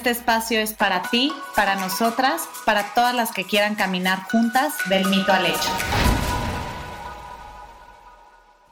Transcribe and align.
Este 0.00 0.12
espacio 0.12 0.58
es 0.60 0.72
para 0.72 1.02
ti, 1.02 1.30
para 1.54 1.74
nosotras, 1.74 2.48
para 2.64 2.94
todas 2.94 3.14
las 3.14 3.32
que 3.32 3.44
quieran 3.44 3.74
caminar 3.74 4.20
juntas 4.32 4.72
del 4.88 5.04
mito 5.10 5.30
al 5.30 5.44
hecho. 5.44 5.68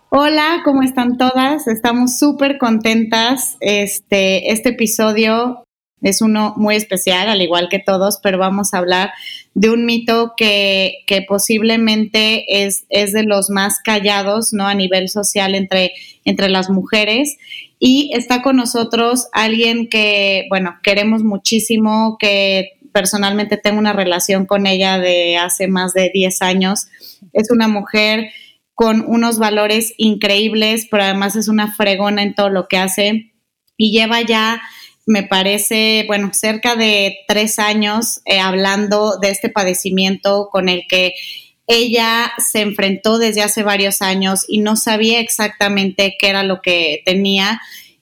Hola, 0.08 0.62
¿cómo 0.64 0.82
están 0.82 1.18
todas? 1.18 1.66
Estamos 1.66 2.18
súper 2.18 2.56
contentas. 2.56 3.58
Este, 3.60 4.52
este 4.52 4.70
episodio 4.70 5.64
es 6.02 6.22
uno 6.22 6.54
muy 6.56 6.76
especial, 6.76 7.28
al 7.28 7.42
igual 7.42 7.68
que 7.68 7.78
todos, 7.78 8.18
pero 8.22 8.38
vamos 8.38 8.72
a 8.72 8.78
hablar 8.78 9.10
de 9.54 9.70
un 9.70 9.84
mito 9.84 10.34
que, 10.36 10.98
que 11.06 11.22
posiblemente 11.22 12.64
es, 12.64 12.86
es, 12.88 13.12
de 13.12 13.24
los 13.24 13.50
más 13.50 13.80
callados, 13.82 14.52
¿no? 14.52 14.68
A 14.68 14.74
nivel 14.74 15.08
social 15.08 15.54
entre, 15.54 15.92
entre 16.24 16.48
las 16.48 16.70
mujeres. 16.70 17.36
Y 17.80 18.10
está 18.14 18.42
con 18.42 18.56
nosotros 18.56 19.26
alguien 19.32 19.88
que, 19.88 20.46
bueno, 20.48 20.76
queremos 20.82 21.24
muchísimo, 21.24 22.16
que 22.18 22.78
personalmente 22.92 23.56
tengo 23.56 23.78
una 23.78 23.92
relación 23.92 24.46
con 24.46 24.66
ella 24.66 24.98
de 24.98 25.36
hace 25.36 25.68
más 25.68 25.92
de 25.92 26.10
10 26.12 26.42
años. 26.42 26.86
Es 27.32 27.50
una 27.50 27.68
mujer 27.68 28.30
con 28.74 29.04
unos 29.06 29.38
valores 29.40 29.92
increíbles, 29.96 30.86
pero 30.88 31.02
además 31.02 31.34
es 31.34 31.48
una 31.48 31.74
fregona 31.74 32.22
en 32.22 32.34
todo 32.34 32.48
lo 32.48 32.68
que 32.68 32.78
hace 32.78 33.32
y 33.76 33.92
lleva 33.92 34.22
ya 34.22 34.60
me 35.08 35.22
parece, 35.22 36.04
bueno, 36.06 36.30
cerca 36.34 36.76
de 36.76 37.20
tres 37.26 37.58
años 37.58 38.20
eh, 38.26 38.40
hablando 38.40 39.16
de 39.18 39.30
este 39.30 39.48
padecimiento 39.48 40.48
con 40.52 40.68
el 40.68 40.82
que 40.86 41.14
ella 41.66 42.30
se 42.38 42.60
enfrentó 42.60 43.18
desde 43.18 43.42
hace 43.42 43.62
varios 43.62 44.02
años 44.02 44.44
y 44.48 44.60
no 44.60 44.76
sabía 44.76 45.20
exactamente 45.20 46.16
qué 46.18 46.28
era 46.28 46.42
lo 46.42 46.60
que 46.60 47.02
tenía 47.06 47.58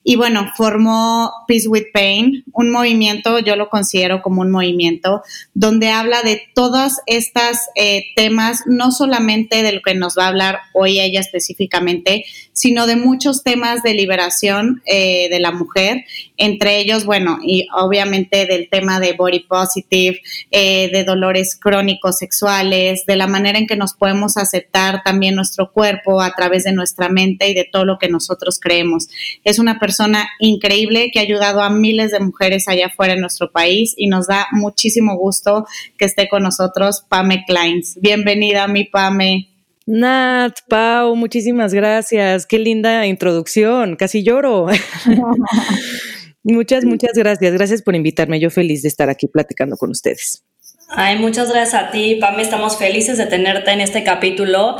y 0.09 0.15
bueno, 0.15 0.49
formó 0.55 1.33
Peace 1.49 1.67
with 1.67 1.87
Pain, 1.93 2.45
un 2.53 2.71
movimiento, 2.71 3.39
yo 3.39 3.57
lo 3.57 3.67
considero 3.67 4.21
como 4.21 4.39
un 4.39 4.49
movimiento, 4.49 5.21
donde 5.53 5.89
habla 5.89 6.21
de 6.21 6.43
todos 6.55 6.93
estos 7.07 7.57
eh, 7.75 8.05
temas, 8.15 8.61
no 8.67 8.93
solamente 8.93 9.63
de 9.63 9.73
lo 9.73 9.81
que 9.81 9.95
nos 9.95 10.17
va 10.17 10.23
a 10.23 10.27
hablar 10.29 10.59
hoy 10.73 11.01
ella 11.01 11.19
específicamente, 11.19 12.23
sino 12.53 12.87
de 12.87 12.95
muchos 12.95 13.43
temas 13.43 13.83
de 13.83 13.95
liberación 13.95 14.81
eh, 14.85 15.27
de 15.29 15.41
la 15.41 15.51
mujer, 15.51 16.05
entre 16.37 16.79
ellos, 16.79 17.03
bueno, 17.03 17.39
y 17.43 17.67
obviamente 17.75 18.45
del 18.45 18.69
tema 18.69 19.01
de 19.01 19.11
body 19.11 19.41
positive, 19.41 20.21
eh, 20.51 20.89
de 20.89 21.03
dolores 21.03 21.57
crónicos 21.59 22.17
sexuales, 22.19 23.05
de 23.05 23.17
la 23.17 23.27
manera 23.27 23.59
en 23.59 23.67
que 23.67 23.75
nos 23.75 23.93
podemos 23.93 24.37
aceptar 24.37 25.03
también 25.03 25.35
nuestro 25.35 25.73
cuerpo 25.73 26.21
a 26.21 26.33
través 26.33 26.63
de 26.63 26.71
nuestra 26.71 27.09
mente 27.09 27.49
y 27.49 27.53
de 27.53 27.67
todo 27.69 27.83
lo 27.83 27.97
que 27.99 28.07
nosotros 28.07 28.57
creemos. 28.57 29.09
Es 29.43 29.59
una 29.59 29.79
persona 29.79 29.96
persona 29.97 30.29
increíble 30.39 31.09
que 31.11 31.19
ha 31.19 31.23
ayudado 31.23 31.61
a 31.61 31.71
miles 31.71 32.11
de 32.11 32.19
mujeres 32.19 32.67
allá 32.67 32.87
afuera 32.87 33.13
en 33.13 33.21
nuestro 33.21 33.51
país 33.51 33.95
y 33.97 34.07
nos 34.07 34.27
da 34.27 34.45
muchísimo 34.51 35.17
gusto 35.17 35.65
que 35.97 36.05
esté 36.05 36.29
con 36.29 36.43
nosotros 36.43 37.03
Pame 37.09 37.43
Kleins. 37.47 37.97
Bienvenida, 37.99 38.67
mi 38.67 38.83
Pame. 38.83 39.49
Nat, 39.87 40.53
Pau, 40.69 41.15
muchísimas 41.15 41.73
gracias. 41.73 42.45
Qué 42.45 42.59
linda 42.59 43.07
introducción. 43.07 43.95
Casi 43.95 44.21
lloro. 44.21 44.67
muchas, 46.43 46.85
muchas 46.85 47.13
gracias. 47.15 47.53
Gracias 47.53 47.81
por 47.81 47.95
invitarme. 47.95 48.39
Yo 48.39 48.51
feliz 48.51 48.83
de 48.83 48.89
estar 48.89 49.09
aquí 49.09 49.27
platicando 49.27 49.77
con 49.77 49.89
ustedes. 49.89 50.43
Ay, 50.89 51.19
muchas 51.19 51.51
gracias 51.51 51.81
a 51.81 51.91
ti, 51.91 52.15
Pame. 52.15 52.41
Estamos 52.41 52.77
felices 52.77 53.17
de 53.17 53.25
tenerte 53.25 53.71
en 53.71 53.81
este 53.81 54.03
capítulo. 54.03 54.77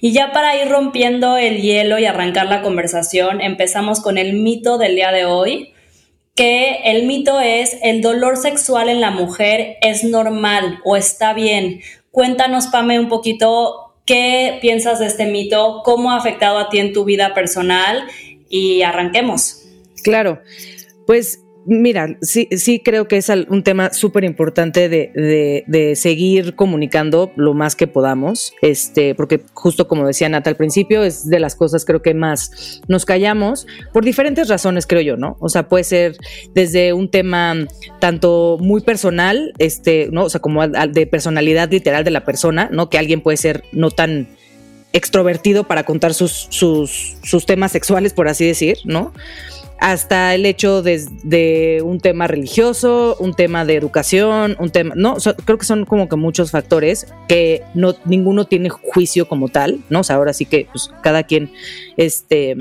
Y 0.00 0.12
ya 0.12 0.32
para 0.32 0.56
ir 0.56 0.70
rompiendo 0.70 1.36
el 1.36 1.60
hielo 1.60 1.98
y 1.98 2.06
arrancar 2.06 2.46
la 2.46 2.62
conversación, 2.62 3.42
empezamos 3.42 4.00
con 4.00 4.16
el 4.16 4.32
mito 4.32 4.78
del 4.78 4.96
día 4.96 5.12
de 5.12 5.26
hoy, 5.26 5.74
que 6.34 6.80
el 6.84 7.06
mito 7.06 7.40
es 7.40 7.76
el 7.82 8.00
dolor 8.00 8.38
sexual 8.38 8.88
en 8.88 9.02
la 9.02 9.10
mujer 9.10 9.76
es 9.82 10.02
normal 10.02 10.80
o 10.82 10.96
está 10.96 11.34
bien. 11.34 11.82
Cuéntanos, 12.10 12.68
Pame, 12.68 12.98
un 12.98 13.08
poquito 13.08 13.94
qué 14.06 14.58
piensas 14.62 14.98
de 14.98 15.06
este 15.06 15.26
mito, 15.26 15.82
cómo 15.84 16.12
ha 16.12 16.16
afectado 16.16 16.58
a 16.58 16.70
ti 16.70 16.78
en 16.78 16.94
tu 16.94 17.04
vida 17.04 17.34
personal 17.34 18.04
y 18.48 18.80
arranquemos. 18.80 19.62
Claro, 20.02 20.40
pues 21.06 21.40
Mira, 21.72 22.16
sí, 22.20 22.48
sí 22.56 22.80
creo 22.84 23.06
que 23.06 23.16
es 23.16 23.30
un 23.48 23.62
tema 23.62 23.92
súper 23.92 24.24
importante 24.24 24.88
de, 24.88 25.92
seguir 25.94 26.56
comunicando 26.56 27.30
lo 27.36 27.54
más 27.54 27.76
que 27.76 27.86
podamos, 27.86 28.52
este, 28.60 29.14
porque 29.14 29.42
justo 29.54 29.86
como 29.86 30.04
decía 30.04 30.28
Nata 30.28 30.50
al 30.50 30.56
principio, 30.56 31.04
es 31.04 31.28
de 31.30 31.38
las 31.38 31.54
cosas 31.54 31.84
creo 31.84 32.02
que 32.02 32.12
más 32.12 32.80
nos 32.88 33.04
callamos 33.04 33.68
por 33.92 34.04
diferentes 34.04 34.48
razones, 34.48 34.84
creo 34.88 35.00
yo, 35.00 35.16
¿no? 35.16 35.36
O 35.38 35.48
sea, 35.48 35.68
puede 35.68 35.84
ser 35.84 36.16
desde 36.56 36.92
un 36.92 37.08
tema 37.08 37.54
tanto 38.00 38.58
muy 38.60 38.80
personal, 38.80 39.52
este, 39.58 40.08
¿no? 40.10 40.24
O 40.24 40.28
sea, 40.28 40.40
como 40.40 40.66
de 40.66 41.06
personalidad 41.06 41.70
literal 41.70 42.02
de 42.02 42.10
la 42.10 42.24
persona, 42.24 42.68
¿no? 42.72 42.90
Que 42.90 42.98
alguien 42.98 43.20
puede 43.20 43.36
ser 43.36 43.62
no 43.70 43.92
tan 43.92 44.26
extrovertido 44.92 45.68
para 45.68 45.84
contar 45.84 46.14
sus, 46.14 46.48
sus, 46.50 47.16
sus 47.22 47.46
temas 47.46 47.70
sexuales, 47.70 48.12
por 48.12 48.26
así 48.26 48.44
decir, 48.44 48.78
¿no? 48.84 49.12
Hasta 49.80 50.34
el 50.34 50.44
hecho 50.44 50.82
de, 50.82 51.80
un 51.82 52.00
tema 52.00 52.26
religioso, 52.26 53.16
un 53.18 53.34
tema 53.34 53.64
de 53.64 53.76
educación, 53.76 54.54
un 54.60 54.70
tema, 54.70 54.94
no, 54.94 55.16
creo 55.46 55.58
que 55.58 55.64
son 55.64 55.86
como 55.86 56.06
que 56.06 56.16
muchos 56.16 56.50
factores 56.50 57.06
que 57.28 57.62
no 57.74 57.94
ninguno 58.04 58.44
tiene 58.44 58.68
juicio 58.68 59.26
como 59.26 59.48
tal, 59.48 59.80
¿no? 59.88 60.00
O 60.00 60.04
sea, 60.04 60.16
ahora 60.16 60.34
sí 60.34 60.44
que 60.44 60.68
pues, 60.70 60.90
cada 61.02 61.22
quien 61.22 61.50
este 61.96 62.56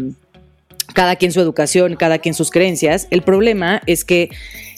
cada 0.93 1.17
quien 1.17 1.31
su 1.31 1.41
educación, 1.41 1.97
cada 1.97 2.17
quien 2.17 2.33
sus 2.33 2.49
creencias. 2.49 3.07
El 3.11 3.21
problema 3.21 3.81
es 3.85 4.05
que 4.05 4.29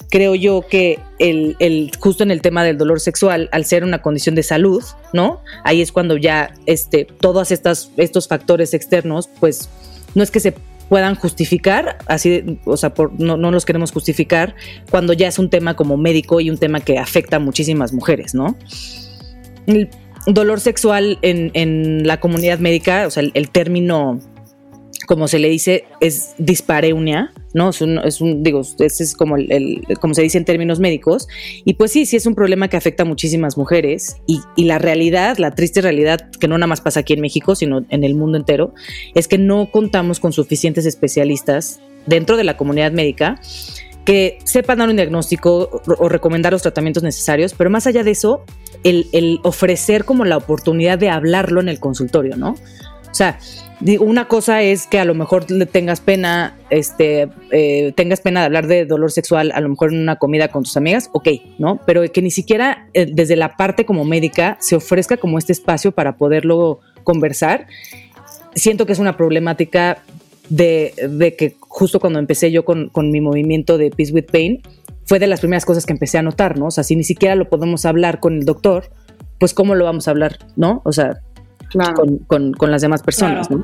creo 0.09 0.35
yo 0.35 0.65
que 0.67 0.99
el, 1.19 1.55
el, 1.59 1.91
justo 1.99 2.23
en 2.23 2.31
el 2.31 2.41
tema 2.41 2.63
del 2.63 2.77
dolor 2.77 2.99
sexual, 2.99 3.49
al 3.51 3.65
ser 3.65 3.83
una 3.83 4.01
condición 4.01 4.35
de 4.35 4.43
salud, 4.43 4.83
¿no? 5.13 5.41
Ahí 5.63 5.81
es 5.81 5.91
cuando 5.91 6.17
ya 6.17 6.53
este, 6.65 7.05
todos 7.05 7.51
estos 7.51 8.27
factores 8.27 8.73
externos, 8.73 9.29
pues 9.39 9.69
no 10.13 10.23
es 10.23 10.31
que 10.31 10.39
se 10.39 10.53
puedan 10.91 11.15
justificar, 11.15 11.99
así, 12.07 12.59
o 12.65 12.75
sea, 12.75 12.93
por, 12.93 13.17
no, 13.17 13.37
no 13.37 13.49
los 13.49 13.63
queremos 13.63 13.93
justificar 13.93 14.55
cuando 14.89 15.13
ya 15.13 15.29
es 15.29 15.39
un 15.39 15.49
tema 15.49 15.73
como 15.77 15.95
médico 15.95 16.41
y 16.41 16.49
un 16.49 16.57
tema 16.57 16.81
que 16.81 16.99
afecta 16.99 17.37
a 17.37 17.39
muchísimas 17.39 17.93
mujeres, 17.93 18.35
¿no? 18.35 18.57
El 19.67 19.89
dolor 20.27 20.59
sexual 20.59 21.17
en, 21.21 21.49
en 21.53 22.05
la 22.05 22.19
comunidad 22.19 22.59
médica, 22.59 23.07
o 23.07 23.09
sea, 23.09 23.23
el 23.33 23.49
término 23.51 24.19
como 25.11 25.27
se 25.27 25.39
le 25.39 25.49
dice, 25.49 25.83
es 25.99 26.35
dispareunia, 26.37 27.33
¿no? 27.53 27.71
Es 27.71 27.81
un, 27.81 28.43
digo, 28.43 28.61
ese 28.61 29.03
es 29.03 29.13
como, 29.13 29.35
el, 29.35 29.83
como 29.99 30.13
se 30.13 30.21
dice 30.21 30.37
en 30.37 30.45
términos 30.45 30.79
médicos. 30.79 31.27
Y 31.65 31.73
pues 31.73 31.91
sí, 31.91 32.05
sí 32.05 32.15
es 32.15 32.25
un 32.25 32.33
problema 32.33 32.69
que 32.69 32.77
afecta 32.77 33.03
a 33.03 33.05
muchísimas 33.05 33.57
mujeres. 33.57 34.15
Y, 34.25 34.39
y, 34.55 34.63
la 34.63 34.79
realidad, 34.79 35.37
la 35.37 35.51
triste 35.51 35.81
realidad, 35.81 36.29
que 36.39 36.47
no 36.47 36.57
nada 36.57 36.67
más 36.67 36.79
pasa 36.79 37.01
aquí 37.01 37.11
en 37.11 37.19
México, 37.19 37.55
sino 37.55 37.85
en 37.89 38.05
el 38.05 38.15
mundo 38.15 38.37
entero, 38.37 38.73
es 39.13 39.27
que 39.27 39.37
no 39.37 39.69
contamos 39.69 40.21
con 40.21 40.31
suficientes 40.31 40.85
especialistas 40.85 41.81
dentro 42.05 42.37
de 42.37 42.45
la 42.45 42.55
comunidad 42.55 42.93
médica 42.93 43.37
que 44.05 44.39
sepan 44.45 44.77
dar 44.77 44.87
un 44.87 44.95
diagnóstico 44.95 45.81
o 45.85 46.07
recomendar 46.07 46.53
los 46.53 46.61
tratamientos 46.61 47.03
necesarios, 47.03 47.53
pero 47.53 47.69
más 47.69 47.85
allá 47.85 48.05
de 48.05 48.11
eso, 48.11 48.45
el, 48.85 49.07
el 49.11 49.41
ofrecer 49.43 50.05
como 50.05 50.23
la 50.23 50.37
oportunidad 50.37 50.97
de 50.97 51.09
hablarlo 51.09 51.59
en 51.59 51.67
el 51.67 51.81
consultorio, 51.81 52.37
¿no? 52.37 52.51
O 52.51 53.13
sea, 53.13 53.39
una 53.99 54.27
cosa 54.27 54.61
es 54.61 54.87
que 54.87 54.99
a 54.99 55.05
lo 55.05 55.15
mejor 55.15 55.49
le 55.49 55.65
tengas 55.65 56.01
pena, 56.01 56.57
este, 56.69 57.29
eh, 57.51 57.93
tengas 57.95 58.21
pena 58.21 58.41
de 58.41 58.45
hablar 58.45 58.67
de 58.67 58.85
dolor 58.85 59.11
sexual, 59.11 59.51
a 59.53 59.61
lo 59.61 59.69
mejor 59.69 59.93
en 59.93 60.01
una 60.01 60.17
comida 60.17 60.49
con 60.49 60.63
tus 60.63 60.77
amigas, 60.77 61.09
ok, 61.13 61.29
¿no? 61.57 61.79
Pero 61.85 62.03
que 62.11 62.21
ni 62.21 62.31
siquiera 62.31 62.87
eh, 62.93 63.07
desde 63.11 63.35
la 63.35 63.57
parte 63.57 63.85
como 63.85 64.05
médica 64.05 64.57
se 64.59 64.75
ofrezca 64.75 65.17
como 65.17 65.37
este 65.37 65.51
espacio 65.51 65.91
para 65.91 66.17
poderlo 66.17 66.79
conversar. 67.03 67.67
Siento 68.53 68.85
que 68.85 68.93
es 68.93 68.99
una 68.99 69.17
problemática 69.17 70.03
de, 70.49 70.93
que 71.37 71.55
justo 71.59 71.99
cuando 71.99 72.19
empecé 72.19 72.51
yo 72.51 72.65
con, 72.65 72.89
con 72.89 73.09
mi 73.09 73.21
movimiento 73.21 73.77
de 73.77 73.89
Peace 73.89 74.13
with 74.13 74.25
Pain, 74.31 74.61
fue 75.05 75.19
de 75.19 75.27
las 75.27 75.39
primeras 75.39 75.65
cosas 75.65 75.85
que 75.85 75.93
empecé 75.93 76.17
a 76.17 76.21
notar, 76.21 76.57
¿no? 76.57 76.67
O 76.67 76.71
sea, 76.71 76.83
si 76.83 76.95
ni 76.95 77.03
siquiera 77.03 77.35
lo 77.35 77.49
podemos 77.49 77.85
hablar 77.85 78.19
con 78.19 78.35
el 78.35 78.45
doctor, 78.45 78.91
pues 79.39 79.53
¿cómo 79.53 79.73
lo 79.75 79.85
vamos 79.85 80.07
a 80.07 80.11
hablar, 80.11 80.37
¿no? 80.55 80.81
O 80.85 80.91
sea, 80.91 81.21
con, 82.27 82.53
con, 82.53 82.71
las 82.71 82.81
demás 82.81 83.01
personas. 83.01 83.49
¿no? 83.49 83.63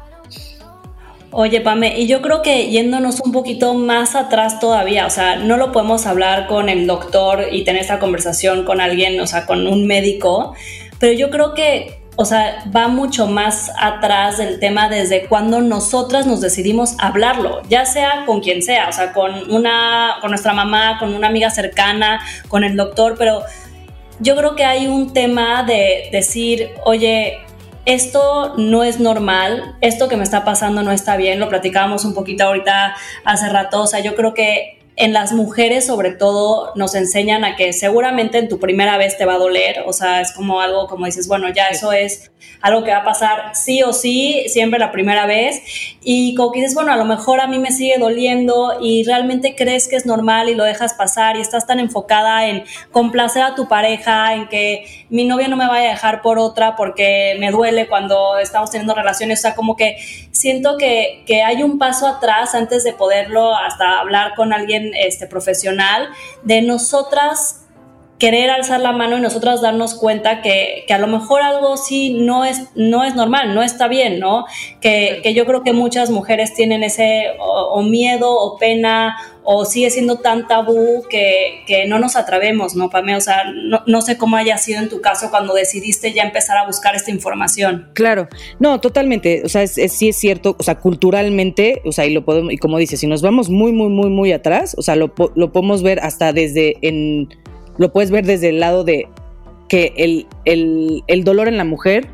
Oye, 1.32 1.62
Pame, 1.62 2.00
y 2.00 2.08
yo 2.08 2.22
creo 2.22 2.42
que 2.42 2.70
yéndonos 2.70 3.20
un 3.20 3.32
poquito 3.32 3.74
más 3.74 4.16
atrás 4.16 4.60
todavía, 4.60 5.06
o 5.06 5.10
sea, 5.10 5.36
no 5.36 5.58
lo 5.58 5.72
podemos 5.72 6.06
hablar 6.06 6.48
con 6.48 6.70
el 6.70 6.88
doctor 6.88 7.46
y 7.52 7.64
tener 7.64 7.82
esta 7.82 8.00
conversación 8.00 8.64
con 8.64 8.80
alguien, 8.80 9.20
o 9.20 9.28
sea, 9.28 9.46
con 9.46 9.68
un 9.68 9.86
médico, 9.86 10.56
pero 11.00 11.14
yo 11.14 11.30
creo 11.30 11.54
que, 11.54 12.02
o 12.16 12.24
sea, 12.24 12.64
va 12.76 12.88
mucho 12.88 13.28
más 13.28 13.72
atrás 13.78 14.38
del 14.38 14.60
tema 14.60 14.88
desde 14.88 15.28
cuando 15.28 15.62
nosotras 15.62 16.26
nos 16.26 16.40
decidimos 16.40 16.96
hablarlo, 16.98 17.62
ya 17.70 17.86
sea 17.86 18.24
con 18.26 18.40
quien 18.40 18.64
sea, 18.64 18.88
o 18.88 18.94
sea, 18.94 19.12
con 19.12 19.52
una, 19.52 20.16
con 20.22 20.32
nuestra 20.32 20.54
mamá, 20.54 20.98
con 20.98 21.14
una 21.14 21.28
amiga 21.28 21.50
cercana, 21.50 22.22
con 22.48 22.64
el 22.64 22.78
doctor, 22.78 23.16
pero 23.18 23.42
yo 24.20 24.36
creo 24.36 24.56
que 24.56 24.64
hay 24.64 24.88
un 24.88 25.14
tema 25.14 25.64
de 25.64 26.10
decir, 26.12 26.70
oye, 26.86 27.40
esto 27.88 28.54
no 28.58 28.84
es 28.84 29.00
normal, 29.00 29.78
esto 29.80 30.10
que 30.10 30.18
me 30.18 30.24
está 30.24 30.44
pasando 30.44 30.84
no 30.84 30.92
está 30.92 31.16
bien, 31.16 31.40
lo 31.40 31.48
platicábamos 31.48 32.04
un 32.04 32.14
poquito 32.14 32.44
ahorita 32.44 32.94
hace 33.24 33.48
rato, 33.48 33.82
o 33.82 33.88
sea, 33.88 34.02
yo 34.02 34.14
creo 34.14 34.34
que 34.34 34.77
en 34.98 35.14
las 35.14 35.32
mujeres 35.32 35.86
sobre 35.86 36.12
todo 36.12 36.72
nos 36.76 36.96
enseñan 36.96 37.46
a 37.46 37.56
que 37.56 37.72
seguramente 37.72 38.40
en 38.40 38.50
tu 38.50 38.60
primera 38.60 38.98
vez 38.98 39.16
te 39.16 39.26
va 39.26 39.36
a 39.36 39.38
doler, 39.38 39.84
o 39.86 39.94
sea, 39.94 40.22
es 40.22 40.32
como 40.32 40.60
algo 40.60 40.88
como 40.88 41.06
dices, 41.06 41.28
bueno, 41.28 41.48
ya 41.54 41.68
eso 41.68 41.92
es 41.92 42.32
algo 42.62 42.84
que 42.84 42.90
va 42.90 42.98
a 42.98 43.04
pasar 43.04 43.56
sí 43.56 43.84
o 43.84 43.94
sí, 43.94 44.46
siempre 44.48 44.80
la 44.80 44.92
primera 44.92 45.28
vez, 45.28 45.62
y 46.02 46.34
como 46.34 46.52
que 46.52 46.62
dices, 46.62 46.74
bueno, 46.74 46.92
a 46.92 46.96
lo 46.96 47.06
mejor 47.06 47.40
a 47.40 47.48
mí 47.48 47.60
me 47.60 47.72
sigue 47.72 47.98
doliendo 48.00 48.80
y 48.82 49.04
realmente 49.04 49.56
crees 49.56 49.88
que 49.88 49.96
es 49.98 50.08
normal 50.08 50.50
y 50.50 50.56
lo 50.56 50.64
dejas 50.64 50.96
pasar 50.96 51.38
y 51.38 51.42
estás 51.42 51.68
tan 51.68 51.80
enfocada 51.80 52.48
en 52.48 52.64
complacer 52.92 53.44
a 53.44 53.54
tu 53.54 53.68
pareja, 53.68 54.34
en 54.34 54.48
que 54.48 55.06
mi 55.10 55.26
novia 55.26 55.48
no 55.48 55.58
me 55.58 55.68
vaya 55.68 55.90
a 55.90 55.92
dejar 55.92 56.24
por 56.24 56.40
otra 56.40 56.76
porque 56.76 57.36
me 57.40 57.52
duele 57.52 57.88
cuando 57.88 58.40
estamos 58.40 58.72
teniendo 58.72 58.96
relaciones, 58.96 59.40
o 59.40 59.42
sea, 59.44 59.56
como 59.56 59.76
que 59.76 59.98
siento 60.32 60.78
que, 60.78 61.24
que 61.28 61.44
hay 61.44 61.62
un 61.62 61.78
paso 61.78 62.08
atrás 62.08 62.56
antes 62.56 62.84
de 62.84 62.94
poderlo 62.94 63.56
hasta 63.56 64.00
hablar 64.00 64.34
con 64.36 64.54
alguien 64.54 64.87
este, 64.96 65.28
profesional, 65.28 66.10
de 66.44 66.62
nosotras 66.62 67.67
querer 68.20 68.50
alzar 68.50 68.80
la 68.80 68.94
mano 68.94 69.18
y 69.18 69.22
nosotras 69.22 69.62
darnos 69.62 69.94
cuenta 69.94 70.42
que, 70.42 70.86
a 70.90 70.98
lo 70.98 71.08
mejor 71.08 71.42
algo 71.42 71.78
sí 71.78 72.10
no 72.10 72.46
es, 72.46 72.64
no 72.76 73.04
es 73.04 73.16
normal, 73.16 73.54
no 73.54 73.62
está 73.62 73.88
bien, 73.88 74.20
¿no? 74.20 74.46
Que, 74.82 75.22
yo 75.36 75.46
creo 75.46 75.64
que 75.64 75.74
muchas 75.74 76.10
mujeres 76.10 76.54
tienen 76.54 76.84
ese 76.84 77.26
o, 77.40 77.82
miedo 77.84 78.32
o 78.32 78.58
pena 78.58 79.18
o 79.44 79.66
sigue 79.66 79.92
siendo 79.92 80.18
tan 80.18 80.48
tabú 80.48 81.06
que, 81.10 81.86
no 81.88 82.00
nos 82.00 82.16
atrevemos, 82.16 82.76
¿no, 82.76 82.90
Pame? 82.90 83.16
O 83.16 83.22
sea, 83.22 83.44
no, 83.86 84.02
sé 84.02 84.18
cómo 84.18 84.36
haya 84.36 84.58
sido 84.58 84.80
en 84.80 84.90
tu 84.90 85.00
caso 85.00 85.30
cuando 85.30 85.54
decidiste 85.54 86.12
ya 86.12 86.24
empezar 86.24 86.58
a 86.58 86.66
buscar 86.66 86.96
esta 86.96 87.12
información. 87.12 87.90
Claro, 87.94 88.28
no, 88.60 88.82
totalmente, 88.82 89.44
o 89.46 89.50
sea, 89.50 89.62
es, 89.62 89.74
sí 89.74 90.10
es 90.10 90.16
cierto, 90.16 90.56
o 90.58 90.64
sea, 90.64 90.76
culturalmente, 90.80 91.82
o 91.86 91.92
sea, 91.92 92.06
y 92.08 92.14
lo 92.14 92.26
podemos, 92.26 92.52
y 92.52 92.58
como 92.58 92.80
dices, 92.80 93.00
si 93.00 93.06
nos 93.06 93.22
vamos 93.22 93.50
muy, 93.50 93.72
muy, 93.72 93.90
muy, 93.90 94.10
muy 94.10 94.32
atrás, 94.32 94.76
o 94.78 94.82
sea, 94.82 94.96
lo, 94.96 95.14
lo 95.36 95.52
podemos 95.52 95.84
ver 95.84 96.00
hasta 96.00 96.34
desde 96.34 96.78
en 96.82 97.30
lo 97.78 97.92
puedes 97.92 98.12
ver 98.12 98.26
desde 98.26 98.50
el 98.50 98.60
lado 98.60 98.84
de 98.84 99.08
que 99.68 99.94
el, 99.98 101.04
el, 101.08 101.24
dolor 101.24 101.48
en 101.48 101.58
la 101.58 101.64
mujer, 101.64 102.08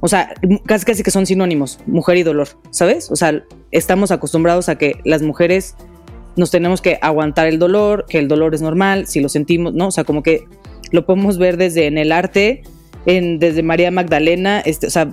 o 0.00 0.08
sea, 0.08 0.34
casi 0.66 0.84
casi 0.84 1.02
que 1.02 1.10
son 1.10 1.26
sinónimos, 1.26 1.80
mujer 1.86 2.16
y 2.16 2.22
dolor, 2.22 2.48
¿sabes? 2.70 3.10
O 3.10 3.16
sea, 3.16 3.42
estamos 3.72 4.10
acostumbrados 4.10 4.68
a 4.68 4.76
que 4.76 4.94
las 5.04 5.22
mujeres 5.22 5.74
nos 6.36 6.50
tenemos 6.50 6.80
que 6.80 6.98
aguantar 7.00 7.46
el 7.46 7.58
dolor, 7.58 8.06
que 8.08 8.18
el 8.18 8.28
dolor 8.28 8.54
es 8.54 8.62
normal, 8.62 9.06
si 9.06 9.20
lo 9.20 9.28
sentimos, 9.28 9.74
¿no? 9.74 9.88
O 9.88 9.90
sea, 9.90 10.04
como 10.04 10.22
que 10.22 10.44
lo 10.92 11.06
podemos 11.06 11.38
ver 11.38 11.56
desde 11.56 11.86
en 11.86 11.98
el 11.98 12.12
arte, 12.12 12.62
en, 13.06 13.38
desde 13.38 13.62
María 13.62 13.90
Magdalena, 13.90 14.60
este, 14.60 14.86
o 14.86 14.90
sea, 14.90 15.10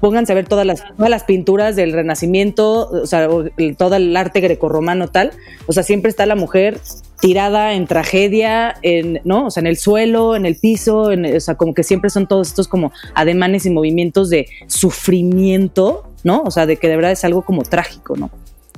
pónganse 0.00 0.32
a 0.32 0.34
ver 0.34 0.46
todas 0.46 0.64
las, 0.64 0.82
todas 0.96 1.10
las 1.10 1.24
pinturas 1.24 1.76
del 1.76 1.92
Renacimiento, 1.92 2.88
o 2.88 3.06
sea, 3.06 3.28
todo 3.76 3.96
el 3.96 4.16
arte 4.16 4.40
grecorromano 4.40 5.08
tal, 5.08 5.32
o 5.66 5.72
sea, 5.72 5.82
siempre 5.82 6.10
está 6.10 6.26
la 6.26 6.36
mujer 6.36 6.80
tirada 7.20 7.74
en 7.74 7.86
tragedia, 7.86 8.74
en, 8.82 9.20
¿no? 9.24 9.46
O 9.46 9.50
sea, 9.50 9.62
en 9.62 9.66
el 9.66 9.76
suelo, 9.76 10.36
en 10.36 10.46
el 10.46 10.56
piso, 10.56 11.10
o 11.10 11.40
sea, 11.40 11.54
como 11.54 11.74
que 11.74 11.82
siempre 11.82 12.10
son 12.10 12.26
todos 12.26 12.48
estos 12.48 12.68
como 12.68 12.92
ademanes 13.14 13.66
y 13.66 13.70
movimientos 13.70 14.30
de 14.30 14.48
sufrimiento, 14.66 16.10
¿no? 16.24 16.42
O 16.42 16.50
sea, 16.50 16.66
de 16.66 16.76
que 16.76 16.88
de 16.88 16.96
verdad 16.96 17.12
es 17.12 17.24
algo 17.24 17.42
como 17.42 17.62
trágico, 17.62 18.16
¿no? 18.16 18.30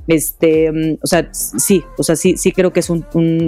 Este, 0.07 0.73
mm, 0.73 0.99
o 1.03 1.07
sea, 1.07 1.29
sí, 1.33 1.83
o 1.99 2.03
sea, 2.03 2.17
sí, 2.17 2.37
sí 2.37 2.53
creo 2.53 2.73
que 2.73 2.81
es 2.81 2.89
un, 2.91 3.05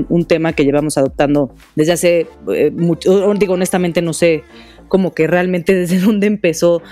un, 0.09 0.25
tema 0.27 0.53
que 0.53 0.65
llevamos 0.65 0.99
adoptando 0.99 1.55
desde 1.75 1.93
hace 1.93 2.27
eh, 2.55 2.71
mucho, 2.71 3.33
digo, 3.35 3.55
honestamente 3.55 4.03
no 4.03 4.13
sé 4.13 4.45
como 4.89 5.15
que 5.15 5.27
realmente 5.27 5.75
desde 5.81 5.99
dónde 5.99 6.27
empezó 6.27 6.83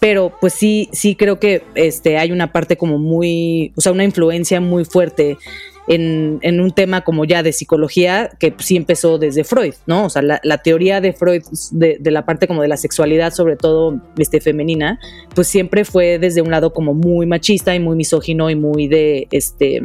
pero 0.00 0.36
pues 0.38 0.52
sí, 0.52 0.90
sí 0.92 1.14
creo 1.14 1.40
que 1.40 1.62
este, 1.74 2.18
hay 2.18 2.30
una 2.30 2.52
parte 2.52 2.76
como 2.76 2.98
muy, 2.98 3.72
o 3.74 3.80
sea, 3.80 3.90
una 3.90 4.04
influencia 4.04 4.60
muy 4.60 4.84
fuerte 4.84 5.38
en, 5.86 6.60
un 6.60 6.70
tema 6.72 7.02
como 7.02 7.24
ya 7.24 7.42
de 7.42 7.52
psicología 7.52 8.30
que 8.38 8.54
sí 8.58 8.76
empezó 8.76 9.18
desde 9.18 9.44
Freud, 9.44 9.74
¿no? 9.86 10.06
O 10.06 10.10
sea, 10.10 10.22
la, 10.22 10.58
teoría 10.58 11.00
de 11.00 11.12
Freud 11.12 11.42
de, 11.72 11.98
de, 12.00 12.10
la 12.10 12.24
parte 12.24 12.46
como 12.46 12.62
de 12.62 12.68
la 12.68 12.76
sexualidad, 12.76 13.32
sobre 13.32 13.56
todo 13.56 14.00
este, 14.16 14.40
femenina, 14.40 14.98
pues 15.34 15.48
siempre 15.48 15.84
fue 15.84 16.18
desde 16.18 16.42
un 16.42 16.50
lado 16.50 16.72
como 16.72 16.94
muy 16.94 17.26
machista 17.26 17.74
y 17.74 17.80
muy 17.80 17.96
misógino 17.96 18.50
y 18.50 18.56
muy 18.56 18.88
de 18.88 19.28
este 19.30 19.82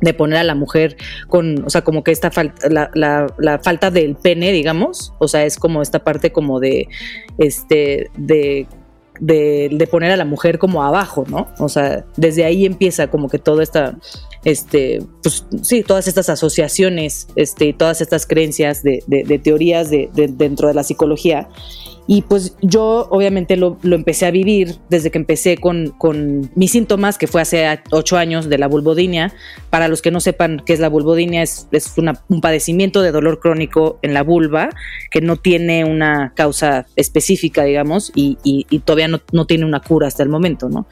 de 0.00 0.12
poner 0.12 0.38
a 0.38 0.44
la 0.44 0.54
mujer 0.54 0.96
con, 1.28 1.64
o 1.64 1.70
sea, 1.70 1.82
como 1.82 2.02
que 2.02 2.10
esta 2.10 2.30
falta, 2.30 2.68
la, 2.68 3.60
falta 3.62 3.90
del 3.90 4.16
pene, 4.16 4.52
digamos, 4.52 5.14
o 5.18 5.28
sea, 5.28 5.44
es 5.44 5.56
como 5.56 5.82
esta 5.82 6.00
parte 6.00 6.32
como 6.32 6.60
de, 6.60 6.88
este, 7.38 8.10
de 8.16 8.66
de, 9.20 9.88
poner 9.90 10.10
a 10.10 10.16
la 10.16 10.24
mujer 10.24 10.58
como 10.58 10.82
abajo, 10.82 11.24
¿no? 11.28 11.48
O 11.58 11.68
sea, 11.68 12.04
desde 12.16 12.44
ahí 12.44 12.66
empieza 12.66 13.08
como 13.08 13.28
que 13.28 13.38
toda 13.38 13.62
esta, 13.62 13.96
este, 14.44 15.02
pues 15.22 15.46
sí, 15.62 15.82
todas 15.82 16.08
estas 16.08 16.28
asociaciones, 16.28 17.28
este, 17.36 17.72
todas 17.72 18.00
estas 18.00 18.26
creencias 18.26 18.82
de, 18.82 19.02
de 19.06 19.38
teorías 19.38 19.90
de, 19.90 20.10
dentro 20.12 20.68
de 20.68 20.74
la 20.74 20.84
psicología 20.84 21.48
y 22.06 22.22
pues 22.22 22.54
yo 22.60 23.08
obviamente 23.10 23.56
lo, 23.56 23.78
empecé 23.82 24.26
a 24.26 24.30
vivir 24.30 24.76
desde 24.90 25.10
que 25.10 25.16
empecé 25.16 25.56
con, 25.56 25.88
con, 25.96 26.50
mis 26.54 26.72
síntomas, 26.72 27.16
que 27.16 27.26
fue 27.26 27.40
hace 27.40 27.66
ocho 27.90 28.18
años 28.18 28.48
de 28.50 28.58
la 28.58 28.68
vulvodinia. 28.68 29.32
Para 29.70 29.88
los 29.88 30.02
que 30.02 30.10
no 30.10 30.20
sepan 30.20 30.62
qué 30.66 30.74
es 30.74 30.80
la 30.80 30.90
vulvodinia, 30.90 31.42
es, 31.42 31.66
es 31.72 31.94
un 32.28 32.40
padecimiento 32.42 33.00
de 33.00 33.10
dolor 33.10 33.40
crónico 33.40 33.98
en 34.02 34.12
la 34.12 34.22
vulva 34.22 34.68
que 35.10 35.22
no 35.22 35.36
tiene 35.36 35.84
una 35.84 36.34
causa 36.36 36.86
específica, 36.94 37.64
digamos, 37.64 38.12
y, 38.14 38.36
y, 38.44 38.78
todavía 38.80 39.08
no, 39.08 39.20
no, 39.32 39.46
tiene 39.46 39.64
una 39.64 39.80
cura 39.80 40.06
hasta 40.06 40.22
el 40.22 40.28
momento, 40.28 40.68
¿no? 40.68 40.86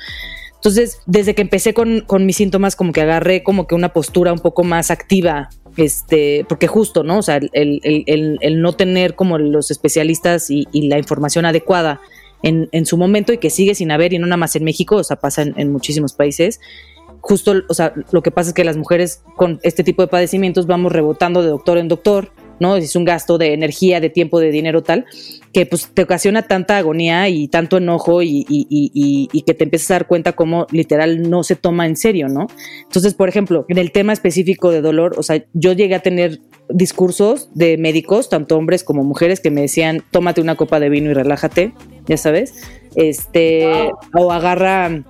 Entonces, 0.63 1.01
desde 1.07 1.35
que 1.35 1.43
empecé 1.43 1.75
con, 1.75 2.03
con 2.03 2.25
mis 2.25 2.37
síntomas, 2.37 2.77
como 2.77 2.93
que 2.93 3.01
agarré 3.01 3.43
como 3.43 3.67
que 3.67 3.75
una 3.75 3.93
postura 3.93 4.33
un 4.33 4.39
poco 4.39 4.63
más 4.63 4.93
activa 4.93 5.51
este, 5.77 6.45
porque 6.49 6.67
justo, 6.67 7.03
¿no? 7.03 7.19
O 7.19 7.23
sea, 7.23 7.41
el, 7.53 8.63
no 8.63 8.73
tener 8.75 9.15
como 9.15 9.39
los 9.39 9.71
especialistas 9.71 10.51
y, 10.51 10.67
la 10.73 10.99
información 10.99 11.47
adecuada 11.47 12.01
en, 12.43 12.69
en, 12.73 12.87
su 12.87 12.97
momento 12.97 13.33
y 13.33 13.39
que 13.39 13.51
sigue 13.51 13.75
sin 13.75 13.91
haber, 13.91 14.13
y 14.13 14.19
no 14.19 14.27
nada 14.27 14.37
más 14.37 14.57
en 14.57 14.65
México, 14.65 14.97
o 14.97 15.05
sea, 15.05 15.17
pasa 15.17 15.43
en, 15.43 15.73
muchísimos 15.73 16.13
países. 16.13 16.61
Justo, 17.21 17.55
o 17.69 17.75
sea, 17.75 17.95
lo 18.11 18.23
que 18.23 18.31
pasa 18.31 18.51
es 18.51 18.55
que 18.55 18.65
las 18.65 18.77
mujeres 18.77 19.23
con 19.37 19.61
este 19.63 19.85
tipo 19.85 20.03
de 20.03 20.09
padecimientos 20.09 20.67
vamos 20.67 20.93
rebotando 20.93 21.43
de 21.43 21.49
doctor 21.49 21.79
en 21.79 21.89
doctor, 21.89 22.33
¿no? 22.63 22.77
Es 22.77 22.97
un 22.97 23.05
gasto 23.05 23.37
de 23.37 23.53
energía, 23.53 24.01
de 24.01 24.09
tiempo, 24.09 24.41
de 24.41 24.51
dinero 24.51 24.83
tal, 24.83 25.05
que 25.53 25.67
pues 25.67 25.91
te 25.93 26.03
ocasiona 26.03 26.43
tanta 26.43 26.79
agonía 26.79 27.29
y 27.29 27.49
tanto 27.49 27.77
enojo 27.77 28.23
y, 28.23 29.43
que 29.45 29.55
te 29.55 29.65
empiezas 29.65 29.91
a 29.91 29.95
dar 29.95 30.07
cuenta 30.07 30.33
cómo 30.33 30.67
literal 30.71 31.29
no 31.29 31.43
se 31.43 31.57
toma 31.57 31.87
en 31.87 31.97
serio, 31.97 32.29
¿no? 32.29 32.47
Entonces, 32.85 33.15
por 33.15 33.29
ejemplo, 33.29 33.67
en 33.69 33.79
el 33.79 33.93
tema 33.93 34.13
específico 34.13 34.71
de 34.71 34.81
dolor, 34.81 35.15
o 35.19 35.23
sea, 35.23 35.45
yo 35.53 35.73
llegué 35.73 35.97
a 35.97 36.01
tener 36.01 36.39
discursos 36.69 37.51
de 37.55 37.77
médicos, 37.77 38.29
tanto 38.31 38.57
hombres 38.57 38.85
como 38.85 39.03
mujeres, 39.03 39.41
que 39.41 39.51
me 39.51 39.63
decían, 39.63 40.03
tómate 40.11 40.41
una 40.41 40.55
copa 40.55 40.81
de 40.81 40.89
vino 40.89 41.11
y 41.11 41.15
relájate, 41.15 41.75
ya 42.07 42.17
sabes, 42.17 42.55
este, 42.95 43.91
o 44.15 44.33
agarra 44.33 45.05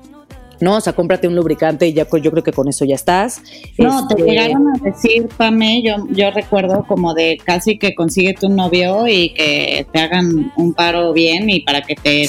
¿no? 0.62 0.76
O 0.76 0.80
sea, 0.80 0.92
cómprate 0.92 1.26
un 1.26 1.34
lubricante 1.34 1.88
y 1.88 1.92
ya 1.92 2.06
yo 2.08 2.30
creo 2.30 2.42
que 2.42 2.52
con 2.52 2.68
eso 2.68 2.84
ya 2.84 2.94
estás. 2.94 3.42
No, 3.78 4.06
te 4.06 4.14
este, 4.14 4.30
llegaron 4.30 4.68
a 4.68 4.78
decir, 4.78 5.28
Pame, 5.36 5.82
yo, 5.82 6.06
yo 6.10 6.30
recuerdo 6.30 6.84
como 6.86 7.14
de 7.14 7.38
casi 7.44 7.78
que 7.78 7.96
consigue 7.96 8.32
tu 8.34 8.48
novio 8.48 9.08
y 9.08 9.30
que 9.30 9.84
te 9.92 9.98
hagan 9.98 10.52
un 10.56 10.72
paro 10.72 11.12
bien 11.12 11.50
y 11.50 11.60
para 11.60 11.82
que 11.82 11.96
te, 11.96 12.28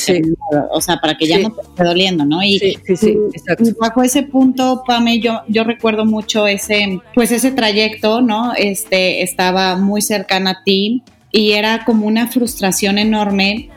o 0.71 0.81
sea, 0.81 0.97
para 0.97 1.15
que 1.15 1.27
ya 1.27 1.37
no 1.37 1.51
te 1.51 1.61
esté 1.61 1.83
doliendo, 1.83 2.25
¿no? 2.25 2.41
Y, 2.41 2.57
sí, 2.57 2.77
sí, 2.85 2.95
sí, 2.97 3.17
exacto. 3.33 3.65
bajo 3.79 4.01
ese 4.01 4.23
punto, 4.23 4.83
Pame, 4.87 5.19
yo, 5.19 5.41
yo 5.47 5.63
recuerdo 5.63 6.03
mucho 6.03 6.47
ese, 6.47 6.99
pues 7.13 7.31
ese 7.31 7.51
trayecto, 7.51 8.21
¿no? 8.21 8.53
Este, 8.55 9.21
estaba 9.21 9.77
muy 9.77 10.01
cercana 10.01 10.49
a 10.51 10.63
ti 10.63 11.03
y 11.31 11.51
era 11.51 11.85
como 11.85 12.07
una 12.07 12.27
frustración 12.27 12.97
enorme 12.97 13.69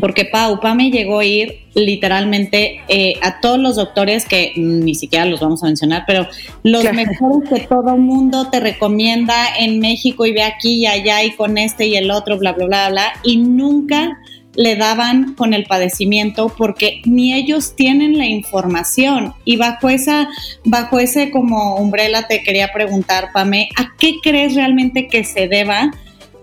porque 0.00 0.24
Pau, 0.24 0.60
Pame 0.60 0.90
llegó 0.90 1.20
a 1.20 1.24
ir 1.24 1.60
literalmente 1.74 2.80
eh, 2.88 3.14
a 3.22 3.40
todos 3.40 3.58
los 3.58 3.76
doctores 3.76 4.26
que 4.26 4.52
ni 4.56 4.94
siquiera 4.94 5.24
los 5.24 5.40
vamos 5.40 5.62
a 5.62 5.66
mencionar, 5.66 6.04
pero 6.06 6.26
los 6.62 6.84
mejores 6.92 7.48
que 7.48 7.60
todo 7.66 7.96
mundo 7.96 8.48
te 8.50 8.60
recomienda 8.60 9.34
en 9.58 9.80
México 9.80 10.26
y 10.26 10.32
ve 10.32 10.42
aquí 10.42 10.80
y 10.80 10.86
allá 10.86 11.22
y 11.24 11.32
con 11.32 11.58
este 11.58 11.86
y 11.86 11.96
el 11.96 12.10
otro, 12.10 12.38
bla, 12.38 12.52
bla, 12.52 12.66
bla, 12.66 12.90
bla, 12.90 13.12
y 13.22 13.36
nunca 13.36 14.18
le 14.54 14.76
daban 14.76 15.34
con 15.34 15.54
el 15.54 15.64
padecimiento 15.64 16.52
porque 16.56 17.00
ni 17.04 17.32
ellos 17.32 17.74
tienen 17.74 18.18
la 18.18 18.26
información 18.26 19.32
y 19.44 19.56
bajo 19.56 19.88
esa 19.88 20.28
bajo 20.64 20.98
ese 20.98 21.30
como 21.30 21.76
umbrella 21.76 22.26
te 22.28 22.42
quería 22.42 22.70
preguntar 22.72 23.30
Pame, 23.32 23.70
¿a 23.76 23.94
qué 23.98 24.16
crees 24.22 24.54
realmente 24.54 25.08
que 25.08 25.24
se 25.24 25.48
deba? 25.48 25.90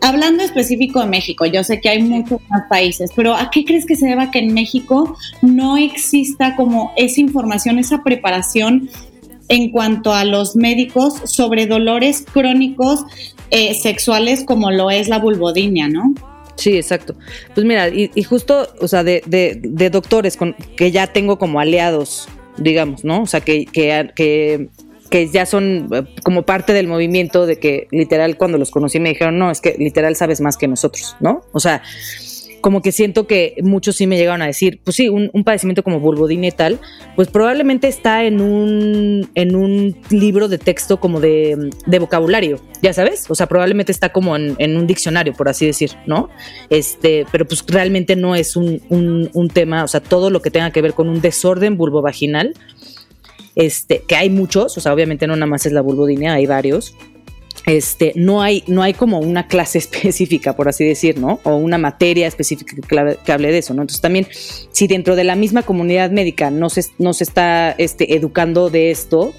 Hablando 0.01 0.43
específico 0.43 1.01
de 1.01 1.07
México, 1.07 1.45
yo 1.45 1.63
sé 1.63 1.81
que 1.81 1.89
hay 1.89 2.01
muchos 2.01 2.39
más 2.49 2.63
países, 2.69 3.11
pero 3.15 3.35
¿a 3.35 3.49
qué 3.51 3.65
crees 3.65 3.85
que 3.85 3.95
se 3.95 4.07
deba 4.07 4.31
que 4.31 4.39
en 4.39 4.53
México 4.53 5.17
no 5.41 5.77
exista 5.77 6.55
como 6.55 6.93
esa 6.95 7.19
información, 7.19 7.79
esa 7.79 8.01
preparación 8.01 8.89
en 9.49 9.71
cuanto 9.71 10.13
a 10.13 10.23
los 10.23 10.55
médicos 10.55 11.15
sobre 11.25 11.65
dolores 11.65 12.23
crónicos 12.31 13.03
eh, 13.51 13.73
sexuales 13.73 14.43
como 14.45 14.71
lo 14.71 14.89
es 14.89 15.09
la 15.09 15.19
vulvodinia, 15.19 15.89
¿no? 15.89 16.13
Sí, 16.55 16.75
exacto. 16.75 17.15
Pues 17.53 17.65
mira, 17.65 17.87
y, 17.89 18.23
justo, 18.23 18.67
o 18.81 18.87
sea, 18.87 19.03
de, 19.03 19.23
de, 19.25 19.89
doctores 19.89 20.35
con, 20.35 20.55
que 20.75 20.91
ya 20.91 21.07
tengo 21.07 21.39
como 21.39 21.59
aliados, 21.59 22.27
digamos, 22.57 23.05
¿no? 23.05 23.23
O 23.23 23.27
sea, 23.27 23.39
que, 23.39 23.65
que, 23.65 24.11
que, 24.13 24.69
que, 25.09 25.27
ya 25.27 25.45
son 25.45 25.89
eh, 25.93 26.03
como 26.23 26.43
parte 26.43 26.73
del 26.73 26.87
movimiento 26.87 27.45
de 27.45 27.59
que 27.59 27.87
literal 27.91 28.37
cuando 28.37 28.57
los 28.57 28.71
conocí 28.71 28.99
me 28.99 29.09
dijeron, 29.09 29.37
no, 29.37 29.51
es 29.51 29.61
que 29.61 29.75
literal 29.77 30.15
sabes 30.15 30.41
más 30.41 30.57
que 30.57 30.67
nosotros, 30.67 31.15
¿no? 31.19 31.41
O 31.51 31.59
sea, 31.59 31.81
como 32.61 32.81
que 32.81 32.91
siento 32.91 33.27
que 33.27 33.55
muchos 33.61 33.95
sí 33.95 34.07
me 34.07 34.17
llegaron 34.17 34.41
a 34.41 34.47
decir, 34.47 34.79
pues 34.83 34.95
sí, 34.95 35.09
un, 35.09 35.29
padecimiento 35.43 35.83
como 35.83 35.99
vulvodina 35.99 36.47
y 36.47 36.51
tal, 36.51 36.79
pues 37.15 37.29
probablemente 37.29 37.87
está 37.87 38.25
en 38.25 38.41
un, 38.41 39.29
en 39.35 39.55
un 39.55 39.95
libro 40.09 40.47
de 40.47 40.57
texto 40.57 40.99
como 40.99 41.19
de, 41.19 41.71
vocabulario, 41.99 42.59
ya 42.81 42.93
sabes, 42.93 43.29
o 43.29 43.35
sea, 43.35 43.47
probablemente 43.47 43.91
está 43.91 44.09
como 44.09 44.35
en, 44.35 44.77
un 44.77 44.87
diccionario, 44.87 45.33
por 45.33 45.49
así 45.49 45.65
decir, 45.65 45.91
¿no? 46.05 46.29
Este, 46.69 47.25
pero 47.31 47.45
pues 47.45 47.63
realmente 47.67 48.15
no 48.15 48.35
es 48.35 48.55
un, 48.55 48.81
un, 48.89 49.49
tema, 49.49 49.83
o 49.83 49.87
sea, 49.87 50.01
todo 50.01 50.29
lo 50.29 50.41
que 50.41 50.51
tenga 50.51 50.71
que 50.71 50.81
ver 50.81 50.93
con 50.93 51.09
un 51.09 51.21
desorden 51.21 51.77
vulvovaginal, 51.77 52.53
este, 53.59 54.03
que 54.07 54.15
hay 54.15 54.29
muchos, 54.29 54.77
o 54.77 54.81
sea, 54.81 54.93
obviamente 54.93 55.27
no 55.27 55.35
nada 55.35 55.45
más 55.45 55.65
es 55.65 55.73
la 55.73 55.81
vulvodinia, 55.81 56.33
hay 56.33 56.45
varios, 56.45 56.95
este, 57.65 58.13
no 58.15 58.41
hay, 58.41 58.63
no 58.67 58.81
hay 58.81 58.93
como 58.93 59.19
una 59.19 59.47
clase 59.47 59.77
específica, 59.79 60.55
por 60.55 60.69
así 60.69 60.85
decir, 60.85 61.19
¿no? 61.19 61.41
O 61.43 61.57
una 61.57 61.77
materia 61.77 62.25
específica 62.25 62.77
que, 62.87 63.31
hable 63.33 63.51
de 63.51 63.57
eso, 63.57 63.73
¿no? 63.73 63.81
Entonces 63.81 64.01
también, 64.01 64.27
si 64.71 64.87
dentro 64.87 65.17
de 65.17 65.25
la 65.25 65.35
misma 65.35 65.63
comunidad 65.63 66.09
médica 66.09 66.51
no 66.51 66.69
se, 66.69 66.85
no 66.99 67.13
se 67.13 67.25
está 67.25 67.71
este, 67.77 68.15
educando 68.15 68.69
de 68.69 68.91
esto, 68.91 69.33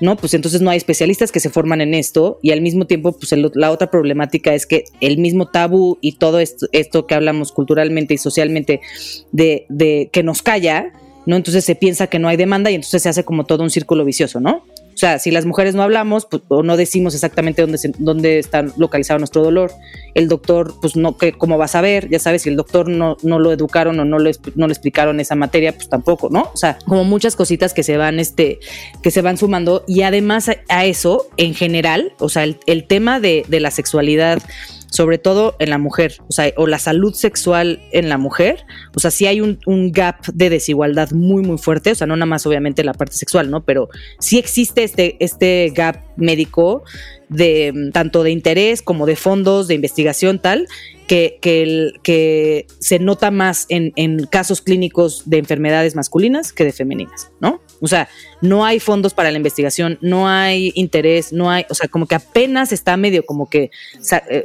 ¿no? 0.00 0.16
Pues 0.16 0.34
entonces 0.34 0.60
no 0.60 0.68
hay 0.68 0.76
especialistas 0.76 1.32
que 1.32 1.40
se 1.40 1.48
forman 1.48 1.80
en 1.80 1.94
esto 1.94 2.40
y 2.42 2.50
al 2.50 2.60
mismo 2.60 2.86
tiempo, 2.86 3.12
pues 3.12 3.32
la 3.54 3.70
otra 3.70 3.90
problemática 3.90 4.52
es 4.52 4.66
que 4.66 4.84
el 5.00 5.16
mismo 5.16 5.48
tabú 5.48 5.96
y 6.02 6.16
todo 6.16 6.40
esto, 6.40 6.66
esto 6.72 7.06
que 7.06 7.14
hablamos 7.14 7.52
culturalmente 7.52 8.12
y 8.12 8.18
socialmente 8.18 8.82
de, 9.30 9.64
de 9.70 10.10
que 10.12 10.22
nos 10.22 10.42
calla, 10.42 10.92
¿no? 11.26 11.36
Entonces 11.36 11.64
se 11.64 11.74
piensa 11.74 12.06
que 12.06 12.18
no 12.18 12.28
hay 12.28 12.36
demanda 12.36 12.70
y 12.70 12.74
entonces 12.74 13.02
se 13.02 13.08
hace 13.08 13.24
como 13.24 13.44
todo 13.44 13.62
un 13.62 13.70
círculo 13.70 14.04
vicioso, 14.04 14.40
¿no? 14.40 14.64
O 14.94 14.96
sea, 14.96 15.18
si 15.18 15.30
las 15.30 15.46
mujeres 15.46 15.74
no 15.74 15.82
hablamos 15.82 16.26
pues, 16.26 16.42
o 16.48 16.62
no 16.62 16.76
decimos 16.76 17.14
exactamente 17.14 17.62
dónde, 17.62 17.78
dónde 17.98 18.38
está 18.38 18.62
localizado 18.76 19.18
nuestro 19.18 19.42
dolor, 19.42 19.72
el 20.14 20.28
doctor, 20.28 20.74
pues 20.80 20.96
no, 20.96 21.16
que, 21.16 21.32
¿cómo 21.32 21.56
va 21.56 21.64
a 21.64 21.68
saber? 21.68 22.08
Ya 22.10 22.18
sabes, 22.18 22.42
si 22.42 22.50
el 22.50 22.56
doctor 22.56 22.88
no, 22.88 23.16
no 23.22 23.38
lo 23.38 23.52
educaron 23.52 23.98
o 23.98 24.04
no, 24.04 24.18
no 24.18 24.66
le 24.66 24.72
explicaron 24.72 25.18
esa 25.18 25.34
materia, 25.34 25.72
pues 25.72 25.88
tampoco, 25.88 26.28
¿no? 26.30 26.50
O 26.52 26.56
sea, 26.56 26.78
como 26.86 27.04
muchas 27.04 27.36
cositas 27.36 27.72
que 27.72 27.82
se 27.82 27.96
van, 27.96 28.20
este, 28.20 28.60
que 29.02 29.10
se 29.10 29.22
van 29.22 29.38
sumando 29.38 29.84
y 29.88 30.02
además 30.02 30.50
a, 30.68 30.84
eso, 30.84 31.26
en 31.36 31.54
general, 31.54 32.12
o 32.18 32.28
sea, 32.28 32.44
el, 32.44 32.58
el 32.66 32.86
tema 32.86 33.18
de, 33.18 33.44
de 33.48 33.60
la 33.60 33.70
sexualidad 33.70 34.42
sobre 34.92 35.16
todo 35.16 35.56
en 35.58 35.70
la 35.70 35.78
mujer, 35.78 36.16
o 36.28 36.32
sea, 36.32 36.52
o 36.56 36.66
la 36.66 36.78
salud 36.78 37.14
sexual 37.14 37.80
en 37.92 38.10
la 38.10 38.18
mujer, 38.18 38.64
o 38.94 39.00
sea, 39.00 39.10
sí 39.10 39.26
hay 39.26 39.40
un, 39.40 39.58
gap 39.90 40.26
de 40.26 40.50
desigualdad 40.50 41.10
muy, 41.12 41.42
muy 41.42 41.56
fuerte, 41.56 41.92
o 41.92 41.94
sea, 41.94 42.06
no 42.06 42.14
nada 42.14 42.26
más 42.26 42.46
obviamente 42.46 42.84
la 42.84 42.92
parte 42.92 43.16
sexual, 43.16 43.50
¿no? 43.50 43.64
Pero 43.64 43.88
sí 44.20 44.38
existe 44.38 44.84
este, 44.84 45.16
este 45.18 45.72
gap 45.74 45.96
médico 46.16 46.84
de 47.30 47.90
tanto 47.94 48.22
de 48.22 48.30
interés 48.30 48.82
como 48.82 49.06
de 49.06 49.16
fondos, 49.16 49.66
de 49.66 49.74
investigación, 49.74 50.38
tal, 50.38 50.68
que, 51.06 51.38
que, 51.40 51.92
que 52.02 52.66
se 52.78 52.98
nota 52.98 53.30
más 53.30 53.64
en, 53.70 53.92
en 53.96 54.26
casos 54.26 54.60
clínicos 54.60 55.22
de 55.24 55.38
enfermedades 55.38 55.96
masculinas 55.96 56.52
que 56.52 56.64
de 56.64 56.72
femeninas, 56.72 57.30
¿no? 57.40 57.60
O 57.82 57.88
sea, 57.88 58.08
no 58.40 58.64
hay 58.64 58.78
fondos 58.78 59.12
para 59.12 59.30
la 59.32 59.36
investigación, 59.36 59.98
no 60.00 60.28
hay 60.28 60.70
interés, 60.76 61.32
no 61.32 61.50
hay, 61.50 61.66
o 61.68 61.74
sea, 61.74 61.88
como 61.88 62.06
que 62.06 62.14
apenas 62.14 62.72
está 62.72 62.96
medio 62.96 63.26
como 63.26 63.50
que, 63.50 63.70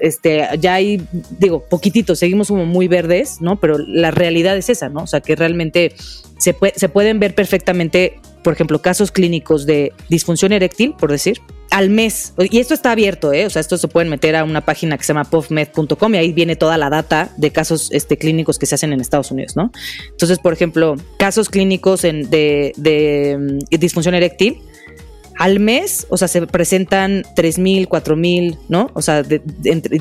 este, 0.02 0.48
ya 0.60 0.74
hay, 0.74 1.02
digo, 1.38 1.64
poquitito, 1.64 2.16
seguimos 2.16 2.48
como 2.48 2.66
muy 2.66 2.88
verdes, 2.88 3.40
¿no? 3.40 3.60
Pero 3.60 3.78
la 3.78 4.10
realidad 4.10 4.58
es 4.58 4.70
esa, 4.70 4.90
¿no? 4.90 5.04
O 5.04 5.08
sea, 5.08 5.22
que 5.22 5.36
realmente 5.36 5.94
se, 6.40 6.56
se 6.76 6.90
pueden 6.90 7.20
ver 7.20 7.36
perfectamente, 7.36 8.20
por 8.44 8.54
ejemplo, 8.54 8.82
casos 8.82 9.12
clínicos 9.12 9.66
de 9.66 9.94
disfunción 10.10 10.52
eréctil, 10.52 10.94
por 10.98 11.12
decir, 11.12 11.42
al 11.72 11.90
mes. 11.90 12.34
Y 12.50 12.60
esto 12.60 12.74
está 12.74 12.92
abierto, 12.92 13.34
¿eh? 13.34 13.46
O 13.46 13.50
sea, 13.50 13.60
esto 13.60 13.78
se 13.78 13.88
pueden 13.88 14.10
meter 14.10 14.36
a 14.36 14.44
una 14.44 14.62
página 14.62 14.98
que 14.98 15.04
se 15.04 15.14
llama 15.14 15.26
puffmed.com 15.26 16.16
y 16.16 16.18
ahí 16.18 16.34
viene 16.34 16.56
toda 16.56 16.78
la 16.78 16.90
data 16.90 17.32
de 17.38 17.52
casos 17.52 17.90
este, 17.92 18.18
clínicos 18.18 18.58
que 18.58 18.66
se 18.66 18.76
hacen 18.76 18.94
en 18.94 19.02
Estados 19.02 19.32
Unidos, 19.32 19.56
¿no? 19.56 19.72
Entonces, 20.10 20.40
por 20.40 20.54
ejemplo, 20.54 20.96
casos 21.18 21.50
clínicos 21.50 22.02
de, 22.02 23.38
mm, 23.40 23.78
disfunción 23.78 24.16
eréctil, 24.16 24.62
al 25.38 25.60
mes, 25.60 26.08
o 26.10 26.18
sea, 26.18 26.28
se 26.28 26.46
presentan 26.48 27.24
3.000, 27.36 27.88
4.000, 27.88 28.58
¿no? 28.70 28.90
O 28.94 29.02
sea, 29.02 29.22
de, 29.22 29.40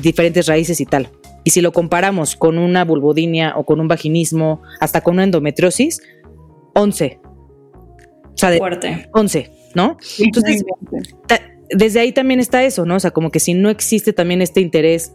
diferentes 0.01 0.47
raíces 0.47 0.81
y 0.81 0.85
tal. 0.85 1.09
Y 1.43 1.51
si 1.51 1.61
lo 1.61 1.71
comparamos 1.71 2.35
con 2.35 2.57
una 2.57 2.83
vulvodinia 2.83 3.53
o 3.55 3.63
con 3.65 3.79
un 3.79 3.87
vaginismo, 3.87 4.61
hasta 4.79 5.01
con 5.01 5.13
una 5.15 5.23
endometriosis, 5.23 6.01
11. 6.73 7.19
O 8.37 8.39
sea, 8.39 8.51
de 8.51 8.59
Fuerte. 8.59 9.09
11, 9.13 9.51
¿no? 9.73 9.97
Entonces, 10.19 10.63
desde 11.69 11.99
ahí 11.99 12.11
también 12.11 12.39
está 12.39 12.63
eso, 12.63 12.85
¿no? 12.85 12.95
O 12.95 12.99
sea, 12.99 13.09
como 13.09 13.31
que 13.31 13.39
si 13.39 13.55
no 13.55 13.71
existe 13.71 14.13
también 14.13 14.43
este 14.43 14.61
interés, 14.61 15.13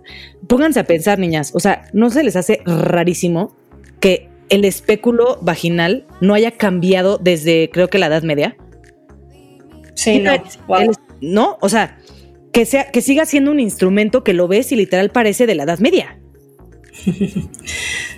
pónganse 0.48 0.80
a 0.80 0.84
pensar, 0.84 1.20
niñas, 1.20 1.52
o 1.54 1.60
sea, 1.60 1.84
¿no 1.92 2.10
se 2.10 2.24
les 2.24 2.34
hace 2.34 2.62
rarísimo 2.66 3.56
que 4.00 4.28
el 4.48 4.64
espéculo 4.64 5.38
vaginal 5.40 6.04
no 6.20 6.34
haya 6.34 6.50
cambiado 6.50 7.16
desde 7.18 7.70
creo 7.72 7.88
que 7.88 7.98
la 7.98 8.06
Edad 8.06 8.24
Media? 8.24 8.56
Sí, 9.94 10.18
no. 10.18 10.32
no, 11.20 11.58
o 11.60 11.68
sea, 11.68 11.98
que 12.52 12.66
sea 12.66 12.90
que 12.90 13.02
siga 13.02 13.24
siendo 13.24 13.52
un 13.52 13.60
instrumento 13.60 14.24
que 14.24 14.32
lo 14.32 14.48
ves 14.48 14.72
y 14.72 14.76
literal 14.76 15.10
parece 15.10 15.46
de 15.46 15.54
la 15.54 15.62
Edad 15.62 15.78
Media. 15.78 16.18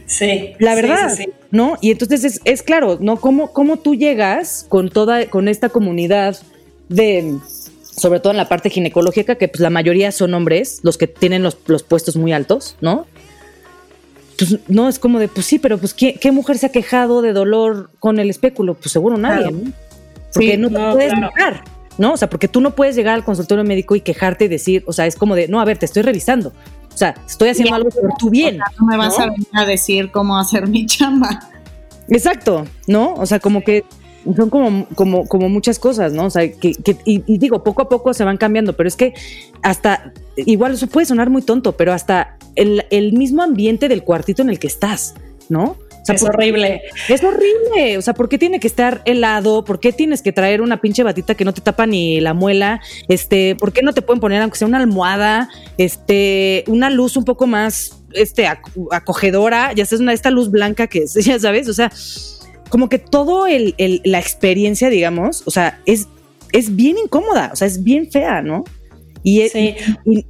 Sí. 0.06 0.52
La 0.58 0.74
verdad, 0.74 1.18
¿no? 1.50 1.78
Y 1.80 1.90
entonces 1.90 2.40
es, 2.44 2.62
claro, 2.62 2.98
¿no? 3.00 3.16
¿Cómo, 3.16 3.52
¿Cómo 3.52 3.78
tú 3.78 3.94
llegas 3.94 4.66
con 4.68 4.90
toda, 4.90 5.26
con 5.30 5.48
esta 5.48 5.70
comunidad 5.70 6.38
de 6.88 7.38
sobre 7.96 8.20
todo 8.20 8.32
en 8.32 8.36
la 8.36 8.48
parte 8.48 8.70
ginecológica, 8.70 9.36
que 9.36 9.48
pues 9.48 9.60
la 9.60 9.70
mayoría 9.70 10.10
son 10.12 10.34
hombres, 10.34 10.80
los 10.82 10.98
que 10.98 11.06
tienen 11.06 11.42
los, 11.42 11.54
puestos 11.54 12.16
muy 12.16 12.32
altos, 12.32 12.76
¿no? 12.80 13.06
Pues 14.36 14.58
no, 14.66 14.88
es 14.88 14.98
como 14.98 15.20
de, 15.20 15.28
pues 15.28 15.46
sí, 15.46 15.60
pero 15.60 15.78
pues 15.78 15.94
¿qué, 15.94 16.32
mujer 16.32 16.58
se 16.58 16.66
ha 16.66 16.72
quejado 16.72 17.22
de 17.22 17.32
dolor 17.32 17.90
con 18.00 18.18
el 18.18 18.30
espéculo? 18.30 18.74
Pues 18.74 18.90
seguro 18.90 19.16
nadie, 19.16 19.52
¿no? 19.52 19.72
Porque 20.32 20.56
no 20.56 20.70
te 20.70 20.92
puedes 20.92 21.12
negar, 21.14 21.62
¿no? 21.98 22.14
O 22.14 22.16
sea, 22.16 22.28
porque 22.28 22.48
tú 22.48 22.60
no 22.60 22.74
puedes 22.74 22.96
llegar 22.96 23.14
al 23.14 23.24
consultorio 23.24 23.62
médico 23.62 23.94
y 23.94 24.00
quejarte 24.00 24.46
y 24.46 24.48
decir, 24.48 24.82
o 24.86 24.92
sea, 24.92 25.06
es 25.06 25.14
como 25.14 25.36
de, 25.36 25.46
no, 25.46 25.60
a 25.60 25.64
ver, 25.64 25.78
te 25.78 25.86
estoy 25.86 26.02
revisando. 26.02 26.52
O 26.94 26.96
sea, 26.96 27.14
estoy 27.26 27.48
haciendo 27.48 27.74
algo 27.74 27.90
por 27.90 28.14
tu 28.18 28.30
bien. 28.30 28.58
no 28.78 28.86
me 28.86 28.96
vas 28.96 29.18
a 29.18 29.26
venir 29.26 29.48
a 29.52 29.64
decir 29.64 30.10
cómo 30.12 30.38
hacer 30.38 30.68
mi 30.68 30.86
chamba. 30.86 31.40
Exacto, 32.08 32.66
¿no? 32.86 33.14
O 33.14 33.26
sea, 33.26 33.40
como 33.40 33.62
que 33.62 33.84
son 34.36 34.48
como, 34.48 34.86
como, 34.94 35.26
como 35.26 35.48
muchas 35.48 35.78
cosas, 35.78 36.12
¿no? 36.12 36.26
O 36.26 36.30
sea, 36.30 36.50
que, 36.50 36.72
y, 37.04 37.38
digo, 37.38 37.62
poco 37.62 37.82
a 37.82 37.88
poco 37.88 38.14
se 38.14 38.24
van 38.24 38.36
cambiando, 38.36 38.74
pero 38.74 38.88
es 38.88 38.96
que 38.96 39.12
hasta, 39.62 40.12
igual 40.36 40.74
eso 40.74 40.86
puede 40.86 41.06
sonar 41.06 41.30
muy 41.30 41.42
tonto, 41.42 41.76
pero 41.76 41.92
hasta 41.92 42.38
el, 42.54 42.86
el 42.90 43.12
mismo 43.12 43.42
ambiente 43.42 43.88
del 43.88 44.02
cuartito 44.02 44.42
en 44.42 44.50
el 44.50 44.58
que 44.58 44.66
estás, 44.66 45.14
¿no? 45.48 45.76
Es 46.08 46.22
horrible. 46.22 46.82
Es 47.08 47.22
horrible. 47.22 47.98
O 47.98 48.02
sea, 48.02 48.14
¿por 48.14 48.28
qué 48.28 48.38
tiene 48.38 48.60
que 48.60 48.66
estar 48.66 49.02
helado? 49.04 49.64
¿Por 49.64 49.80
qué 49.80 49.92
tienes 49.92 50.22
que 50.22 50.32
traer 50.32 50.60
una 50.60 50.80
pinche 50.80 51.02
batita 51.02 51.34
que 51.34 51.44
no 51.44 51.54
te 51.54 51.60
tapa 51.60 51.86
ni 51.86 52.20
la 52.20 52.34
muela? 52.34 52.80
Este, 53.08 53.56
¿por 53.56 53.72
qué 53.72 53.82
no 53.82 53.92
te 53.92 54.02
pueden 54.02 54.20
poner, 54.20 54.42
aunque 54.42 54.58
sea 54.58 54.68
una 54.68 54.78
almohada, 54.78 55.48
este, 55.78 56.64
una 56.66 56.90
luz 56.90 57.16
un 57.16 57.24
poco 57.24 57.46
más 57.46 58.02
este, 58.12 58.46
acogedora? 58.46 59.72
Ya 59.72 59.86
sabes, 59.86 60.00
una, 60.00 60.12
esta 60.12 60.30
luz 60.30 60.50
blanca 60.50 60.86
que 60.86 61.00
es, 61.00 61.14
ya 61.24 61.38
sabes, 61.38 61.68
o 61.68 61.74
sea, 61.74 61.90
como 62.68 62.88
que 62.88 62.98
todo 62.98 63.46
el, 63.46 63.74
la 64.04 64.18
experiencia, 64.18 64.90
digamos, 64.90 65.42
o 65.46 65.50
sea, 65.50 65.80
es, 65.86 66.08
es 66.52 66.74
bien 66.74 66.98
incómoda, 66.98 67.50
o 67.52 67.56
sea, 67.56 67.66
es 67.66 67.82
bien 67.82 68.10
fea, 68.10 68.42
¿no? 68.42 68.64
Y, 69.22 69.42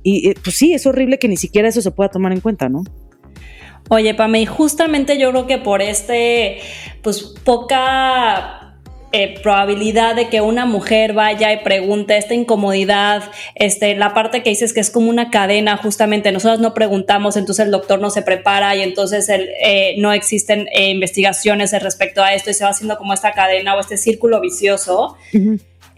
y, 0.05 0.35
pues 0.35 0.55
sí, 0.55 0.73
es 0.73 0.87
horrible 0.87 1.19
que 1.19 1.27
ni 1.27 1.37
siquiera 1.37 1.69
eso 1.69 1.83
se 1.83 1.91
pueda 1.91 2.11
tomar 2.11 2.33
en 2.33 2.41
cuenta, 2.41 2.69
¿no? 2.69 2.85
Oye, 3.89 4.15
Pame, 4.15 4.41
y 4.41 4.47
justamente 4.47 5.19
yo 5.19 5.31
creo 5.31 5.47
que 5.47 5.59
por 5.59 5.83
este, 5.83 6.61
pues 7.03 7.23
poca 7.23 8.65
eh, 9.17 9.39
probabilidad 9.45 10.17
de 10.17 10.29
que 10.29 10.41
una 10.41 10.67
mujer 10.67 11.13
vaya 11.13 11.53
y 11.53 11.63
pregunte 11.63 12.17
esta 12.17 12.35
incomodidad, 12.35 13.31
este, 13.55 13.95
la 13.95 14.13
parte 14.13 14.43
que 14.43 14.51
dices 14.51 14.73
que 14.73 14.81
es 14.81 14.91
como 14.91 15.09
una 15.09 15.31
cadena, 15.31 15.77
justamente 15.77 16.33
nosotros 16.33 16.59
no 16.59 16.75
preguntamos, 16.75 17.37
entonces 17.37 17.67
el 17.67 17.71
doctor 17.71 18.01
no 18.01 18.11
se 18.11 18.23
prepara 18.23 18.75
y 18.75 18.83
entonces 18.83 19.29
el, 19.29 19.51
eh, 19.63 19.95
no 19.99 20.13
existen 20.13 20.67
eh, 20.73 20.89
investigaciones 20.89 21.71
respecto 21.81 22.25
a 22.25 22.35
esto 22.35 22.51
y 22.51 22.55
se 22.55 22.65
va 22.65 22.71
haciendo 22.71 22.97
como 22.97 23.15
esta 23.15 23.31
cadena 23.31 23.77
o 23.77 23.81
este 23.81 23.99
círculo 23.99 24.41
vicioso 24.41 25.17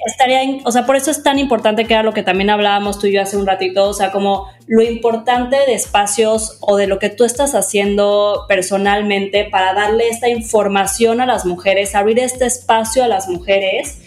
estaría, 0.05 0.41
o 0.65 0.71
sea, 0.71 0.85
por 0.85 0.97
eso 0.97 1.11
es 1.11 1.23
tan 1.23 1.39
importante 1.39 1.85
que 1.85 1.95
era 1.95 2.03
lo 2.03 2.13
que 2.13 2.23
también 2.23 2.51
hablábamos 2.51 2.99
tú 2.99 3.07
y 3.07 3.13
yo 3.13 3.23
hace 3.23 3.37
un 3.37 3.47
ratito, 3.47 3.89
o 3.89 3.95
sea, 3.95 4.13
como 4.13 4.47
lo 4.67 4.83
importante 4.83 5.57
de 5.67 5.75
espacios 5.75 6.59
o 6.61 6.77
de 6.77 6.87
lo 6.87 6.99
que 6.99 7.09
tú 7.09 7.25
estás 7.25 7.55
haciendo 7.55 8.45
personalmente 8.49 9.45
para 9.45 9.73
darle 9.73 10.09
esta 10.09 10.29
información 10.29 11.21
a 11.21 11.27
las 11.27 11.47
mujeres, 11.47 11.95
abrir 11.95 12.19
este 12.19 12.47
espacio 12.47 13.05
a 13.05 13.09
las 13.09 13.29
mujeres 13.29 14.03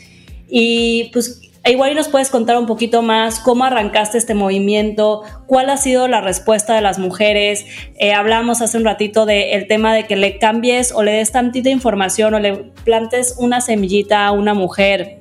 y 0.48 1.10
pues 1.12 1.42
igual 1.66 1.94
nos 1.96 2.08
puedes 2.08 2.30
contar 2.30 2.58
un 2.58 2.66
poquito 2.66 3.02
más 3.02 3.40
cómo 3.40 3.64
arrancaste 3.64 4.18
este 4.18 4.34
movimiento, 4.34 5.24
cuál 5.48 5.70
ha 5.70 5.78
sido 5.78 6.08
la 6.08 6.22
respuesta 6.22 6.74
de 6.74 6.82
las 6.82 6.98
mujeres. 6.98 7.66
Eh, 8.00 8.14
hablamos 8.14 8.62
hace 8.62 8.78
un 8.78 8.86
ratito 8.86 9.26
del 9.26 9.68
tema 9.68 9.94
de 9.94 10.06
que 10.06 10.16
le 10.16 10.40
cambies 10.40 10.92
o 10.94 11.04
le 11.04 11.12
des 11.12 11.32
tantita 11.32 11.70
información 11.70 12.34
o 12.34 12.40
le 12.40 12.56
plantes 12.84 13.36
una 13.38 13.62
semillita 13.62 14.26
a 14.26 14.32
una 14.32 14.54
mujer 14.54 15.20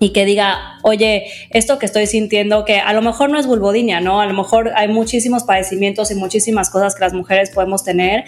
y 0.00 0.10
que 0.10 0.24
diga, 0.24 0.78
oye, 0.82 1.26
esto 1.50 1.78
que 1.78 1.86
estoy 1.86 2.06
sintiendo, 2.06 2.64
que 2.64 2.78
a 2.78 2.92
lo 2.92 3.00
mejor 3.00 3.30
no 3.30 3.38
es 3.38 3.46
vulvodinia, 3.46 4.00
¿no? 4.00 4.20
A 4.20 4.26
lo 4.26 4.34
mejor 4.34 4.72
hay 4.74 4.88
muchísimos 4.88 5.44
padecimientos 5.44 6.10
y 6.10 6.14
muchísimas 6.14 6.68
cosas 6.68 6.94
que 6.94 7.00
las 7.00 7.14
mujeres 7.14 7.50
podemos 7.50 7.84
tener, 7.84 8.24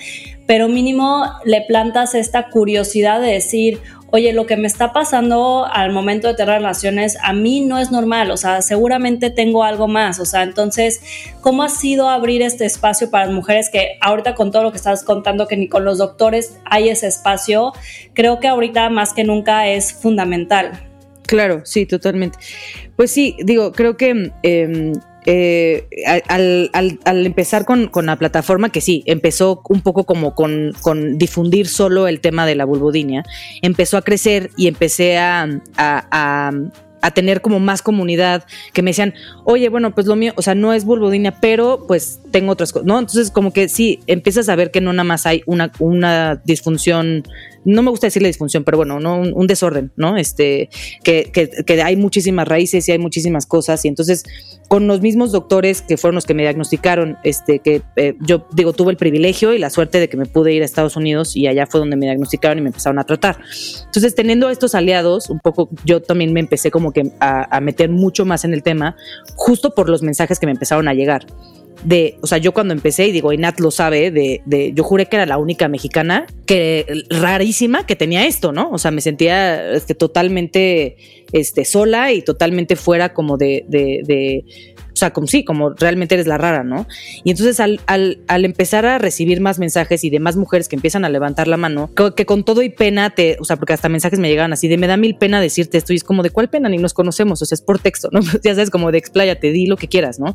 pero 0.47 0.69
mínimo 0.69 1.27
le 1.45 1.63
plantas 1.63 2.15
esta 2.15 2.51
curiosidad 2.51 3.21
de 3.21 3.33
decir, 3.33 3.81
oye, 4.11 4.33
lo 4.33 4.47
que 4.47 4.57
me 4.57 4.69
está 4.69 4.93
pasando 4.93 5.67
al 5.71 5.93
momento 5.93 6.29
de 6.29 6.35
tener 6.35 6.55
relaciones 6.55 7.19
a 7.23 7.33
mí 7.33 7.61
no 7.61 7.79
es 7.79 7.91
normal, 7.91 8.31
o 8.31 8.37
sea, 8.37 8.63
seguramente 8.63 9.31
tengo 9.31 9.65
algo 9.65 9.89
más, 9.89 10.21
o 10.21 10.25
sea, 10.25 10.45
entonces, 10.45 11.03
¿cómo 11.41 11.65
ha 11.65 11.69
sido 11.69 12.09
abrir 12.09 12.43
este 12.43 12.65
espacio 12.65 13.11
para 13.11 13.27
las 13.27 13.35
mujeres 13.35 13.71
que 13.71 13.99
ahorita 14.01 14.35
con 14.37 14.53
todo 14.53 14.63
lo 14.63 14.71
que 14.71 14.79
estás 14.79 15.03
contando, 15.03 15.49
que 15.49 15.57
ni 15.57 15.69
con 15.69 15.85
los 15.85 15.99
doctores 15.99 16.57
hay 16.65 16.89
ese 16.89 17.09
espacio, 17.09 17.73
creo 18.15 18.39
que 18.39 18.47
ahorita 18.47 18.89
más 18.89 19.13
que 19.13 19.25
nunca 19.25 19.67
es 19.67 19.93
fundamental? 19.93 20.86
Claro, 21.27 21.63
sí, 21.65 21.87
totalmente. 21.87 22.39
Pues 22.97 23.11
sí, 23.11 23.37
digo, 23.45 23.73
creo 23.73 23.97
que 23.97 24.33
em, 24.43 24.93
eh, 25.27 25.87
al, 26.29 26.71
empezar 27.27 27.65
con, 27.65 27.91
la 28.05 28.17
plataforma, 28.17 28.71
que 28.71 28.81
sí, 28.81 29.03
empezó 29.07 29.63
un 29.69 29.81
poco 29.81 30.05
como 30.05 30.35
con, 30.35 30.73
difundir 31.19 31.69
solo 31.69 32.09
el 32.09 32.21
tema 32.21 32.47
de 32.47 32.55
la 32.55 32.65
vulvodinia, 32.65 33.25
empezó 33.63 33.97
a 33.97 34.03
crecer 34.03 34.51
y 34.57 34.69
empecé 34.69 35.19
a, 35.19 35.61
a 37.07 37.11
tener 37.13 37.41
como 37.41 37.61
más 37.61 37.83
comunidad 37.83 38.45
que 38.73 38.83
me 38.83 38.91
decían, 38.91 39.15
oye, 39.45 39.69
bueno, 39.69 39.95
pues 39.95 40.07
lo 40.07 40.17
mío, 40.17 40.33
o 40.37 40.43
sea, 40.43 40.57
no 40.57 40.73
es 40.73 40.85
vulvodinia, 40.85 41.39
pero 41.41 41.85
pues 41.87 42.21
tengo 42.33 42.53
otras 42.53 42.73
cosas, 42.73 42.87
¿no? 42.87 42.99
Entonces, 42.99 43.31
como 43.31 43.53
que 43.53 43.69
sí, 43.69 44.01
empiezas 44.09 44.49
a 44.49 44.57
ver 44.57 44.73
que 44.73 44.81
no 44.81 44.93
nada 44.93 45.05
más 45.05 45.25
hay 45.25 45.43
una, 45.47 45.71
una 45.79 46.43
disfunción 46.45 47.23
no 47.67 47.83
me 47.83 47.91
gusta 47.91 48.07
decirle 48.07 48.29
disfunción, 48.29 48.63
pero 48.65 48.79
bueno, 48.79 49.01
no 49.01 49.21
un, 49.21 49.47
desorden, 49.47 49.93
¿no? 49.97 50.17
Este, 50.17 50.71
que, 51.03 51.31
que, 51.33 51.83
hay 51.83 51.97
muchísimas 51.97 52.47
raíces 52.47 52.89
y 52.89 52.93
hay 52.93 52.99
muchísimas 52.99 53.45
cosas. 53.45 53.85
Y 53.85 53.89
entonces, 53.89 54.23
con 54.69 54.87
los 54.87 55.01
mismos 55.01 55.33
doctores 55.33 55.83
que 55.83 55.97
fueron 55.97 56.15
los 56.15 56.27
que 56.27 56.35
me 56.35 56.43
diagnosticaron, 56.43 57.19
este, 57.25 57.59
que 57.59 57.83
eh, 57.97 58.15
yo 58.21 58.47
digo, 58.53 58.73
tuve 58.73 58.93
el 58.93 58.97
privilegio 58.97 59.53
y 59.53 59.59
la 59.59 59.71
suerte 59.71 59.99
de 59.99 60.09
que 60.09 60.17
me 60.17 60.27
pude 60.27 60.53
ir 60.53 60.63
a 60.63 60.65
Estados 60.65 60.97
Unidos 60.97 61.37
y 61.37 61.49
allá 61.49 61.67
fue 61.67 61.81
donde 61.81 61.97
me 61.97 62.07
diagnosticaron 62.07 62.59
y 62.59 62.63
me 62.63 62.69
empezaron 62.69 63.01
a 63.01 63.05
tratar. 63.05 63.39
Entonces, 63.85 64.15
teniendo 64.15 64.49
estos 64.49 64.77
aliados, 64.77 65.29
un 65.29 65.41
poco 65.41 65.69
yo 65.85 66.01
también 66.01 66.33
me 66.33 66.41
empecé 66.41 66.71
como 66.71 66.93
que 66.93 67.11
a 67.21 67.61
meter 67.61 67.91
mucho 67.91 68.25
más 68.25 68.45
en 68.45 68.55
el 68.55 68.63
tema, 68.63 68.97
justo 69.35 69.75
por 69.75 69.89
los 69.89 70.03
mensajes 70.03 70.39
que 70.39 70.47
me 70.47 70.53
empezaron 70.53 70.87
a 70.87 70.95
llegar 70.95 71.27
de, 71.87 72.19
o 72.21 72.27
sea, 72.27 72.39
yo 72.39 72.53
cuando 72.53 72.75
empecé, 72.75 73.07
y 73.07 73.13
digo, 73.13 73.33
y 73.33 73.39
Nat 73.39 73.61
lo 73.61 73.71
sabe, 73.71 74.11
de, 74.11 74.43
de, 74.45 74.73
yo 74.75 74.83
juré 74.83 75.07
que 75.07 75.15
era 75.15 75.25
la 75.25 75.39
única 75.39 75.69
mexicana 75.69 76.27
que 76.45 77.05
rarísima 77.11 77.87
que 77.87 77.95
tenía 77.95 78.27
esto, 78.27 78.51
¿no? 78.51 78.71
O 78.73 78.79
sea, 78.79 78.91
me 78.91 79.01
sentía 79.01 79.71
este, 79.71 79.95
totalmente 79.95 80.97
este, 81.31 81.65
sola 81.65 82.13
y 82.13 82.23
totalmente 82.23 82.75
fuera 82.75 83.15
como 83.15 83.37
de, 83.37 83.65
o 84.97 84.99
sea, 84.99 85.13
como 85.13 85.27
sí, 85.27 85.45
como 85.45 85.75
realmente 85.75 86.15
eres 86.15 86.27
la 86.27 86.39
rara, 86.39 86.65
¿no? 86.65 86.87
Y 87.23 87.31
entonces 87.31 87.61
al, 87.61 87.81
al, 87.85 88.21
al, 88.29 88.47
empezar 88.47 88.87
a 88.87 88.97
recibir 88.97 89.43
más 89.43 89.59
mensajes 89.59 90.03
y 90.05 90.09
de 90.09 90.21
más 90.21 90.37
mujeres 90.37 90.69
que 90.69 90.77
empiezan 90.77 91.05
a 91.05 91.11
levantar 91.11 91.49
la 91.49 91.59
mano, 91.59 91.91
que, 92.17 92.25
con 92.25 92.45
todo 92.45 92.63
y 92.63 92.71
pena 92.71 93.11
te, 93.11 93.37
o 93.39 93.45
sea, 93.45 93.57
porque 93.57 93.75
hasta 93.75 93.91
mensajes 93.91 94.19
me 94.19 94.31
llegaban 94.31 94.55
así 94.55 94.69
de 94.69 94.79
me 94.79 94.87
da 94.87 94.97
mil 94.97 95.15
pena 95.17 95.39
decirte 95.39 95.77
esto 95.77 95.93
y 95.93 95.97
es 95.97 96.03
como 96.03 96.23
de 96.23 96.31
cuál 96.31 96.49
pena 96.49 96.71
ni 96.71 96.79
nos 96.79 96.95
conocemos, 96.95 97.43
o 97.43 97.45
sea, 97.45 97.57
es 97.57 97.61
por 97.61 97.79
texto, 97.79 98.09
¿no? 98.11 98.21
ya 98.43 98.55
sabes, 98.55 98.71
como 98.71 98.91
de 98.91 98.97
expláyate, 98.97 99.53
di 99.53 99.67
lo 99.67 99.77
que 99.77 99.87
quieras, 99.87 100.19
¿no? 100.19 100.35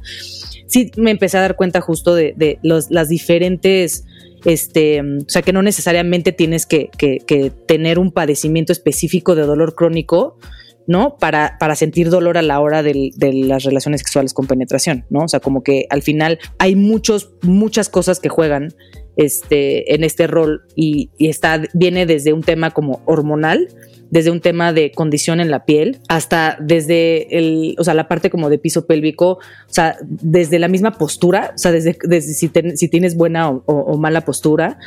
Sí 0.68 0.92
me 0.96 1.10
empecé 1.10 1.40
a 1.40 1.42
dar 1.42 1.56
cuenta 1.56 1.82
justo 1.82 2.14
de, 2.14 2.36
de 2.38 2.60
los, 2.62 2.92
las 2.92 3.10
diferentes 3.10 4.06
este, 4.46 5.02
o 5.02 5.28
sea, 5.28 5.42
que 5.42 5.54
no 5.54 5.64
necesariamente 5.64 6.32
tienes 6.32 6.68
que, 6.68 6.90
que, 6.96 7.18
que, 7.26 7.52
tener 7.68 7.98
un 7.98 8.12
padecimiento 8.12 8.74
específico 8.74 9.34
de 9.34 9.44
dolor 9.44 9.74
crónico, 9.74 10.38
¿no? 10.88 11.17
Para, 11.17 11.58
para 11.60 11.76
sentir 11.76 12.10
dolor 12.10 12.38
a 12.38 12.41
la 12.41 12.60
hora 12.60 12.84
de 12.84 13.12
las 13.17 13.63
relaciones 13.63 14.02
sexuales 14.02 14.34
con 14.34 14.48
penetración, 14.48 15.06
¿no? 15.10 15.26
O 15.26 15.28
sea, 15.28 15.39
como 15.39 15.63
que 15.63 15.86
al 15.89 16.02
final 16.02 16.39
hay 16.58 16.76
muchos, 16.76 17.32
muchas 17.41 17.89
cosas 17.89 18.20
que 18.20 18.30
juegan 18.30 18.74
este, 19.17 19.94
en 19.94 20.04
este 20.04 20.28
rol 20.28 20.63
y, 20.76 21.10
está, 21.20 21.62
viene 21.74 22.06
desde 22.06 22.34
un 22.34 22.44
tema 22.44 22.72
como 22.72 23.02
hormonal, 23.06 23.67
desde 24.10 24.32
un 24.32 24.41
tema 24.41 24.74
de 24.74 24.91
condición 24.91 25.39
en 25.39 25.52
la 25.52 25.65
piel, 25.65 26.00
hasta 26.10 26.58
desde 26.60 27.38
el, 27.38 27.76
o 27.78 27.84
sea, 27.84 27.94
la 27.94 28.08
parte 28.08 28.30
como 28.30 28.50
de 28.50 28.58
piso 28.58 28.86
pélvico, 28.86 29.34
o 29.34 29.39
sea, 29.74 29.98
desde 30.02 30.60
la 30.60 30.67
misma 30.67 30.98
postura, 30.98 31.54
o 31.56 31.58
sea, 31.58 31.72
desde, 31.72 31.98
desde 32.04 32.34
si, 32.34 32.52
si, 32.76 32.88
tienes 32.89 33.15
buena 33.15 33.50
o, 33.50 33.98
mala 33.98 34.22
postura, 34.22 34.80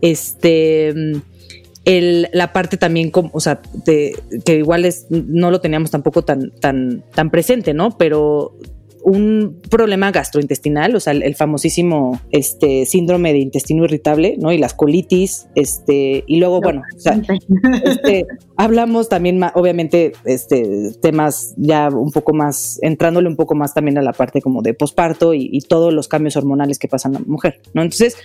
este 0.00 0.94
la 1.84 2.52
parte 2.52 2.76
también, 2.76 3.10
como, 3.10 3.30
o 3.32 3.40
sea, 3.40 3.60
que 3.84 4.56
igual 4.56 4.84
es, 4.84 5.06
no 5.10 5.50
lo 5.50 5.60
teníamos 5.60 5.90
tampoco 5.90 6.22
tan, 6.22 6.50
tan, 6.60 7.04
tan 7.14 7.30
presente, 7.30 7.74
¿no? 7.74 7.96
Pero 7.98 8.56
un 9.02 9.60
problema 9.68 10.10
gastrointestinal, 10.12 10.94
o 10.94 11.00
sea, 11.00 11.12
el, 11.12 11.34
famosísimo 11.34 12.20
este, 12.30 12.86
síndrome 12.86 13.32
de 13.32 13.40
intestino 13.40 13.84
irritable, 13.84 14.36
¿no? 14.38 14.52
Y 14.52 14.58
las 14.58 14.74
colitis, 14.74 15.48
este, 15.54 16.24
y 16.26 16.38
luego, 16.38 16.60
bueno, 16.60 16.82
o 16.96 17.00
sea, 17.00 17.20
este, 17.84 18.26
hablamos 18.56 19.08
también, 19.08 19.40
obviamente, 19.54 20.12
este, 20.24 20.92
temas 21.00 21.54
ya 21.56 21.88
un 21.88 22.12
poco 22.12 22.32
más, 22.32 22.78
entrándole 22.82 23.28
un 23.28 23.36
poco 23.36 23.54
más 23.54 23.74
también 23.74 23.98
a 23.98 24.02
la 24.02 24.12
parte 24.12 24.40
como 24.40 24.62
de 24.62 24.74
posparto 24.74 25.34
y, 25.34 25.48
y 25.52 25.62
todos 25.62 25.92
los 25.92 26.08
cambios 26.08 26.36
hormonales 26.36 26.78
que 26.78 26.88
pasan 26.88 27.16
a 27.16 27.18
la 27.18 27.26
mujer, 27.26 27.60
¿no? 27.74 27.82
Entonces, 27.82 28.16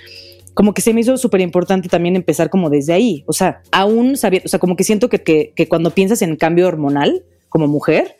como 0.57 0.73
que 0.73 0.81
se 0.81 0.91
me 0.91 1.01
hizo 1.01 1.15
súper 1.17 1.41
importante 1.41 1.87
también 1.87 2.15
empezar 2.15 2.49
como 2.49 2.71
desde 2.71 2.91
ahí. 2.91 3.23
O 3.27 3.33
sea, 3.33 3.61
aún 3.71 4.17
sabiendo, 4.17 4.47
o 4.47 4.49
sea, 4.49 4.57
como 4.57 4.75
que 4.75 4.83
siento 4.83 5.07
que, 5.07 5.21
que, 5.21 5.67
cuando 5.69 5.91
piensas 5.91 6.23
en 6.23 6.35
cambio 6.35 6.67
hormonal 6.67 7.23
como 7.47 7.67
mujer, 7.67 8.17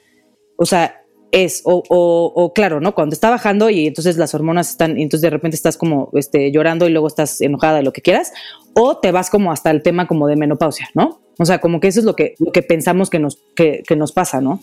o 0.55 0.67
sea, 0.67 1.01
es, 1.31 1.63
o, 1.65 1.81
o, 1.89 2.53
claro, 2.53 2.79
¿no? 2.79 2.93
Cuando 2.93 3.15
está 3.15 3.31
bajando 3.31 3.71
y 3.71 3.87
entonces 3.87 4.17
las 4.17 4.35
hormonas 4.35 4.69
están, 4.69 4.99
y 4.99 5.01
entonces 5.01 5.23
de 5.23 5.31
repente 5.31 5.55
estás 5.55 5.77
como 5.77 6.11
este, 6.13 6.51
llorando 6.51 6.87
y 6.87 6.91
luego 6.91 7.07
estás 7.07 7.41
enojada, 7.41 7.81
lo 7.81 7.91
que 7.91 8.03
quieras, 8.03 8.31
o 8.75 8.97
te 8.97 9.11
vas 9.11 9.31
como 9.31 9.51
hasta 9.51 9.71
el 9.71 9.81
tema 9.81 10.05
como 10.05 10.27
de 10.27 10.35
menopausia, 10.35 10.89
¿no? 10.93 11.19
O 11.39 11.45
sea, 11.45 11.57
como 11.57 11.79
que 11.79 11.87
eso 11.87 12.01
es 12.01 12.05
lo 12.05 12.15
que, 12.15 12.35
lo 12.37 12.51
que 12.51 12.61
pensamos 12.61 13.09
que 13.09 13.17
nos, 13.17 13.39
que, 13.55 13.81
que 13.87 13.95
nos 13.95 14.11
pasa, 14.11 14.41
¿no? 14.41 14.61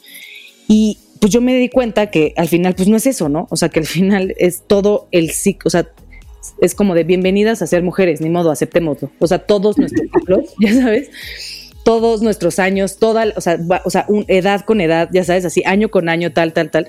Y 0.68 0.98
pues 1.20 1.32
yo 1.32 1.40
me 1.40 1.56
di 1.56 1.70
cuenta 1.70 2.10
que 2.10 2.34
al 2.36 2.46
final, 2.46 2.76
pues 2.76 2.86
no 2.86 2.96
es 2.96 3.06
eso, 3.08 3.28
¿no? 3.28 3.48
O 3.50 3.56
sea, 3.56 3.68
que 3.68 3.80
al 3.80 3.86
final 3.86 4.32
es 4.38 4.62
todo 4.64 5.08
el 5.10 5.32
ciclo, 5.32 5.66
o 5.66 5.70
sea, 5.70 5.88
es 6.60 6.74
como 6.74 6.94
de 6.94 7.04
bienvenidas 7.04 7.62
a 7.62 7.66
ser 7.66 7.82
mujeres, 7.82 8.20
ni 8.20 8.30
modo, 8.30 8.50
aceptémoslo. 8.50 9.10
O 9.18 9.26
sea, 9.26 9.38
todos 9.38 9.78
nuestros 9.78 10.08
ciclos, 10.12 10.54
ya 10.60 10.74
sabes, 10.74 11.10
todos 11.84 12.22
nuestros 12.22 12.58
años, 12.58 12.98
toda, 12.98 13.26
o 13.36 13.40
sea, 13.40 13.58
o 13.84 13.90
sea 13.90 14.06
edad 14.28 14.62
con 14.62 14.80
edad, 14.80 15.08
ya 15.12 15.24
sabes, 15.24 15.44
así, 15.44 15.62
año 15.64 15.90
con 15.90 16.08
año, 16.08 16.32
tal, 16.32 16.52
tal, 16.52 16.70
tal. 16.70 16.88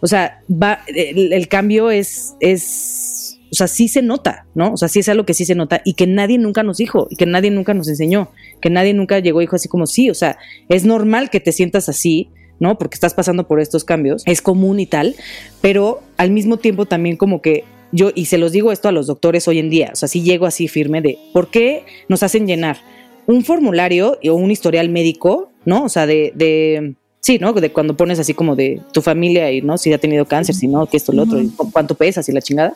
O 0.00 0.06
sea, 0.06 0.40
va, 0.50 0.80
el, 0.88 1.48
cambio 1.48 1.90
es, 1.90 2.34
es, 2.40 3.38
o 3.50 3.54
sea, 3.54 3.66
sí 3.66 3.88
se 3.88 4.02
nota, 4.02 4.46
¿no? 4.54 4.72
O 4.72 4.76
sea, 4.76 4.88
sí 4.88 5.00
es 5.00 5.08
algo 5.08 5.24
que 5.24 5.34
sí 5.34 5.44
se 5.44 5.54
nota 5.54 5.80
y 5.84 5.94
que 5.94 6.06
nadie 6.06 6.38
nunca 6.38 6.62
nos 6.62 6.76
dijo 6.76 7.08
y 7.10 7.16
que 7.16 7.26
nadie 7.26 7.50
nunca 7.50 7.74
nos 7.74 7.88
enseñó, 7.88 8.30
que 8.60 8.70
nadie 8.70 8.94
nunca 8.94 9.18
llegó 9.18 9.40
y 9.40 9.44
dijo 9.44 9.56
así 9.56 9.68
como, 9.68 9.86
sí, 9.86 10.10
o 10.10 10.14
sea, 10.14 10.38
es 10.68 10.84
normal 10.84 11.30
que 11.30 11.40
te 11.40 11.52
sientas 11.52 11.88
así, 11.88 12.30
¿no? 12.60 12.78
Porque 12.78 12.94
estás 12.94 13.14
pasando 13.14 13.48
por 13.48 13.60
estos 13.60 13.84
cambios, 13.84 14.22
es 14.26 14.42
común 14.42 14.80
y 14.80 14.86
tal, 14.86 15.16
pero 15.60 16.02
al 16.18 16.30
mismo 16.30 16.58
tiempo 16.58 16.86
también 16.86 17.16
como 17.16 17.42
que 17.42 17.64
yo, 17.92 18.10
y 18.14 18.26
se 18.26 18.38
los 18.38 18.52
digo 18.52 18.72
esto 18.72 18.88
a 18.88 18.92
los 18.92 19.06
doctores 19.06 19.46
hoy 19.48 19.58
en 19.58 19.70
día, 19.70 19.90
o 19.92 19.96
sea, 19.96 20.08
sí 20.08 20.22
llego 20.22 20.46
así 20.46 20.68
firme 20.68 21.00
de, 21.00 21.18
¿por 21.32 21.48
qué 21.50 21.84
nos 22.08 22.22
hacen 22.22 22.46
llenar 22.46 22.78
un 23.26 23.44
formulario 23.44 24.18
o 24.28 24.34
un 24.34 24.50
historial 24.50 24.88
médico, 24.88 25.50
¿no? 25.64 25.84
O 25.84 25.88
sea, 25.88 26.06
de, 26.06 26.32
de 26.34 26.94
sí, 27.20 27.38
¿no? 27.40 27.52
De 27.52 27.72
cuando 27.72 27.96
pones 27.96 28.18
así 28.18 28.34
como 28.34 28.54
de 28.54 28.80
tu 28.92 29.02
familia 29.02 29.50
y, 29.50 29.62
¿no? 29.62 29.78
Si 29.78 29.92
ha 29.92 29.98
tenido 29.98 30.26
cáncer, 30.26 30.54
si 30.54 30.68
no, 30.68 30.86
que 30.86 30.96
esto, 30.96 31.12
lo 31.12 31.22
otro, 31.22 31.40
y 31.40 31.48
cuánto 31.72 31.94
pesas 31.94 32.28
y 32.28 32.32
la 32.32 32.40
chingada. 32.40 32.74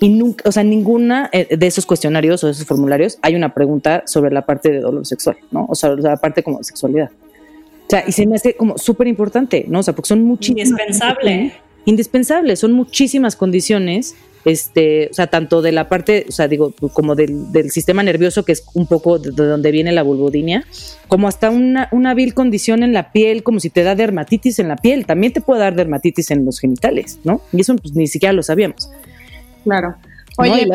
Y 0.00 0.08
nunca, 0.08 0.48
o 0.48 0.52
sea, 0.52 0.64
ninguna 0.64 1.28
eh, 1.32 1.56
de 1.56 1.66
esos 1.66 1.86
cuestionarios 1.86 2.42
o 2.42 2.46
de 2.46 2.52
esos 2.54 2.66
formularios 2.66 3.18
hay 3.22 3.34
una 3.36 3.54
pregunta 3.54 4.02
sobre 4.06 4.32
la 4.32 4.46
parte 4.46 4.70
de 4.70 4.80
dolor 4.80 5.06
sexual, 5.06 5.36
¿no? 5.50 5.66
O 5.68 5.74
sea, 5.74 5.90
la 5.90 6.16
parte 6.16 6.42
como 6.42 6.58
de 6.58 6.64
sexualidad. 6.64 7.10
sea, 7.88 8.04
y 8.06 8.12
se 8.12 8.26
me 8.26 8.36
hace 8.36 8.54
como 8.54 8.78
súper 8.78 9.06
importante, 9.06 9.66
¿no? 9.68 9.80
O 9.80 9.82
sea, 9.82 9.94
porque 9.94 10.08
son 10.08 10.24
muchísimas. 10.24 10.68
Indispensable. 10.68 11.52
Indispensable, 11.84 12.56
son 12.56 12.72
muchísimas 12.72 13.36
condiciones 13.36 14.14
este, 14.44 15.08
o 15.10 15.14
sea, 15.14 15.26
tanto 15.26 15.60
de 15.62 15.72
la 15.72 15.88
parte, 15.88 16.24
o 16.28 16.32
sea, 16.32 16.48
digo, 16.48 16.72
como 16.92 17.14
del, 17.14 17.52
del 17.52 17.70
sistema 17.70 18.02
nervioso, 18.02 18.44
que 18.44 18.52
es 18.52 18.64
un 18.74 18.86
poco 18.86 19.18
de, 19.18 19.30
donde 19.30 19.70
viene 19.70 19.92
la 19.92 20.02
vulvodinia, 20.02 20.64
como 21.08 21.28
hasta 21.28 21.50
una, 21.50 21.88
una 21.92 22.14
vil 22.14 22.34
condición 22.34 22.82
en 22.82 22.92
la 22.92 23.12
piel, 23.12 23.42
como 23.42 23.60
si 23.60 23.70
te 23.70 23.82
da 23.82 23.94
dermatitis 23.94 24.58
en 24.58 24.68
la 24.68 24.76
piel, 24.76 25.06
también 25.06 25.32
te 25.32 25.40
puede 25.40 25.60
dar 25.60 25.74
dermatitis 25.74 26.30
en 26.30 26.44
los 26.44 26.58
genitales, 26.58 27.18
¿no? 27.24 27.42
Y 27.52 27.60
eso 27.60 27.76
pues, 27.76 27.94
ni 27.94 28.06
siquiera 28.06 28.32
lo 28.32 28.42
sabíamos. 28.42 28.90
Claro. 29.64 29.96
Oye, 30.38 30.66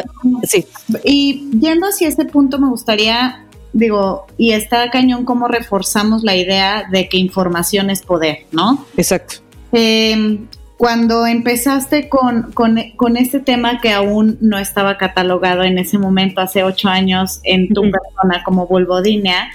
sí. 0.44 0.68
y 1.04 1.50
yendo 1.60 1.88
hacia 1.88 2.08
este 2.08 2.26
punto, 2.26 2.60
me 2.60 2.70
gustaría, 2.70 3.46
digo, 3.74 4.28
y 4.38 4.52
está 4.52 4.92
cañón 4.92 5.26
cómo 5.26 5.48
reforzamos 5.48 6.24
la 6.24 6.36
idea 6.36 6.84
de 6.92 7.10
que 7.10 7.18
información 7.18 7.90
es 7.90 8.04
poder, 8.04 8.46
¿no? 8.52 8.86
Exacto. 8.96 9.38
Eh, 9.72 10.38
cuando 10.78 11.26
empezaste 11.26 12.10
con, 12.10 12.52
con, 12.52 13.18
este 13.18 13.40
tema 13.40 13.80
que 13.80 13.92
aún 13.92 14.38
no 14.42 14.58
estaba 14.58 14.98
catalogado 14.98 15.64
en 15.64 15.78
ese 15.78 15.98
momento, 15.98 16.42
hace 16.42 16.64
ocho 16.64 16.90
años, 16.90 17.40
en 17.44 17.70
tu 17.70 17.82
persona 17.84 18.44
como 18.44 18.68
vulvodinia, 18.68 19.50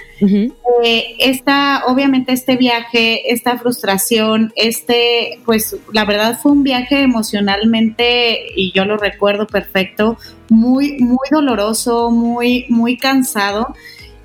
eh, 0.83 1.15
esta, 1.19 1.83
obviamente 1.85 2.31
este 2.31 2.55
viaje, 2.55 3.31
esta 3.31 3.57
frustración, 3.57 4.51
este, 4.55 5.39
pues 5.45 5.77
la 5.93 6.05
verdad 6.05 6.39
fue 6.41 6.53
un 6.53 6.63
viaje 6.63 7.01
emocionalmente, 7.01 8.39
y 8.55 8.71
yo 8.71 8.85
lo 8.85 8.97
recuerdo 8.97 9.45
perfecto, 9.45 10.17
muy, 10.49 10.97
muy 10.99 11.27
doloroso, 11.31 12.09
muy, 12.09 12.65
muy 12.69 12.97
cansado. 12.97 13.75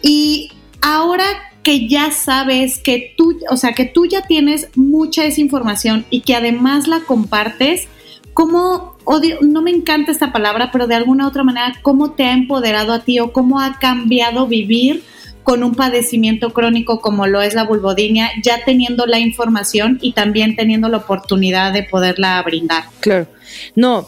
Y 0.00 0.50
ahora 0.80 1.24
que 1.66 1.88
ya 1.88 2.12
sabes 2.12 2.78
que 2.78 3.12
tú, 3.16 3.40
o 3.50 3.56
sea, 3.56 3.72
que 3.72 3.86
tú 3.86 4.06
ya 4.06 4.22
tienes 4.22 4.68
mucha 4.76 5.24
esa 5.24 5.40
información 5.40 6.06
y 6.10 6.20
que 6.20 6.36
además 6.36 6.86
la 6.86 7.00
compartes, 7.00 7.88
¿cómo, 8.34 8.96
odio, 9.02 9.38
no 9.40 9.62
me 9.62 9.72
encanta 9.72 10.12
esta 10.12 10.32
palabra, 10.32 10.70
pero 10.70 10.86
de 10.86 10.94
alguna 10.94 11.26
otra 11.26 11.42
manera, 11.42 11.74
cómo 11.82 12.12
te 12.12 12.22
ha 12.22 12.34
empoderado 12.34 12.92
a 12.92 13.00
ti 13.00 13.18
o 13.18 13.32
cómo 13.32 13.60
ha 13.60 13.80
cambiado 13.80 14.46
vivir 14.46 15.02
con 15.42 15.64
un 15.64 15.74
padecimiento 15.74 16.52
crónico 16.52 17.00
como 17.00 17.26
lo 17.26 17.42
es 17.42 17.54
la 17.54 17.64
vulvodinia, 17.64 18.30
ya 18.44 18.64
teniendo 18.64 19.04
la 19.06 19.18
información 19.18 19.98
y 20.00 20.12
también 20.12 20.54
teniendo 20.54 20.88
la 20.88 20.98
oportunidad 20.98 21.72
de 21.72 21.82
poderla 21.82 22.40
brindar. 22.44 22.84
Claro. 23.00 23.26
No, 23.74 24.06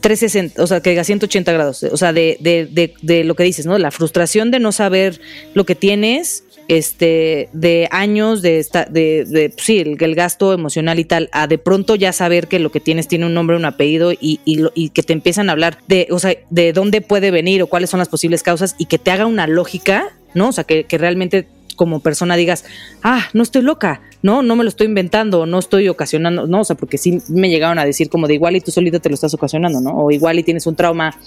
360, 0.00 0.62
o 0.62 0.66
sea, 0.66 0.80
que 0.80 0.98
a 0.98 1.04
180 1.04 1.52
grados, 1.52 1.82
o 1.82 1.96
sea, 1.98 2.14
de, 2.14 2.38
de, 2.40 2.64
de, 2.64 2.94
de, 3.02 3.24
lo 3.24 3.34
que 3.34 3.42
dices, 3.42 3.66
¿no? 3.66 3.76
La 3.76 3.90
frustración 3.90 4.50
de 4.50 4.58
no 4.58 4.72
saber 4.72 5.20
lo 5.52 5.66
que 5.66 5.74
tienes 5.74 6.44
este, 6.68 7.48
de 7.52 7.88
años 7.90 8.42
de, 8.42 8.58
esta, 8.58 8.84
de, 8.84 9.24
de 9.24 9.52
sí, 9.56 9.78
el, 9.78 10.14
gasto 10.14 10.52
emocional 10.52 10.98
y 10.98 11.04
tal, 11.04 11.28
a 11.32 11.46
de 11.46 11.58
pronto 11.58 11.94
ya 11.94 12.12
saber 12.12 12.48
que 12.48 12.58
lo 12.58 12.70
que 12.70 12.80
tienes 12.80 13.08
tiene 13.08 13.26
un 13.26 13.34
nombre, 13.34 13.56
un 13.56 13.64
apellido 13.64 14.12
y, 14.12 14.40
y, 14.44 14.64
y, 14.74 14.90
que 14.90 15.02
te 15.02 15.12
empiezan 15.12 15.48
a 15.48 15.52
hablar 15.52 15.78
de, 15.88 16.08
o 16.10 16.18
sea, 16.18 16.34
de 16.50 16.72
dónde 16.72 17.00
puede 17.00 17.30
venir 17.30 17.62
o 17.62 17.66
cuáles 17.66 17.90
son 17.90 17.98
las 17.98 18.08
posibles 18.08 18.42
causas 18.42 18.76
y 18.78 18.86
que 18.86 18.98
te 18.98 19.10
haga 19.10 19.26
una 19.26 19.46
lógica, 19.46 20.08
¿no? 20.34 20.48
O 20.48 20.52
sea, 20.52 20.64
que, 20.64 20.84
que 20.84 20.98
realmente 20.98 21.46
como 21.76 22.00
persona 22.00 22.36
digas, 22.36 22.64
ah, 23.02 23.26
no 23.32 23.42
estoy 23.42 23.62
loca, 23.62 24.00
no, 24.22 24.42
no 24.42 24.54
me 24.56 24.62
lo 24.62 24.68
estoy 24.68 24.86
inventando, 24.86 25.44
no 25.44 25.58
estoy 25.58 25.88
ocasionando, 25.88 26.46
no, 26.46 26.60
o 26.60 26.64
sea, 26.64 26.76
porque 26.76 26.98
sí 26.98 27.18
me 27.28 27.50
llegaron 27.50 27.78
a 27.78 27.84
decir 27.84 28.08
como 28.08 28.28
de 28.28 28.34
igual 28.34 28.54
y 28.54 28.60
tú 28.60 28.70
solito 28.70 29.00
te 29.00 29.08
lo 29.08 29.14
estás 29.14 29.34
ocasionando, 29.34 29.80
¿no? 29.80 29.90
O 29.90 30.10
igual 30.12 30.38
y 30.38 30.44
tienes 30.44 30.66
un 30.66 30.76
trauma 30.76 31.18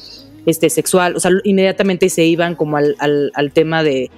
este, 0.46 0.70
sexual, 0.70 1.18
o 1.18 1.20
sea, 1.20 1.32
inmediatamente 1.44 2.10
se 2.10 2.24
iban 2.24 2.56
como 2.56 2.78
al, 2.78 2.96
al 3.00 3.52
tema 3.52 3.84
de, 3.84 4.10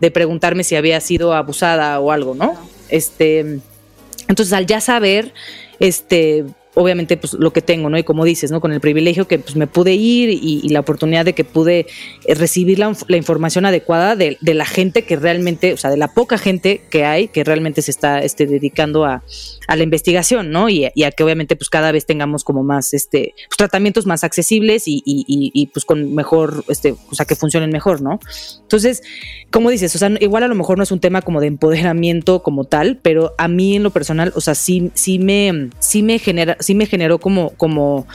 de 0.00 0.10
preguntarme 0.10 0.64
si 0.64 0.76
había 0.76 1.00
sido 1.00 1.34
abusada 1.34 1.98
o 2.00 2.10
algo, 2.10 2.34
¿no? 2.34 2.56
Este, 2.88 3.60
entonces 4.28 4.52
al 4.52 4.66
ya 4.66 4.80
saber, 4.80 5.32
este, 5.80 6.44
obviamente 6.74 7.16
pues 7.16 7.34
lo 7.34 7.52
que 7.52 7.62
tengo, 7.62 7.90
¿no? 7.90 7.98
Y 7.98 8.04
como 8.04 8.24
dices, 8.24 8.50
¿no? 8.50 8.60
Con 8.60 8.72
el 8.72 8.80
privilegio 8.80 9.26
que 9.26 9.38
pues 9.38 9.56
me 9.56 9.66
pude 9.66 9.94
ir 9.94 10.30
y, 10.30 10.60
y 10.62 10.68
la 10.68 10.80
oportunidad 10.80 11.24
de 11.24 11.32
que 11.32 11.44
pude 11.44 11.86
eh, 12.26 12.34
recibir 12.34 12.78
la, 12.78 12.94
información 13.16 13.64
adecuada 13.66 14.16
de, 14.16 14.38
de, 14.40 14.54
la 14.54 14.66
gente 14.66 15.02
que 15.02 15.16
realmente, 15.16 15.72
o 15.72 15.76
sea, 15.76 15.90
de 15.90 15.96
la 15.96 16.08
poca 16.08 16.38
gente 16.38 16.82
que 16.90 17.04
hay 17.04 17.28
que 17.28 17.44
realmente 17.44 17.82
se 17.82 17.90
está 17.90 18.20
este, 18.20 18.46
dedicando 18.46 19.04
a, 19.04 19.22
la 19.68 19.82
investigación, 19.82 20.50
¿no? 20.50 20.68
Y, 20.68 20.84
a 20.84 21.10
que 21.10 21.24
obviamente 21.24 21.56
pues 21.56 21.70
cada 21.70 21.90
vez 21.92 22.06
tengamos 22.06 22.44
como 22.44 22.62
más, 22.62 22.92
este, 22.94 23.34
pues, 23.48 23.56
tratamientos 23.56 24.06
más 24.06 24.24
accesibles 24.24 24.86
y, 24.86 25.02
y, 25.04 25.24
y, 25.26 25.66
pues 25.66 25.84
con 25.84 26.14
mejor, 26.14 26.64
este, 26.68 26.94
o 27.10 27.14
sea, 27.14 27.26
que 27.26 27.34
funcionen 27.34 27.70
mejor, 27.70 28.02
¿no? 28.02 28.20
Entonces, 28.60 29.02
como 29.50 29.70
dices, 29.70 29.94
o 29.94 29.98
sea, 29.98 30.10
igual 30.20 30.42
a 30.42 30.48
lo 30.48 30.54
mejor 30.54 30.76
no 30.76 30.84
es 30.84 30.92
un 30.92 31.00
tema 31.00 31.22
como 31.22 31.40
de 31.40 31.46
empoderamiento 31.46 32.42
como 32.42 32.64
tal, 32.64 32.98
pero 33.02 33.34
a 33.38 33.48
mí 33.48 33.76
en 33.76 33.82
lo 33.82 33.90
personal, 33.90 34.32
o 34.34 34.40
sea, 34.40 34.54
sí, 34.54 34.90
sí 34.94 35.18
me, 35.18 35.70
sí 35.78 36.02
me 36.02 36.18
genera, 36.18 36.56
sí 36.64 36.74
me 36.74 36.86
generó 36.86 37.18
como, 37.18 37.50
como, 37.50 38.06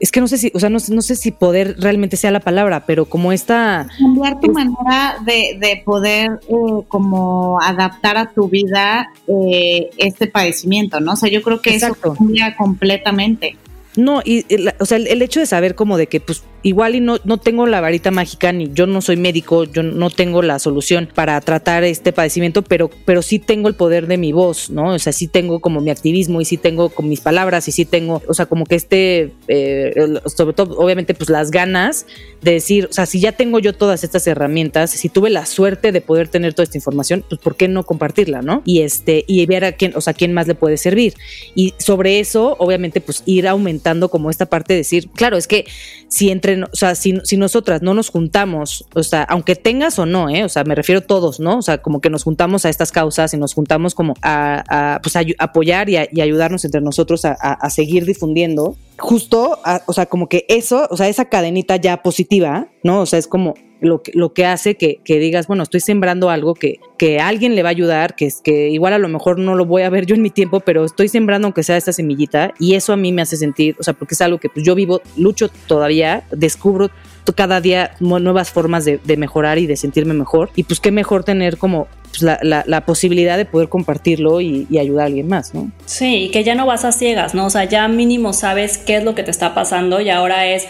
es 0.00 0.12
que 0.12 0.20
no 0.20 0.28
sé 0.28 0.38
si, 0.38 0.52
o 0.54 0.60
sea, 0.60 0.70
no, 0.70 0.78
no, 0.90 1.02
sé 1.02 1.16
si 1.16 1.32
poder 1.32 1.76
realmente 1.78 2.16
sea 2.16 2.30
la 2.30 2.40
palabra, 2.40 2.84
pero 2.86 3.06
como 3.06 3.32
esta... 3.32 3.88
Cambiar 3.98 4.38
tu 4.40 4.48
es, 4.48 4.54
manera 4.54 5.16
de, 5.24 5.58
de 5.58 5.82
poder 5.84 6.40
eh, 6.48 6.84
como 6.86 7.60
adaptar 7.60 8.16
a 8.16 8.30
tu 8.30 8.48
vida 8.48 9.08
eh, 9.26 9.90
este 9.96 10.28
padecimiento, 10.28 11.00
¿no? 11.00 11.12
O 11.12 11.16
sea, 11.16 11.28
yo 11.28 11.42
creo 11.42 11.60
que 11.60 11.74
exacto. 11.74 12.12
eso 12.12 12.14
cambia 12.14 12.54
completamente. 12.56 13.56
No, 13.98 14.22
y, 14.24 14.46
o 14.78 14.86
sea, 14.86 14.96
el, 14.96 15.08
el, 15.08 15.22
hecho 15.22 15.40
de 15.40 15.46
saber 15.46 15.74
como 15.74 15.98
de 15.98 16.06
que, 16.06 16.20
pues, 16.20 16.44
igual 16.62 16.94
y 16.94 17.00
no, 17.00 17.18
no 17.24 17.38
tengo 17.38 17.66
la 17.66 17.80
varita 17.80 18.12
mágica, 18.12 18.52
ni 18.52 18.70
yo 18.72 18.86
no 18.86 19.00
soy 19.00 19.16
médico, 19.16 19.64
yo 19.64 19.82
no 19.82 20.08
tengo 20.10 20.40
la 20.40 20.60
solución 20.60 21.08
para 21.12 21.40
tratar 21.40 21.82
este 21.82 22.12
padecimiento, 22.12 22.62
pero, 22.62 22.90
pero 23.04 23.22
sí 23.22 23.40
tengo 23.40 23.66
el 23.66 23.74
poder 23.74 24.06
de 24.06 24.16
mi 24.16 24.30
voz, 24.30 24.70
¿no? 24.70 24.94
O 24.94 24.98
sea, 25.00 25.12
sí 25.12 25.26
tengo 25.26 25.58
como 25.58 25.80
mi 25.80 25.90
activismo 25.90 26.40
y 26.40 26.44
sí 26.44 26.58
tengo 26.58 26.90
con 26.90 27.08
mis 27.08 27.20
palabras 27.20 27.66
y 27.66 27.72
sí 27.72 27.84
tengo, 27.84 28.22
o 28.28 28.34
sea, 28.34 28.46
como 28.46 28.66
que 28.66 28.76
este, 28.76 29.32
eh, 29.48 30.20
sobre 30.26 30.54
todo, 30.54 30.78
obviamente, 30.78 31.14
pues 31.14 31.28
las 31.28 31.50
ganas 31.50 32.06
de 32.40 32.52
decir, 32.52 32.86
o 32.88 32.92
sea, 32.92 33.04
si 33.04 33.18
ya 33.18 33.32
tengo 33.32 33.58
yo 33.58 33.72
todas 33.72 34.04
estas 34.04 34.28
herramientas, 34.28 34.90
si 34.90 35.08
tuve 35.08 35.28
la 35.28 35.44
suerte 35.44 35.90
de 35.90 36.00
poder 36.00 36.28
tener 36.28 36.54
toda 36.54 36.62
esta 36.62 36.78
información, 36.78 37.24
pues 37.28 37.40
¿por 37.40 37.56
qué 37.56 37.66
no 37.66 37.82
compartirla, 37.82 38.42
no? 38.42 38.62
Y 38.64 38.82
este, 38.82 39.24
y 39.26 39.44
ver 39.46 39.64
a 39.64 39.72
quién, 39.72 39.92
o 39.96 40.00
sea, 40.00 40.12
quién 40.12 40.32
más 40.32 40.46
le 40.46 40.54
puede 40.54 40.76
servir. 40.76 41.14
Y 41.56 41.74
sobre 41.78 42.20
eso, 42.20 42.54
obviamente, 42.60 43.00
pues 43.00 43.24
ir 43.26 43.48
aumentando 43.48 43.87
como 44.08 44.30
esta 44.30 44.46
parte 44.46 44.74
de 44.74 44.78
decir, 44.78 45.10
claro, 45.10 45.36
es 45.36 45.46
que 45.46 45.66
si 46.08 46.30
entre, 46.30 46.62
o 46.62 46.68
sea, 46.72 46.94
si, 46.94 47.18
si 47.24 47.36
nosotras 47.36 47.82
no 47.82 47.94
nos 47.94 48.10
juntamos, 48.10 48.86
o 48.94 49.02
sea, 49.02 49.22
aunque 49.24 49.56
tengas 49.56 49.98
o 49.98 50.06
no, 50.06 50.28
¿eh? 50.28 50.44
O 50.44 50.48
sea, 50.48 50.64
me 50.64 50.74
refiero 50.74 51.00
a 51.00 51.06
todos, 51.06 51.40
¿no? 51.40 51.58
O 51.58 51.62
sea, 51.62 51.78
como 51.78 52.00
que 52.00 52.10
nos 52.10 52.24
juntamos 52.24 52.64
a 52.64 52.68
estas 52.68 52.92
causas 52.92 53.32
y 53.34 53.36
nos 53.36 53.54
juntamos 53.54 53.94
como 53.94 54.14
a, 54.22 54.94
a 54.94 55.00
pues 55.00 55.16
a 55.16 55.22
apoyar 55.38 55.88
y, 55.88 55.96
ayudarnos 55.96 56.64
entre 56.64 56.80
nosotros 56.80 57.24
a 57.24 57.70
seguir 57.70 58.04
difundiendo, 58.04 58.76
justo, 58.98 59.58
o 59.86 59.92
sea, 59.92 60.06
como 60.06 60.28
que 60.28 60.44
eso, 60.48 60.86
o 60.90 60.96
sea, 60.96 61.08
esa 61.08 61.26
cadenita 61.26 61.76
ya 61.76 62.02
positiva, 62.02 62.68
¿no? 62.82 63.00
O 63.00 63.06
sea, 63.06 63.18
es 63.18 63.26
como 63.26 63.54
lo 63.80 64.02
que, 64.02 64.12
lo 64.14 64.32
que 64.32 64.46
hace 64.46 64.76
que, 64.76 65.00
que, 65.04 65.18
digas, 65.18 65.46
bueno, 65.46 65.62
estoy 65.62 65.80
sembrando 65.80 66.30
algo 66.30 66.54
que, 66.54 66.80
que 66.96 67.20
alguien 67.20 67.54
le 67.54 67.62
va 67.62 67.68
a 67.68 67.70
ayudar, 67.70 68.16
que 68.16 68.26
es 68.26 68.40
que 68.42 68.68
igual 68.68 68.92
a 68.92 68.98
lo 68.98 69.08
mejor 69.08 69.38
no 69.38 69.54
lo 69.54 69.64
voy 69.64 69.82
a 69.82 69.90
ver 69.90 70.06
yo 70.06 70.14
en 70.14 70.22
mi 70.22 70.30
tiempo, 70.30 70.60
pero 70.60 70.84
estoy 70.84 71.08
sembrando 71.08 71.46
aunque 71.46 71.62
sea 71.62 71.76
esta 71.76 71.92
semillita 71.92 72.52
y 72.58 72.74
eso 72.74 72.92
a 72.92 72.96
mí 72.96 73.12
me 73.12 73.22
hace 73.22 73.36
sentir, 73.36 73.76
o 73.78 73.82
sea, 73.82 73.94
porque 73.94 74.14
es 74.14 74.20
algo 74.20 74.38
que 74.38 74.48
pues, 74.48 74.64
yo 74.64 74.74
vivo, 74.74 75.00
lucho 75.16 75.48
todavía, 75.66 76.24
descubro 76.30 76.90
cada 77.32 77.60
día 77.60 77.92
nuevas 78.00 78.50
formas 78.50 78.84
de, 78.84 79.16
mejorar 79.16 79.58
y 79.58 79.66
de 79.66 79.76
sentirme 79.76 80.14
mejor 80.14 80.50
y 80.54 80.64
pues 80.64 80.80
qué 80.80 80.90
mejor 80.90 81.24
tener 81.24 81.58
como 81.58 81.88
pues, 82.10 82.22
la, 82.22 82.80
posibilidad 82.86 83.36
de 83.36 83.44
poder 83.44 83.68
compartirlo 83.68 84.40
y, 84.40 84.66
y, 84.70 84.78
ayudar 84.78 85.02
a 85.02 85.06
alguien 85.06 85.28
más, 85.28 85.54
¿no? 85.54 85.70
Sí, 85.86 86.24
y 86.24 86.30
que 86.30 86.44
ya 86.44 86.54
no 86.54 86.66
vas 86.66 86.84
a 86.84 86.92
ciegas, 86.92 87.34
¿no? 87.34 87.46
O 87.46 87.50
sea, 87.50 87.64
ya 87.64 87.88
mínimo 87.88 88.32
sabes 88.32 88.78
qué 88.78 88.96
es 88.96 89.04
lo 89.04 89.14
que 89.14 89.22
te 89.22 89.30
está 89.30 89.54
pasando 89.54 90.00
y 90.00 90.10
ahora 90.10 90.46
es 90.46 90.66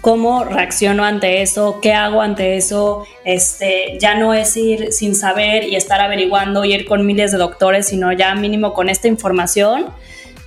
cómo 0.00 0.44
reacciono 0.44 1.04
ante 1.04 1.42
eso, 1.42 1.78
qué 1.80 1.92
hago 1.92 2.22
ante 2.22 2.56
eso, 2.56 3.06
este, 3.24 3.98
ya 4.00 4.14
no 4.14 4.32
es 4.32 4.56
ir 4.56 4.92
sin 4.92 5.14
saber 5.14 5.64
y 5.64 5.76
estar 5.76 6.00
averiguando 6.00 6.64
y 6.64 6.72
ir 6.72 6.86
con 6.86 7.04
miles 7.04 7.32
de 7.32 7.38
doctores, 7.38 7.88
sino 7.88 8.12
ya 8.12 8.34
mínimo 8.34 8.72
con 8.72 8.88
esta 8.88 9.08
información, 9.08 9.86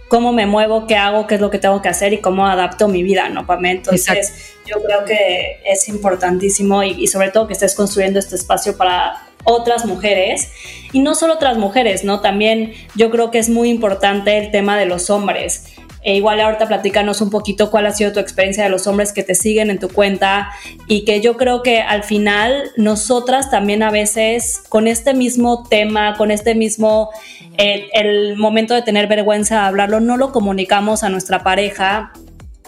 cómo 0.07 0.33
me 0.33 0.45
muevo, 0.45 0.85
qué 0.87 0.95
hago, 0.95 1.27
qué 1.27 1.35
es 1.35 1.41
lo 1.41 1.49
que 1.49 1.59
tengo 1.59 1.81
que 1.81 1.89
hacer 1.89 2.13
y 2.13 2.19
cómo 2.19 2.47
adapto 2.47 2.87
mi 2.87 3.03
vida, 3.03 3.29
¿no, 3.29 3.45
Pame? 3.45 3.71
Entonces, 3.71 4.07
Exacto. 4.09 4.69
yo 4.69 4.83
creo 4.83 5.05
que 5.05 5.59
es 5.65 5.89
importantísimo 5.89 6.83
y, 6.83 6.91
y 6.91 7.07
sobre 7.07 7.31
todo 7.31 7.47
que 7.47 7.53
estés 7.53 7.75
construyendo 7.75 8.19
este 8.19 8.35
espacio 8.35 8.77
para 8.77 9.27
otras 9.43 9.85
mujeres 9.85 10.51
y 10.91 10.99
no 10.99 11.15
solo 11.15 11.33
otras 11.33 11.57
mujeres, 11.57 12.03
¿no? 12.03 12.21
También 12.21 12.73
yo 12.95 13.09
creo 13.09 13.31
que 13.31 13.39
es 13.39 13.49
muy 13.49 13.69
importante 13.69 14.37
el 14.37 14.51
tema 14.51 14.77
de 14.77 14.85
los 14.85 15.09
hombres. 15.09 15.65
E 16.03 16.15
igual 16.15 16.39
ahorita 16.39 16.67
platícanos 16.67 17.21
un 17.21 17.29
poquito 17.29 17.71
cuál 17.71 17.85
ha 17.85 17.91
sido 17.91 18.11
tu 18.11 18.19
experiencia 18.19 18.63
de 18.63 18.69
los 18.69 18.87
hombres 18.87 19.13
que 19.13 19.23
te 19.23 19.35
siguen 19.35 19.69
en 19.69 19.79
tu 19.79 19.89
cuenta 19.89 20.49
y 20.87 21.05
que 21.05 21.21
yo 21.21 21.37
creo 21.37 21.63
que 21.63 21.81
al 21.81 22.03
final 22.03 22.71
nosotras 22.75 23.49
también 23.49 23.83
a 23.83 23.91
veces 23.91 24.61
con 24.69 24.87
este 24.87 25.13
mismo 25.13 25.63
tema, 25.63 26.15
con 26.17 26.29
este 26.31 26.55
mismo, 26.55 27.09
eh, 27.57 27.87
el 27.93 28.35
momento 28.35 28.73
de 28.73 28.81
tener 28.81 29.07
vergüenza 29.07 29.55
de 29.55 29.61
hablarlo, 29.67 29.99
no 29.99 30.17
lo 30.17 30.31
comunicamos 30.31 31.03
a 31.03 31.09
nuestra 31.09 31.43
pareja 31.43 32.11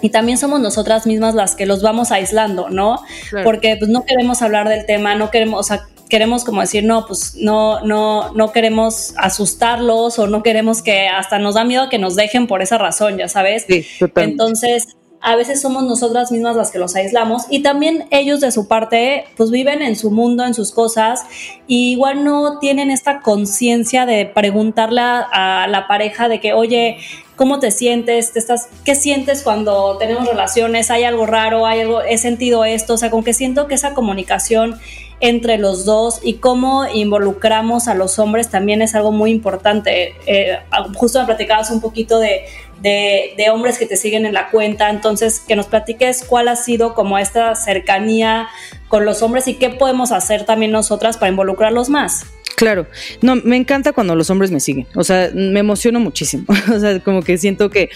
y 0.01 0.09
también 0.09 0.37
somos 0.37 0.59
nosotras 0.59 1.07
mismas 1.07 1.35
las 1.35 1.55
que 1.55 1.65
los 1.65 1.81
vamos 1.81 2.11
aislando, 2.11 2.69
¿no? 2.69 3.01
Claro. 3.29 3.45
Porque 3.45 3.75
pues, 3.77 3.89
no 3.89 4.05
queremos 4.05 4.41
hablar 4.41 4.69
del 4.69 4.85
tema, 4.85 5.15
no 5.15 5.31
queremos, 5.31 5.59
o 5.59 5.63
sea, 5.63 5.87
queremos 6.09 6.43
como 6.43 6.61
decir, 6.61 6.83
no, 6.83 7.05
pues 7.05 7.35
no, 7.35 7.81
no, 7.81 8.33
no 8.33 8.51
queremos 8.51 9.13
asustarlos 9.17 10.19
o 10.19 10.27
no 10.27 10.43
queremos 10.43 10.81
que 10.81 11.07
hasta 11.07 11.39
nos 11.39 11.55
da 11.55 11.63
miedo 11.63 11.89
que 11.89 11.97
nos 11.97 12.15
dejen 12.15 12.47
por 12.47 12.61
esa 12.61 12.77
razón, 12.77 13.17
ya 13.17 13.27
sabes. 13.27 13.65
Sí, 13.67 13.85
Entonces, 14.15 14.95
a 15.25 15.35
veces 15.35 15.59
somos 15.59 15.83
nosotras 15.83 16.31
mismas 16.31 16.55
las 16.55 16.69
que 16.69 16.77
los 16.77 16.95
aislamos 16.95 17.45
y 17.49 17.63
también 17.63 18.05
ellos 18.11 18.41
de 18.41 18.51
su 18.51 18.67
parte 18.67 19.25
pues 19.35 19.49
viven 19.49 19.81
en 19.81 19.95
su 19.95 20.11
mundo, 20.11 20.45
en 20.45 20.53
sus 20.53 20.71
cosas 20.71 21.23
y 21.65 21.93
igual 21.93 22.23
no 22.23 22.59
tienen 22.59 22.91
esta 22.91 23.21
conciencia 23.21 24.05
de 24.05 24.27
preguntarle 24.27 25.01
a, 25.01 25.65
la 25.67 25.87
pareja 25.87 26.29
de 26.29 26.39
que, 26.39 26.53
oye, 26.53 26.97
¿cómo 27.35 27.59
te 27.59 27.71
sientes? 27.71 28.31
¿Te 28.31 28.39
estás, 28.39 28.67
¿Qué 28.83 28.95
sientes 28.95 29.43
cuando 29.43 29.97
tenemos 29.97 30.27
relaciones? 30.27 30.91
¿Hay 30.91 31.03
algo 31.03 31.25
raro? 31.25 31.65
¿Hay 31.65 31.81
algo? 31.81 32.01
¿He 32.01 32.17
sentido 32.17 32.65
esto? 32.65 32.93
O 32.93 32.97
sea, 32.97 33.09
con 33.09 33.23
que 33.23 33.33
siento 33.33 33.67
que 33.67 33.75
esa 33.75 33.93
comunicación 33.93 34.79
entre 35.21 35.57
los 35.57 35.85
dos 35.85 36.19
y 36.23 36.35
cómo 36.35 36.85
involucramos 36.85 37.87
a 37.87 37.93
los 37.93 38.19
hombres 38.19 38.49
también 38.49 38.81
es 38.81 38.95
algo 38.95 39.11
muy 39.11 39.31
importante. 39.31 40.15
Eh, 40.25 40.59
justo 40.95 41.19
me 41.19 41.25
platicabas 41.25 41.71
un 41.71 41.81
poquito 41.81 42.19
de 42.19 42.45
de, 42.81 43.49
hombres 43.51 43.77
que 43.77 43.85
te 43.85 43.97
siguen 43.97 44.25
en 44.25 44.33
la 44.33 44.49
cuenta. 44.49 44.89
Entonces, 44.89 45.39
que 45.39 45.55
nos 45.55 45.67
platiques 45.67 46.23
cuál 46.23 46.47
ha 46.47 46.55
sido 46.55 46.93
como 46.93 47.17
esta 47.17 47.55
cercanía 47.55 48.47
con 48.87 49.05
los 49.05 49.21
hombres 49.21 49.47
y 49.47 49.55
qué 49.55 49.69
podemos 49.69 50.11
hacer 50.11 50.45
también 50.45 50.71
nosotras 50.71 51.17
para 51.17 51.31
involucrarlos 51.31 51.89
más. 51.89 52.25
Claro, 52.55 52.87
no, 53.21 53.35
me 53.35 53.57
encanta 53.57 53.91
cuando 53.91 54.15
los 54.15 54.29
hombres 54.29 54.49
me 54.49 54.61
siguen, 54.61 54.87
o 54.95 55.03
sea, 55.03 55.29
me 55.33 55.59
emociono 55.59 55.99
muchísimo, 55.99 56.45
o 56.73 56.79
sea, 56.79 57.01
como 57.01 57.21
que 57.21 57.37
siento 57.37 57.69
que 57.69 57.89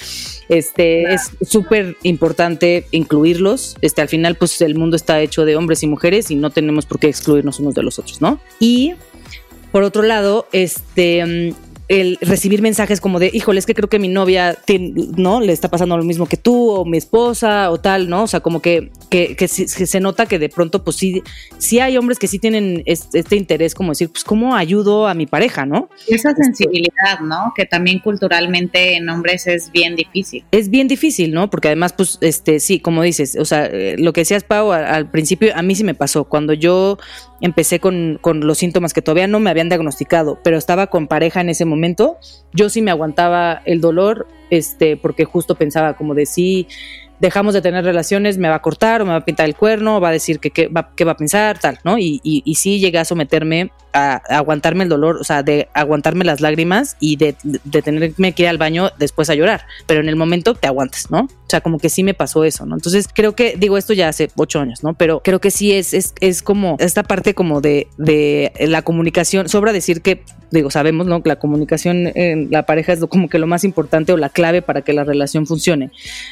este 0.49 1.13
es 1.13 1.31
súper 1.41 1.95
importante 2.03 2.85
incluirlos, 2.91 3.77
este 3.79 4.01
al 4.01 4.09
final 4.09 4.35
pues 4.35 4.59
el 4.59 4.75
mundo 4.75 4.97
está 4.97 5.21
hecho 5.21 5.45
de 5.45 5.55
hombres 5.55 5.81
y 5.83 5.87
mujeres 5.87 6.29
y 6.29 6.35
no 6.35 6.49
tenemos 6.49 6.85
por 6.85 6.99
qué 6.99 7.07
excluirnos 7.07 7.61
unos 7.61 7.73
de 7.73 7.83
los 7.83 7.99
otros, 7.99 8.19
¿no? 8.19 8.41
Y 8.59 8.95
por 9.71 9.83
otro 9.83 10.01
lado, 10.01 10.47
este 10.51 11.53
el 11.89 12.19
recibir 12.21 12.61
mensajes 12.61 13.01
como 13.01 13.19
de, 13.19 13.31
híjole, 13.33 13.57
es 13.57 13.65
que 13.65 13.73
creo 13.73 13.89
que 13.89 13.97
mi 13.97 14.07
novia, 14.07 14.55
¿no? 15.17 15.41
Le 15.41 15.51
está 15.51 15.69
pasando 15.69 15.97
lo 15.97 16.03
mismo 16.03 16.27
que 16.27 16.37
tú, 16.37 16.69
o 16.69 16.85
mi 16.85 16.97
esposa, 16.97 17.71
o 17.71 17.79
tal, 17.79 18.09
¿no? 18.09 18.23
O 18.23 18.27
sea, 18.27 18.41
como 18.41 18.61
que, 18.61 18.91
que, 19.09 19.35
que, 19.35 19.47
se 19.47 19.99
nota 19.99 20.27
que 20.27 20.37
de 20.37 20.49
pronto, 20.49 20.83
pues 20.83 20.97
sí, 20.97 21.23
sí 21.57 21.79
hay 21.79 21.97
hombres 21.97 22.19
que 22.19 22.27
sí 22.27 22.37
tienen 22.37 22.83
este, 22.85 23.35
interés, 23.35 23.73
como 23.73 23.91
decir, 23.91 24.09
pues, 24.09 24.23
¿cómo 24.23 24.55
ayudo 24.55 25.07
a 25.07 25.15
mi 25.15 25.25
pareja, 25.25 25.65
no? 25.65 25.89
Esa 26.07 26.35
sensibilidad, 26.35 27.21
¿no? 27.23 27.53
Que 27.55 27.65
también 27.65 27.99
culturalmente 27.99 28.95
en 28.95 29.09
hombres 29.09 29.47
es 29.47 29.71
bien 29.71 29.95
difícil. 29.95 30.45
Es 30.51 30.69
bien 30.69 30.87
difícil, 30.87 31.33
¿no? 31.33 31.49
Porque 31.49 31.69
además, 31.69 31.93
pues, 31.93 32.19
este, 32.21 32.59
sí, 32.59 32.79
como 32.79 33.01
dices, 33.01 33.35
o 33.35 33.45
sea, 33.45 33.65
eh, 33.65 33.95
lo 33.97 34.13
que 34.13 34.21
decías, 34.21 34.43
Pau, 34.43 34.71
al 34.71 35.09
principio, 35.09 35.51
a 35.55 35.63
mí 35.63 35.73
sí 35.73 35.83
me 35.83 35.95
pasó. 35.95 36.25
Cuando 36.25 36.53
yo 36.53 36.99
empecé 37.41 37.79
con, 37.79 38.17
con, 38.21 38.41
los 38.41 38.57
síntomas 38.57 38.93
que 38.93 39.01
todavía 39.01 39.27
no 39.27 39.39
me 39.39 39.49
habían 39.49 39.69
diagnosticado, 39.69 40.39
pero 40.43 40.57
estaba 40.57 40.87
con 40.87 41.07
pareja 41.07 41.41
en 41.41 41.49
ese 41.49 41.65
momento, 41.65 42.17
yo 42.53 42.69
sí 42.69 42.81
me 42.81 42.91
aguantaba 42.91 43.61
el 43.65 43.81
dolor, 43.81 44.27
este, 44.49 44.97
porque 44.97 45.25
justo 45.25 45.55
pensaba 45.55 45.95
como 45.95 46.15
de 46.15 46.25
sí, 46.25 46.67
dejamos 47.19 47.53
de 47.53 47.61
tener 47.61 47.83
relaciones, 47.83 48.37
me 48.37 48.49
va 48.49 48.55
a 48.55 48.61
cortar 48.61 49.01
o 49.01 49.05
me 49.05 49.11
va 49.11 49.17
a 49.17 49.25
pintar 49.25 49.45
el 49.45 49.55
cuerno, 49.55 49.99
va 49.99 50.09
a 50.09 50.13
decir 50.13 50.39
que 50.39 50.51
qué 50.51 50.67
va, 50.67 50.91
va, 51.05 51.11
a 51.11 51.17
pensar, 51.17 51.59
tal, 51.59 51.79
¿no? 51.83 51.97
Y, 51.97 52.19
y, 52.23 52.41
y, 52.45 52.55
sí 52.55 52.79
llegué 52.79 52.97
a 52.97 53.05
someterme 53.05 53.71
a, 53.93 54.15
aguantarme 54.29 54.83
el 54.83 54.89
dolor, 54.89 55.17
o 55.17 55.23
sea, 55.23 55.43
de 55.43 55.67
aguantarme 55.73 56.25
las 56.25 56.41
lágrimas 56.41 56.97
y 56.99 57.15
de, 57.15 57.35
de, 57.43 57.81
tenerme 57.81 58.33
que 58.33 58.43
ir 58.43 58.49
al 58.49 58.57
baño 58.57 58.91
después 58.97 59.29
a 59.29 59.35
llorar, 59.35 59.65
pero 59.87 60.01
en 60.01 60.09
el 60.09 60.15
momento 60.15 60.53
te 60.53 60.67
aguantas, 60.67 61.09
¿no? 61.11 61.21
O 61.21 61.49
sea, 61.49 61.61
como 61.61 61.79
que 61.79 61.89
sí 61.89 62.03
me 62.03 62.13
pasó 62.13 62.43
eso, 62.43 62.65
¿no? 62.65 62.75
Entonces 62.75 63.07
creo 63.13 63.35
que, 63.35 63.55
digo, 63.57 63.77
esto 63.77 63.93
ya 63.93 64.07
hace 64.09 64.29
ocho 64.35 64.59
años, 64.59 64.83
¿no? 64.83 64.93
Pero 64.93 65.21
creo 65.23 65.39
que 65.39 65.51
sí 65.51 65.71
es, 65.71 65.93
es, 65.93 66.13
es 66.19 66.41
como 66.43 66.77
esta 66.79 67.03
parte 67.03 67.33
como 67.33 67.61
de, 67.61 67.87
de 67.97 68.51
la 68.67 68.81
comunicación, 68.81 69.49
sobra 69.49 69.73
decir 69.73 70.01
que, 70.01 70.23
digo, 70.51 70.69
sabemos, 70.69 71.07
¿no? 71.07 71.23
Que 71.23 71.29
la 71.29 71.39
comunicación 71.39 72.11
en 72.15 72.49
la 72.51 72.63
pareja 72.63 72.93
es 72.93 72.99
como 73.05 73.29
que 73.29 73.39
lo 73.39 73.47
más 73.47 73.63
importante 73.63 74.13
o 74.13 74.17
la 74.17 74.29
clave 74.29 74.61
para 74.61 74.81
que 74.81 74.93
la 74.93 75.03
relación 75.03 75.47
funcione, 75.47 75.91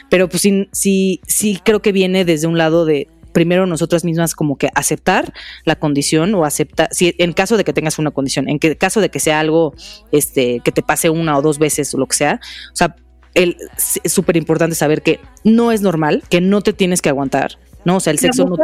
pero 0.09 0.29
pues 0.29 0.41
sí, 0.41 0.69
sí, 0.71 1.21
sí 1.27 1.59
creo 1.63 1.81
que 1.81 1.91
viene 1.91 2.25
desde 2.25 2.47
un 2.47 2.57
lado 2.57 2.85
de, 2.85 3.07
primero 3.37 3.67
nosotras 3.67 4.03
mismas 4.03 4.33
como 4.33 4.57
que 4.57 4.69
aceptar 4.73 5.31
la 5.63 5.75
condición 5.75 6.33
o 6.33 6.43
aceptar, 6.43 6.89
si 6.89 7.13
en 7.19 7.33
caso 7.33 7.55
de 7.55 7.63
que 7.63 7.71
tengas 7.71 7.99
una 7.99 8.09
condición, 8.09 8.49
en 8.49 8.57
caso 8.57 8.99
de 8.99 9.09
que 9.09 9.19
sea 9.19 9.39
algo 9.39 9.75
este, 10.11 10.59
que 10.61 10.71
te 10.71 10.81
pase 10.81 11.11
una 11.11 11.37
o 11.37 11.43
dos 11.43 11.59
veces 11.59 11.93
o 11.93 11.99
lo 11.99 12.07
que 12.07 12.15
sea, 12.15 12.39
o 12.73 12.75
sea, 12.75 12.95
es 13.35 14.11
súper 14.11 14.37
importante 14.37 14.75
saber 14.75 15.03
que 15.03 15.19
no 15.43 15.71
es 15.71 15.83
normal, 15.83 16.23
que 16.31 16.41
no 16.41 16.61
te 16.61 16.73
tienes 16.73 16.99
que 16.99 17.09
aguantar, 17.09 17.59
¿no? 17.85 17.97
O 17.97 17.99
sea, 17.99 18.09
el 18.09 18.17
sexo 18.17 18.45
no, 18.45 18.55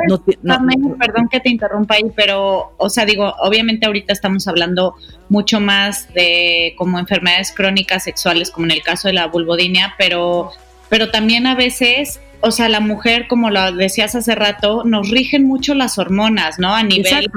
no, 0.41 0.97
Perdón 0.97 1.29
que 1.29 1.39
te 1.39 1.51
interrumpa 1.51 1.93
ahí, 1.93 2.05
pero, 2.15 2.73
o 2.79 2.89
sea, 2.89 3.05
digo, 3.05 3.31
obviamente 3.41 3.85
ahorita 3.85 4.11
estamos 4.11 4.47
hablando 4.47 4.95
mucho 5.29 5.59
más 5.59 6.11
de 6.15 6.73
como 6.79 6.97
enfermedades 6.97 7.51
crónicas 7.51 8.05
sexuales, 8.05 8.49
como 8.49 8.65
en 8.65 8.71
el 8.71 8.81
caso 8.81 9.07
de 9.07 9.13
la 9.13 9.27
vulvodinia, 9.27 9.93
pero, 9.99 10.49
pero 10.89 11.11
también 11.11 11.45
a 11.45 11.53
veces 11.53 12.19
o 12.45 12.51
sea, 12.51 12.67
la 12.67 12.81
mujer, 12.81 13.27
como 13.29 13.49
lo 13.49 13.71
decías 13.71 14.15
hace 14.15 14.35
rato, 14.35 14.83
nos 14.83 15.09
rigen 15.09 15.47
mucho 15.47 15.73
las 15.75 15.97
hormonas, 15.97 16.59
¿no? 16.59 16.75
A 16.75 16.83
nivel 16.83 17.21
de 17.21 17.29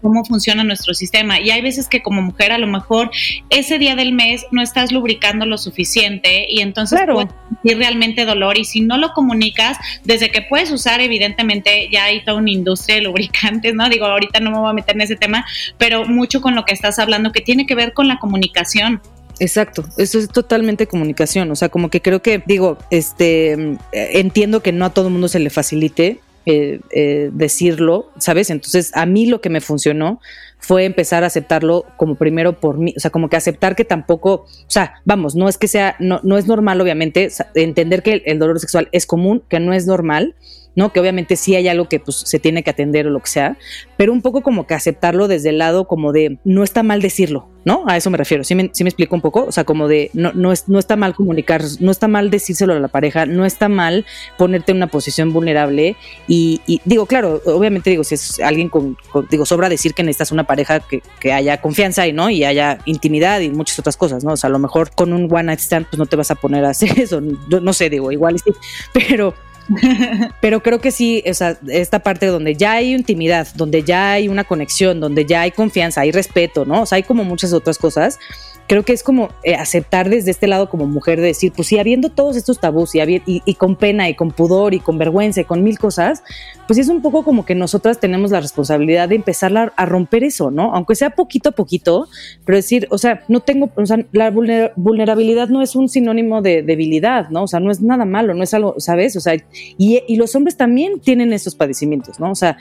cómo 0.00 0.24
funciona 0.24 0.64
nuestro 0.64 0.94
sistema. 0.94 1.38
Y 1.38 1.50
hay 1.50 1.60
veces 1.60 1.86
que 1.86 2.02
como 2.02 2.22
mujer 2.22 2.50
a 2.50 2.56
lo 2.56 2.66
mejor 2.66 3.10
ese 3.50 3.78
día 3.78 3.94
del 3.94 4.12
mes 4.12 4.46
no 4.52 4.62
estás 4.62 4.90
lubricando 4.90 5.44
lo 5.44 5.58
suficiente 5.58 6.46
y 6.48 6.62
entonces 6.62 6.98
puedes 7.06 7.28
sentir 7.50 7.76
realmente 7.76 8.24
dolor. 8.24 8.56
Y 8.56 8.64
si 8.64 8.80
no 8.80 8.96
lo 8.96 9.12
comunicas, 9.12 9.76
desde 10.02 10.30
que 10.30 10.40
puedes 10.40 10.72
usar, 10.72 11.02
evidentemente 11.02 11.90
ya 11.92 12.04
hay 12.04 12.24
toda 12.24 12.38
una 12.38 12.50
industria 12.50 12.96
de 12.96 13.02
lubricantes, 13.02 13.74
¿no? 13.74 13.90
Digo, 13.90 14.06
ahorita 14.06 14.40
no 14.40 14.50
me 14.50 14.58
voy 14.60 14.70
a 14.70 14.72
meter 14.72 14.94
en 14.94 15.02
ese 15.02 15.16
tema, 15.16 15.44
pero 15.76 16.06
mucho 16.06 16.40
con 16.40 16.54
lo 16.54 16.64
que 16.64 16.72
estás 16.72 16.98
hablando 16.98 17.32
que 17.32 17.42
tiene 17.42 17.66
que 17.66 17.74
ver 17.74 17.92
con 17.92 18.08
la 18.08 18.18
comunicación. 18.18 19.02
Exacto, 19.40 19.84
eso 19.96 20.18
es 20.18 20.28
totalmente 20.28 20.86
comunicación, 20.86 21.50
o 21.50 21.56
sea, 21.56 21.68
como 21.68 21.90
que 21.90 22.00
creo 22.00 22.22
que, 22.22 22.42
digo, 22.46 22.78
este, 22.90 23.76
entiendo 23.92 24.62
que 24.62 24.72
no 24.72 24.84
a 24.84 24.90
todo 24.90 25.08
el 25.08 25.12
mundo 25.12 25.28
se 25.28 25.40
le 25.40 25.50
facilite 25.50 26.20
eh, 26.46 26.80
eh, 26.90 27.30
decirlo, 27.32 28.10
¿sabes? 28.18 28.50
Entonces, 28.50 28.92
a 28.94 29.06
mí 29.06 29.24
lo 29.24 29.40
que 29.40 29.48
me 29.48 29.62
funcionó 29.62 30.20
fue 30.58 30.84
empezar 30.84 31.24
a 31.24 31.28
aceptarlo 31.28 31.86
como 31.96 32.16
primero 32.16 32.60
por 32.60 32.76
mí, 32.76 32.92
o 32.94 33.00
sea, 33.00 33.10
como 33.10 33.30
que 33.30 33.36
aceptar 33.36 33.74
que 33.74 33.86
tampoco, 33.86 34.32
o 34.34 34.70
sea, 34.70 34.94
vamos, 35.06 35.34
no 35.34 35.48
es 35.48 35.56
que 35.56 35.68
sea, 35.68 35.96
no, 36.00 36.20
no 36.22 36.36
es 36.36 36.46
normal, 36.46 36.80
obviamente, 36.82 37.30
entender 37.54 38.02
que 38.02 38.22
el 38.26 38.38
dolor 38.38 38.60
sexual 38.60 38.88
es 38.92 39.06
común, 39.06 39.42
que 39.48 39.58
no 39.58 39.72
es 39.72 39.86
normal, 39.86 40.34
¿no? 40.76 40.92
Que 40.92 41.00
obviamente 41.00 41.36
sí 41.36 41.54
hay 41.54 41.68
algo 41.68 41.88
que 41.88 42.00
pues 42.00 42.16
se 42.16 42.38
tiene 42.38 42.62
que 42.62 42.70
atender 42.70 43.06
o 43.06 43.10
lo 43.10 43.20
que 43.20 43.28
sea, 43.28 43.56
pero 43.96 44.12
un 44.12 44.22
poco 44.22 44.42
como 44.42 44.66
que 44.66 44.74
aceptarlo 44.74 45.28
desde 45.28 45.50
el 45.50 45.58
lado 45.58 45.86
como 45.86 46.12
de 46.12 46.38
no 46.44 46.62
está 46.62 46.82
mal 46.82 47.00
decirlo, 47.00 47.48
¿no? 47.64 47.84
A 47.86 47.96
eso 47.96 48.10
me 48.10 48.18
refiero. 48.18 48.44
¿Sí 48.44 48.54
me, 48.54 48.64
me 48.64 48.88
explico 48.88 49.14
un 49.14 49.22
poco? 49.22 49.44
O 49.44 49.52
sea, 49.52 49.64
como 49.64 49.88
de 49.88 50.10
no, 50.12 50.32
no, 50.32 50.52
es, 50.52 50.68
no 50.68 50.78
está 50.78 50.96
mal 50.96 51.14
comunicar, 51.14 51.62
no 51.80 51.90
está 51.90 52.08
mal 52.08 52.30
decírselo 52.30 52.74
a 52.74 52.80
la 52.80 52.88
pareja, 52.88 53.26
no 53.26 53.44
está 53.44 53.68
mal 53.68 54.04
ponerte 54.36 54.72
en 54.72 54.78
una 54.78 54.88
posición 54.88 55.32
vulnerable 55.32 55.96
y, 56.26 56.60
digo, 56.84 57.06
claro, 57.06 57.40
obviamente 57.46 57.90
digo, 57.90 58.04
si 58.04 58.14
es 58.14 58.40
alguien 58.40 58.68
con, 58.68 58.96
digo, 59.30 59.46
sobra 59.46 59.68
decir 59.68 59.94
que 59.94 60.02
necesitas 60.02 60.32
una 60.32 60.44
pareja 60.44 60.80
que, 60.80 61.02
que, 61.20 61.32
haya 61.32 61.60
confianza 61.60 62.06
y 62.06 62.12
no, 62.12 62.30
y 62.30 62.44
haya 62.44 62.78
intimidad 62.84 63.40
y 63.40 63.50
muchas 63.50 63.78
otras 63.78 63.96
cosas, 63.96 64.24
¿no? 64.24 64.32
O 64.32 64.36
sea, 64.36 64.48
a 64.48 64.52
lo 64.52 64.58
mejor 64.58 64.90
con 64.94 65.12
un 65.12 65.32
one 65.32 65.44
night 65.44 65.60
stand 65.60 65.86
pues 65.86 65.98
no 65.98 66.06
te 66.06 66.16
vas 66.16 66.30
a 66.30 66.34
poner 66.34 66.64
a 66.64 66.70
hacer 66.70 66.98
eso, 66.98 67.20
no, 67.20 67.60
no 67.60 67.72
sé, 67.72 67.90
digo, 67.90 68.12
igual 68.12 68.38
sí, 68.38 68.52
pero 68.92 69.34
Pero 70.40 70.62
creo 70.62 70.80
que 70.80 70.90
sí, 70.90 71.22
o 71.28 71.34
sea, 71.34 71.58
esta 71.68 72.00
parte 72.00 72.26
donde 72.26 72.54
ya 72.54 72.72
hay 72.72 72.94
intimidad, 72.94 73.48
donde 73.54 73.82
ya 73.82 74.12
hay 74.12 74.28
una 74.28 74.44
conexión, 74.44 75.00
donde 75.00 75.24
ya 75.24 75.42
hay 75.42 75.50
confianza, 75.50 76.02
hay 76.02 76.12
respeto, 76.12 76.64
¿no? 76.64 76.82
O 76.82 76.86
sea, 76.86 76.96
hay 76.96 77.02
como 77.02 77.24
muchas 77.24 77.52
otras 77.52 77.78
cosas 77.78 78.18
creo 78.66 78.82
que 78.82 78.92
es 78.92 79.02
como 79.02 79.28
eh, 79.42 79.54
aceptar 79.54 80.08
desde 80.08 80.30
este 80.30 80.46
lado 80.46 80.70
como 80.70 80.86
mujer 80.86 81.20
de 81.20 81.28
decir, 81.28 81.52
pues 81.54 81.68
sí, 81.68 81.78
habiendo 81.78 82.10
todos 82.10 82.36
estos 82.36 82.60
tabús 82.60 82.94
y, 82.94 83.22
y, 83.26 83.54
con 83.54 83.76
pena 83.76 84.08
y 84.08 84.14
con 84.14 84.30
pudor 84.30 84.74
y 84.74 84.80
con 84.80 84.98
vergüenza 84.98 85.42
y 85.42 85.44
con 85.44 85.62
mil 85.62 85.78
cosas, 85.78 86.22
pues 86.66 86.78
es 86.78 86.88
un 86.88 87.02
poco 87.02 87.24
como 87.24 87.44
que 87.44 87.54
nosotras 87.54 88.00
tenemos 88.00 88.30
la 88.30 88.40
responsabilidad 88.40 89.08
de 89.08 89.16
empezar 89.16 89.72
a, 89.76 89.86
romper 89.86 90.24
eso, 90.24 90.50
¿no? 90.50 90.74
Aunque 90.74 90.94
sea 90.94 91.10
poquito 91.10 91.50
a 91.50 91.52
poquito, 91.52 92.08
pero 92.44 92.56
decir, 92.56 92.86
o 92.90 92.98
sea, 92.98 93.22
no 93.28 93.40
tengo, 93.40 93.70
o 93.74 93.86
sea, 93.86 93.98
la 94.12 94.30
vulnerabilidad 94.30 95.48
no 95.48 95.62
es 95.62 95.76
un 95.76 95.88
sinónimo 95.88 96.40
de 96.40 96.62
debilidad, 96.62 97.28
¿no? 97.28 97.44
O 97.44 97.46
sea, 97.46 97.60
no 97.60 97.70
es 97.70 97.82
nada 97.82 98.04
malo, 98.04 98.34
no 98.34 98.42
es 98.42 98.54
algo, 98.54 98.76
¿sabes? 98.78 99.16
O 99.16 99.20
sea, 99.20 99.34
y, 99.78 100.02
y 100.06 100.16
los 100.16 100.34
hombres 100.34 100.56
también 100.56 101.00
tienen 101.00 101.32
esos 101.32 101.54
padecimientos, 101.54 102.18
¿no? 102.18 102.30
O 102.30 102.34
sea, 102.34 102.56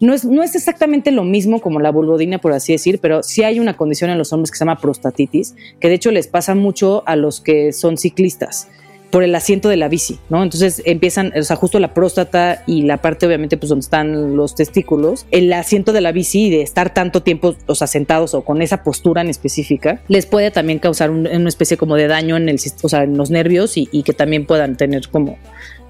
no 0.00 0.14
es, 0.14 0.24
no 0.24 0.42
es 0.42 0.54
exactamente 0.54 1.10
lo 1.10 1.24
mismo 1.24 1.60
como 1.60 1.80
la 1.80 1.90
vulvodina, 1.90 2.38
por 2.38 2.52
así 2.52 2.72
decir, 2.72 2.98
pero 3.00 3.22
sí 3.22 3.42
hay 3.42 3.60
una 3.60 3.76
condición 3.76 4.10
en 4.10 4.18
los 4.18 4.32
hombres 4.32 4.50
que 4.50 4.58
se 4.58 4.64
llama 4.64 4.80
prostatitis, 4.80 5.54
que 5.80 5.88
de 5.88 5.94
hecho 5.94 6.10
les 6.10 6.26
pasa 6.26 6.54
mucho 6.54 7.02
a 7.06 7.16
los 7.16 7.40
que 7.40 7.72
son 7.72 7.96
ciclistas 7.96 8.68
por 9.14 9.22
el 9.22 9.32
asiento 9.36 9.68
de 9.68 9.76
la 9.76 9.86
bici, 9.86 10.18
¿no? 10.28 10.42
Entonces 10.42 10.82
empiezan, 10.84 11.32
o 11.38 11.42
sea, 11.44 11.54
justo 11.54 11.78
la 11.78 11.94
próstata 11.94 12.64
y 12.66 12.82
la 12.82 12.96
parte 12.96 13.26
obviamente 13.26 13.56
pues 13.56 13.68
donde 13.68 13.84
están 13.84 14.36
los 14.36 14.56
testículos, 14.56 15.26
el 15.30 15.52
asiento 15.52 15.92
de 15.92 16.00
la 16.00 16.10
bici 16.10 16.46
y 16.46 16.50
de 16.50 16.62
estar 16.62 16.92
tanto 16.92 17.22
tiempo, 17.22 17.54
o 17.66 17.76
sea, 17.76 17.86
sentados 17.86 18.34
o 18.34 18.42
con 18.42 18.60
esa 18.60 18.82
postura 18.82 19.22
en 19.22 19.28
específica, 19.28 20.00
les 20.08 20.26
puede 20.26 20.50
también 20.50 20.80
causar 20.80 21.10
una 21.10 21.48
especie 21.48 21.76
como 21.76 21.94
de 21.94 22.08
daño 22.08 22.36
en, 22.36 22.48
el, 22.48 22.58
o 22.82 22.88
sea, 22.88 23.04
en 23.04 23.16
los 23.16 23.30
nervios 23.30 23.76
y, 23.76 23.88
y 23.92 24.02
que 24.02 24.14
también 24.14 24.46
puedan 24.46 24.76
tener 24.76 25.08
como 25.08 25.38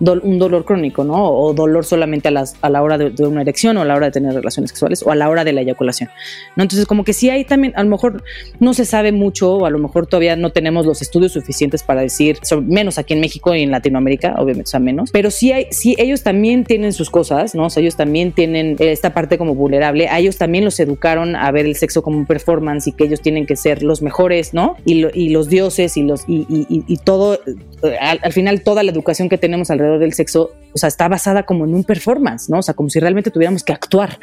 un 0.01 0.39
dolor 0.39 0.65
crónico, 0.65 1.05
¿no? 1.05 1.31
O 1.31 1.55
dolor 1.55 1.85
solamente 1.85 2.29
a, 2.29 2.31
las, 2.31 2.57
a 2.63 2.71
la 2.71 2.83
hora 2.83 2.99
de, 2.99 3.13
una 3.27 3.43
erección 3.43 3.77
o 3.77 3.83
a 3.83 3.85
la 3.85 3.95
hora 3.95 4.07
de 4.07 4.13
tener 4.13 4.35
relaciones 4.35 4.71
sexuales 4.71 5.03
o 5.03 5.11
a 5.11 5.15
la 5.15 5.29
hora 5.29 5.45
de 5.45 5.53
la 5.53 5.61
eyaculación, 5.61 6.11
¿no? 6.57 6.63
Entonces, 6.63 6.87
como 6.87 7.05
que 7.05 7.13
sí 7.13 7.31
hay 7.31 7.45
también, 7.45 7.73
a 7.77 7.83
lo 7.83 7.91
mejor 7.91 8.23
no 8.61 8.75
se 8.75 8.85
sabe 8.85 9.13
mucho 9.13 9.55
o 9.55 9.67
a 9.67 9.71
lo 9.71 9.79
mejor 9.79 10.07
todavía 10.07 10.37
no 10.37 10.51
tenemos 10.51 10.85
los 10.85 11.01
estudios 11.01 11.33
suficientes 11.33 11.83
para 11.83 12.01
decir, 12.01 12.39
menos 12.67 12.99
aquí 12.99 13.15
en 13.15 13.21
México 13.21 13.55
y 13.55 13.63
en 13.63 13.71
Latinoamérica, 13.71 14.35
obviamente, 14.39 14.69
o 14.69 14.71
sea, 14.71 14.81
menos, 14.81 15.11
pero 15.13 15.31
sí 15.31 15.53
hay, 15.53 15.67
sí 15.71 15.95
ellos 15.99 16.23
también 16.23 16.65
tienen 16.65 16.93
sus 16.93 17.11
cosas, 17.11 17.55
¿no? 17.55 17.67
O 17.67 17.71
sea, 17.71 17.81
ellos 17.81 17.97
también 17.97 18.33
tienen 18.33 18.77
esta 18.81 19.15
parte 19.15 19.39
como 19.39 19.55
vulnerable, 19.55 20.09
a 20.09 20.19
ellos 20.19 20.39
también 20.39 20.65
los 20.65 20.79
educaron 20.81 21.37
a 21.37 21.51
ver 21.53 21.67
el 21.67 21.77
sexo 21.77 22.03
como 22.03 22.19
un 22.19 22.27
performance 22.27 22.89
y 22.89 22.93
que 22.93 23.05
ellos 23.05 23.21
tienen 23.21 23.47
que 23.47 23.57
ser 23.57 23.83
los 23.83 24.03
mejores, 24.03 24.55
¿no? 24.55 24.77
Y, 24.85 25.07
y 25.19 25.29
los 25.29 25.49
dioses 25.49 25.97
y 25.97 26.03
los 26.03 26.25
y, 26.27 26.47
y 26.49 26.97
todo, 26.99 27.39
al, 28.01 28.19
al 28.23 28.33
final 28.33 28.63
toda 28.63 28.83
la 28.83 28.91
educación 28.91 29.29
que 29.29 29.39
tenemos 29.39 29.71
alrededor 29.71 29.84
del 29.99 30.13
sexo, 30.13 30.53
o 30.73 30.79
sea, 30.79 30.89
está 30.89 31.09
basada 31.09 31.45
como 31.45 31.65
en 31.65 31.75
un 31.75 31.85
performance, 31.85 32.49
¿no? 32.49 32.59
O 32.59 32.63
sea, 32.63 32.75
como 32.75 32.91
si 32.91 33.01
realmente 33.01 33.31
tuviéramos 33.31 33.63
que 33.63 33.73
actuar, 33.73 34.19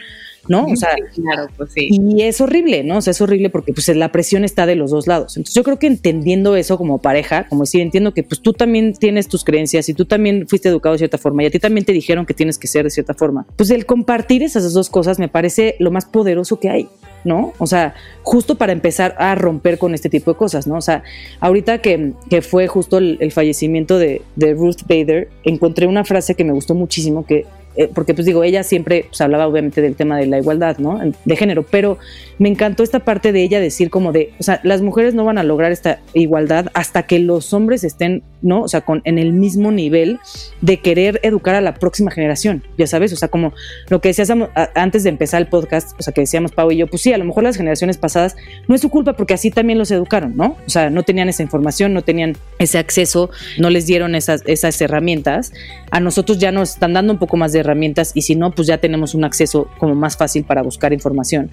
¿no? 0.48 0.66
O 0.66 0.76
sea, 0.76 0.90
claro, 1.14 1.50
pues 1.58 1.72
sí. 1.74 1.90
Y 1.92 2.22
es 2.24 2.42
horrible, 2.42 2.84
¿no? 2.84 2.98
O 2.98 3.02
sea, 3.02 3.12
es 3.12 3.22
horrible 3.22 3.50
porque 3.50 3.74
pues 3.74 3.88
la 3.90 4.12
presión 4.12 4.44
está 4.44 4.66
de 4.66 4.76
los 4.76 4.92
dos 4.92 5.08
lados. 5.08 5.38
Entonces 5.38 5.56
yo 5.56 5.64
creo 5.64 5.80
que 5.80 5.88
entendiendo 5.88 6.56
eso 6.56 6.78
como 6.78 7.00
pareja, 7.00 7.48
como 7.48 7.64
decir, 7.64 7.82
entiendo 7.82 8.14
que 8.14 8.24
pues 8.24 8.42
tú 8.42 8.54
también 8.54 8.94
tienes 8.94 9.28
tus 9.28 9.44
creencias 9.44 9.88
y 9.90 9.94
tú 9.94 10.06
también 10.06 10.48
fuiste 10.48 10.70
educado 10.70 10.94
de 10.94 11.00
cierta 11.00 11.18
forma 11.18 11.44
y 11.44 11.48
a 11.48 11.52
ti 11.52 11.60
también 11.60 11.86
te 11.86 11.94
dijeron 11.94 12.26
que 12.26 12.34
tienes 12.34 12.58
que 12.58 12.68
ser 12.68 12.84
de 12.84 12.90
cierta 12.90 13.14
forma. 13.14 13.46
Pues 13.56 13.70
el 13.72 13.86
compartir 13.86 14.44
esas 14.44 14.72
dos 14.74 14.90
cosas 14.90 15.20
me 15.20 15.28
parece 15.28 15.76
lo 15.80 15.92
más 15.92 16.06
poderoso 16.06 16.60
que 16.60 16.70
hay. 16.70 16.90
¿no? 17.24 17.54
O 17.60 17.68
sea, 17.68 17.94
justo 18.24 18.56
para 18.56 18.72
empezar 18.72 19.16
a 19.20 19.36
romper 19.36 19.78
con 19.78 19.94
este 19.94 20.10
tipo 20.10 20.32
de 20.32 20.38
cosas, 20.38 20.66
¿no? 20.66 20.78
O 20.78 20.82
sea, 20.82 21.04
ahorita 21.40 21.80
que, 21.80 22.14
fue 22.42 22.66
justo 22.68 22.98
el, 22.98 23.32
fallecimiento 23.32 24.00
de, 24.00 24.24
de, 24.36 24.54
Ruth 24.56 24.82
Bader, 24.88 25.30
encontré 25.44 25.86
una 25.86 26.04
frase 26.04 26.34
que 26.34 26.44
me 26.44 26.52
gustó 26.52 26.74
muchísimo, 26.74 27.26
que 27.26 27.46
eh, 27.76 27.90
porque 27.94 28.14
pues 28.14 28.26
digo, 28.26 28.44
ella 28.44 28.64
siempre 28.64 29.06
pues, 29.08 29.22
hablaba 29.22 29.48
obviamente 29.48 29.82
del 29.82 29.96
tema 29.96 30.18
de 30.18 30.26
la 30.26 30.38
igualdad, 30.38 30.78
¿no? 30.78 31.00
De 31.26 31.36
género, 31.36 31.64
pero 31.64 31.98
me 32.38 32.50
encantó 32.50 32.84
esta 32.84 33.00
parte 33.00 33.32
de 33.32 33.44
ella 33.44 33.60
decir 33.60 33.90
como 33.90 34.12
de, 34.12 34.34
o 34.40 34.44
sea, 34.44 34.60
las 34.64 34.82
mujeres 34.82 35.14
no 35.14 35.24
van 35.24 35.38
a 35.38 35.44
lograr 35.44 35.72
esta 35.72 36.00
igualdad 36.14 36.68
hasta 36.74 37.04
que 37.04 37.20
los 37.20 37.54
hombres 37.54 37.84
estén, 37.84 38.24
¿no? 38.42 38.62
O 38.62 38.68
sea, 38.68 38.82
con, 38.82 39.02
en 39.06 39.18
el 39.18 39.34
mismo 39.34 39.72
nivel 39.72 40.20
de 40.62 40.80
querer 40.80 41.20
educar 41.24 41.56
a 41.56 41.62
la 41.62 41.74
próxima 41.74 42.12
generación, 42.12 42.64
ya 42.78 42.88
sabes, 42.88 43.14
o 43.14 43.16
sea, 43.16 43.28
como 43.28 43.54
lo 43.90 44.02
que 44.02 44.10
decíamos 44.10 44.50
antes 44.76 45.04
de 45.04 45.10
empezar 45.10 45.42
el 45.42 45.48
podcast, 45.48 46.00
o 46.00 46.04
sea, 46.04 46.14
que 46.14 46.22
decíamos 46.22 46.52
Pau 46.52 46.72
y 46.72 46.78
yo, 46.78 46.88
pues 46.88 47.02
sí, 47.02 47.14
a 47.14 47.18
lo 47.18 47.26
mejor 47.26 47.44
las 47.44 47.58
generaciones 47.58 47.98
pasadas 47.98 48.36
no 48.68 48.76
es 48.76 48.82
su 48.82 48.90
culpa 48.90 49.14
porque 49.14 49.34
así 49.34 49.52
también 49.52 49.78
los 49.80 49.92
educaron, 49.92 50.36
¿no? 50.36 50.58
O 50.66 50.70
sea, 50.70 50.90
no 50.90 51.04
tenían 51.04 51.30
esa 51.30 51.44
información, 51.44 51.94
no 51.94 52.02
tenían 52.02 52.38
ese 52.60 52.78
acceso, 52.78 53.30
no 53.58 53.70
les 53.70 53.86
dieron 53.86 54.16
esas, 54.16 54.44
esas 54.46 54.80
herramientas. 54.82 55.54
A 55.92 56.00
nosotros 56.00 56.40
ya 56.40 56.52
nos 56.52 56.72
están 56.72 56.94
dando 56.94 57.14
un 57.14 57.20
poco 57.20 57.38
más 57.38 57.54
de 57.54 57.60
herramientas 57.60 58.12
y 58.14 58.24
si 58.24 58.36
no, 58.36 58.52
pues 58.52 58.68
ya 58.68 58.78
tenemos 58.78 59.14
un 59.14 59.24
acceso 59.24 59.70
como 59.78 59.96
más 59.96 60.18
fácil 60.18 60.44
para 60.44 60.62
buscar 60.62 60.94
información. 60.94 61.50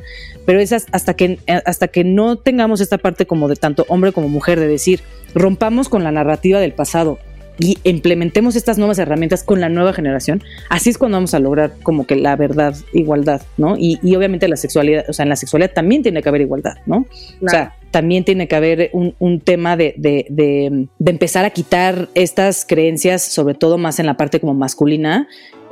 Pero 0.47 0.61
esas, 0.61 0.87
hasta 0.93 1.15
que, 1.15 1.39
hasta 1.65 1.89
que 1.89 2.05
no 2.05 2.37
tengamos 2.37 2.81
esta 2.81 2.99
parte 2.99 3.27
como 3.27 3.49
de 3.49 3.57
tanto 3.57 3.85
hombre 3.89 4.13
como 4.13 4.29
mujer, 4.29 4.61
de 4.61 4.69
decir, 4.69 5.01
rompamos 5.35 5.89
con 5.89 6.05
la 6.05 6.11
narrativa 6.11 6.61
del 6.61 6.73
pasado 6.79 7.19
y 7.59 7.79
implementemos 7.83 8.57
estas 8.57 8.79
nuevas 8.79 8.99
herramientas 8.99 9.43
con 9.43 9.61
la 9.61 9.69
nueva 9.69 9.93
generación, 9.93 10.43
así 10.71 10.91
es 10.91 10.99
cuando 10.99 11.17
vamos 11.17 11.35
a 11.35 11.41
lograr 11.41 11.73
como 11.83 12.07
que 12.07 12.17
la 12.17 12.37
verdad, 12.37 12.75
igualdad, 12.93 13.43
¿no? 13.57 13.75
Y, 13.77 13.99
obviamente 14.15 14.49
la 14.49 14.57
sexualidad, 14.57 15.05
o 15.09 15.13
sea, 15.13 15.25
en 15.25 15.29
la 15.29 15.37
sexualidad 15.37 15.73
también 15.73 16.03
tiene 16.03 16.23
que 16.23 16.29
haber 16.29 16.41
igualdad, 16.41 16.77
¿no? 16.87 17.07
O 17.45 17.49
sea, 17.49 17.75
también 17.91 18.25
tiene 18.25 18.49
que 18.49 18.55
haber 18.55 18.91
un, 18.93 19.15
un 19.19 19.41
tema 19.41 19.77
de, 19.77 19.95
de, 19.97 20.27
de, 20.31 20.89
de, 20.99 21.11
empezar 21.11 21.45
a 21.45 21.51
quitar 21.51 22.09
estas 22.15 22.65
creencias, 22.65 23.23
sobre 23.23 23.55
todo 23.55 23.79
más 23.79 23.99
en 23.99 24.07
la 24.07 24.17
parte 24.17 24.41
como 24.41 24.55
masculina, 24.55 25.27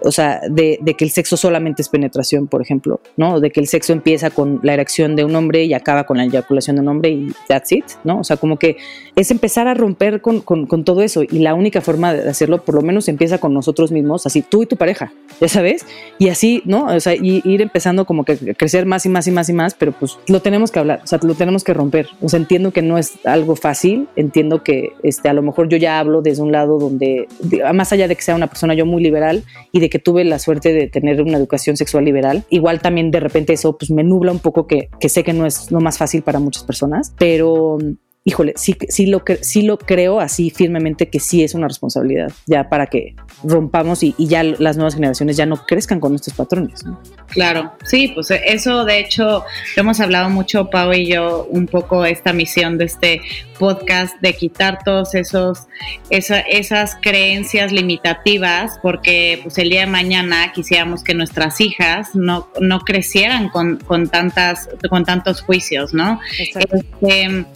o 0.06 0.12
sea, 0.12 0.40
de, 0.48 0.78
que 0.96 1.04
el 1.04 1.10
sexo 1.10 1.36
solamente 1.36 1.82
es 1.82 1.88
penetración, 1.88 2.46
por 2.46 2.62
ejemplo, 2.62 3.00
¿no? 3.16 3.40
De 3.40 3.50
que 3.50 3.60
el 3.60 3.66
sexo 3.66 3.92
empieza 3.92 4.30
con 4.30 4.60
la 4.62 4.74
erección 4.74 5.16
de 5.16 5.24
un 5.24 5.34
hombre 5.34 5.64
y 5.64 5.74
acaba 5.74 6.04
con 6.04 6.16
la 6.16 6.24
eyaculación 6.24 6.76
de 6.76 6.82
un 6.82 6.88
hombre 6.88 7.10
y 7.10 7.32
that's 7.48 7.72
it, 7.72 7.84
¿no? 8.04 8.20
O 8.20 8.24
sea, 8.24 8.36
como 8.36 8.58
que 8.58 8.76
es 9.16 9.30
empezar 9.30 9.66
a 9.68 9.74
romper 9.74 10.20
con, 10.20 10.44
todo 10.84 11.02
eso 11.02 11.22
y 11.22 11.40
la 11.40 11.54
única 11.54 11.80
forma 11.80 12.14
de 12.14 12.28
hacerlo, 12.28 12.64
por 12.64 12.76
lo 12.76 12.82
menos, 12.82 13.08
empieza 13.08 13.38
con 13.38 13.52
nosotros 13.52 13.90
mismos, 13.90 14.26
así 14.26 14.42
tú 14.42 14.62
y 14.62 14.66
tu 14.66 14.76
pareja, 14.76 15.12
ya 15.40 15.48
sabes, 15.48 15.84
y 16.18 16.28
así, 16.28 16.62
¿no? 16.64 16.86
O 16.86 17.00
sea, 17.00 17.14
y, 17.14 17.42
ir 17.44 17.60
empezando 17.60 18.04
como 18.04 18.24
que 18.24 18.54
crecer 18.54 18.86
más 18.86 19.06
y 19.06 19.08
más 19.08 19.26
y 19.26 19.30
más 19.30 19.48
y 19.48 19.52
más, 19.52 19.74
pero 19.74 19.92
pues 19.92 20.18
lo 20.28 20.40
tenemos 20.40 20.70
que 20.70 20.78
hablar, 20.78 21.00
o 21.02 21.06
sea, 21.06 21.18
lo 21.22 21.34
tenemos 21.34 21.64
que 21.64 21.74
romper. 21.74 22.08
O 22.20 22.28
sea, 22.28 22.38
entiendo 22.38 22.72
que 22.72 22.82
no 22.82 22.98
es 22.98 23.14
algo 23.24 23.56
fácil, 23.56 24.08
entiendo 24.16 24.62
que 24.62 24.92
este, 25.02 25.28
a 25.28 25.32
lo 25.32 25.42
mejor 25.42 25.68
yo 25.68 25.76
ya 25.76 25.98
hablo 25.98 26.22
desde 26.22 26.42
un 26.42 26.52
lado 26.52 26.78
donde, 26.78 27.28
más 27.74 27.92
allá 27.92 28.08
de 28.08 28.16
que 28.16 28.22
sea 28.22 28.34
una 28.34 28.46
persona 28.46 28.74
yo 28.74 28.86
muy 28.86 29.02
liberal 29.02 29.42
y 29.72 29.80
de 29.80 29.90
que 29.90 29.95
tuve 29.98 30.24
la 30.24 30.38
suerte 30.38 30.72
de 30.72 30.86
tener 30.88 31.20
una 31.22 31.38
educación 31.38 31.76
sexual 31.76 32.04
liberal. 32.04 32.44
Igual 32.50 32.80
también 32.80 33.10
de 33.10 33.20
repente 33.20 33.52
eso 33.52 33.76
pues 33.76 33.90
me 33.90 34.04
nubla 34.04 34.32
un 34.32 34.40
poco 34.40 34.66
que, 34.66 34.88
que 35.00 35.08
sé 35.08 35.24
que 35.24 35.32
no 35.32 35.46
es 35.46 35.70
lo 35.70 35.80
más 35.80 35.98
fácil 35.98 36.22
para 36.22 36.38
muchas 36.38 36.64
personas, 36.64 37.12
pero 37.18 37.78
híjole, 38.26 38.54
sí, 38.56 38.76
sí, 38.88 39.06
lo, 39.06 39.22
sí 39.40 39.62
lo 39.62 39.78
creo 39.78 40.18
así 40.18 40.50
firmemente 40.50 41.08
que 41.08 41.20
sí 41.20 41.44
es 41.44 41.54
una 41.54 41.68
responsabilidad 41.68 42.32
ya 42.46 42.68
para 42.68 42.88
que 42.88 43.14
rompamos 43.44 44.02
y, 44.02 44.16
ya 44.18 44.42
las 44.42 44.76
nuevas 44.76 44.96
generaciones 44.96 45.36
ya 45.36 45.46
no 45.46 45.64
crezcan 45.64 46.00
con 46.00 46.12
estos 46.16 46.34
patrones. 46.34 46.84
Claro, 47.28 47.72
sí, 47.84 48.08
pues 48.08 48.32
eso 48.32 48.84
de 48.84 48.98
hecho 48.98 49.44
hemos 49.76 50.00
hablado 50.00 50.28
mucho 50.28 50.70
Pau 50.70 50.92
y 50.92 51.06
yo 51.06 51.46
un 51.50 51.68
poco 51.68 52.04
esta 52.04 52.32
misión 52.32 52.78
de 52.78 52.86
este 52.86 53.20
podcast 53.60 54.20
de 54.20 54.34
quitar 54.34 54.80
todos 54.84 55.14
esos 55.14 55.68
esas 56.10 56.96
creencias 57.00 57.70
limitativas 57.70 58.80
porque 58.82 59.38
pues 59.44 59.56
el 59.58 59.70
día 59.70 59.82
de 59.82 59.86
mañana 59.86 60.52
quisiéramos 60.52 61.04
que 61.04 61.14
nuestras 61.14 61.60
hijas 61.60 62.16
no, 62.16 62.48
no 62.60 62.80
crecieran 62.80 63.50
con, 63.50 63.76
con 63.76 64.08
tantas 64.08 64.68
con 64.90 65.04
tantos 65.04 65.42
juicios, 65.42 65.94
¿no? 65.94 66.18
Este, 66.40 67.46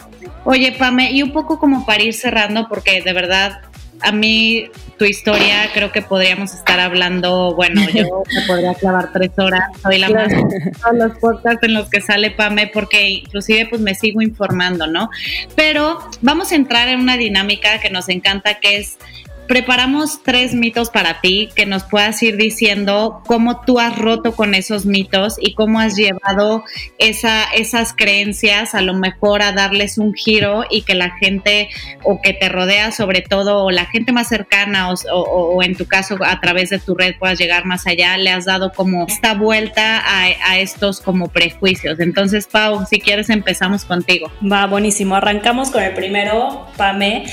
Oye, 0.43 0.71
Pame, 0.73 1.11
y 1.11 1.21
un 1.23 1.31
poco 1.31 1.59
como 1.59 1.85
para 1.85 2.03
ir 2.03 2.13
cerrando, 2.13 2.67
porque 2.67 3.01
de 3.01 3.13
verdad 3.13 3.61
a 4.01 4.11
mí 4.11 4.69
tu 4.97 5.05
historia 5.05 5.69
creo 5.73 5.91
que 5.91 6.01
podríamos 6.01 6.53
estar 6.53 6.79
hablando, 6.79 7.53
bueno, 7.55 7.81
yo 7.93 8.23
me 8.33 8.41
podría 8.47 8.73
clavar 8.73 9.11
tres 9.11 9.31
horas, 9.37 9.61
soy 9.81 9.99
la 9.99 10.09
más 10.09 10.29
de 10.29 10.71
todos 10.81 10.95
los 10.95 11.17
podcasts 11.17 11.63
en 11.63 11.73
los 11.73 11.89
que 11.89 12.01
sale 12.01 12.31
Pame 12.31 12.69
porque 12.73 13.09
inclusive 13.09 13.67
pues 13.69 13.81
me 13.81 13.95
sigo 13.95 14.21
informando, 14.21 14.87
¿no? 14.87 15.09
Pero 15.55 15.99
vamos 16.21 16.51
a 16.51 16.55
entrar 16.55 16.87
en 16.87 16.99
una 16.99 17.17
dinámica 17.17 17.79
que 17.79 17.89
nos 17.89 18.09
encanta 18.09 18.59
que 18.59 18.77
es 18.77 18.97
preparamos 19.47 20.23
tres 20.23 20.53
mitos 20.53 20.89
para 20.89 21.21
ti 21.21 21.49
que 21.55 21.65
nos 21.65 21.83
puedas 21.83 22.21
ir 22.23 22.37
diciendo 22.37 23.21
cómo 23.27 23.61
tú 23.61 23.79
has 23.79 23.97
roto 23.97 24.33
con 24.33 24.55
esos 24.55 24.85
mitos 24.85 25.35
y 25.39 25.53
cómo 25.53 25.79
has 25.79 25.95
llevado 25.95 26.63
esa, 26.97 27.43
esas 27.53 27.93
creencias 27.93 28.75
a 28.75 28.81
lo 28.81 28.93
mejor 28.93 29.41
a 29.41 29.51
darles 29.51 29.97
un 29.97 30.13
giro 30.13 30.63
y 30.69 30.83
que 30.83 30.93
la 30.93 31.11
gente 31.17 31.69
o 32.03 32.21
que 32.21 32.33
te 32.33 32.49
rodea 32.49 32.91
sobre 32.91 33.21
todo 33.21 33.65
o 33.65 33.71
la 33.71 33.85
gente 33.85 34.11
más 34.11 34.27
cercana 34.27 34.89
o, 35.11 35.63
en 35.63 35.75
tu 35.75 35.85
caso 35.85 36.17
a 36.21 36.39
través 36.39 36.69
de 36.69 36.79
tu 36.79 36.95
red 36.95 37.15
puedas 37.17 37.39
llegar 37.39 37.65
más 37.65 37.87
allá, 37.87 38.17
le 38.17 38.31
has 38.31 38.45
dado 38.45 38.71
como 38.71 39.05
esta 39.07 39.33
vuelta 39.33 40.01
a, 40.05 40.59
estos 40.59 40.99
como 40.99 41.29
prejuicios. 41.29 41.99
Entonces, 41.99 42.47
Pau, 42.47 42.85
si 42.85 42.99
quieres 42.99 43.29
empezamos 43.29 43.85
contigo. 43.85 44.31
Va, 44.41 44.67
buenísimo. 44.67 45.15
Arrancamos 45.15 45.71
con 45.71 45.81
el 45.83 45.93
primero, 45.93 46.67
Pame. 46.77 47.25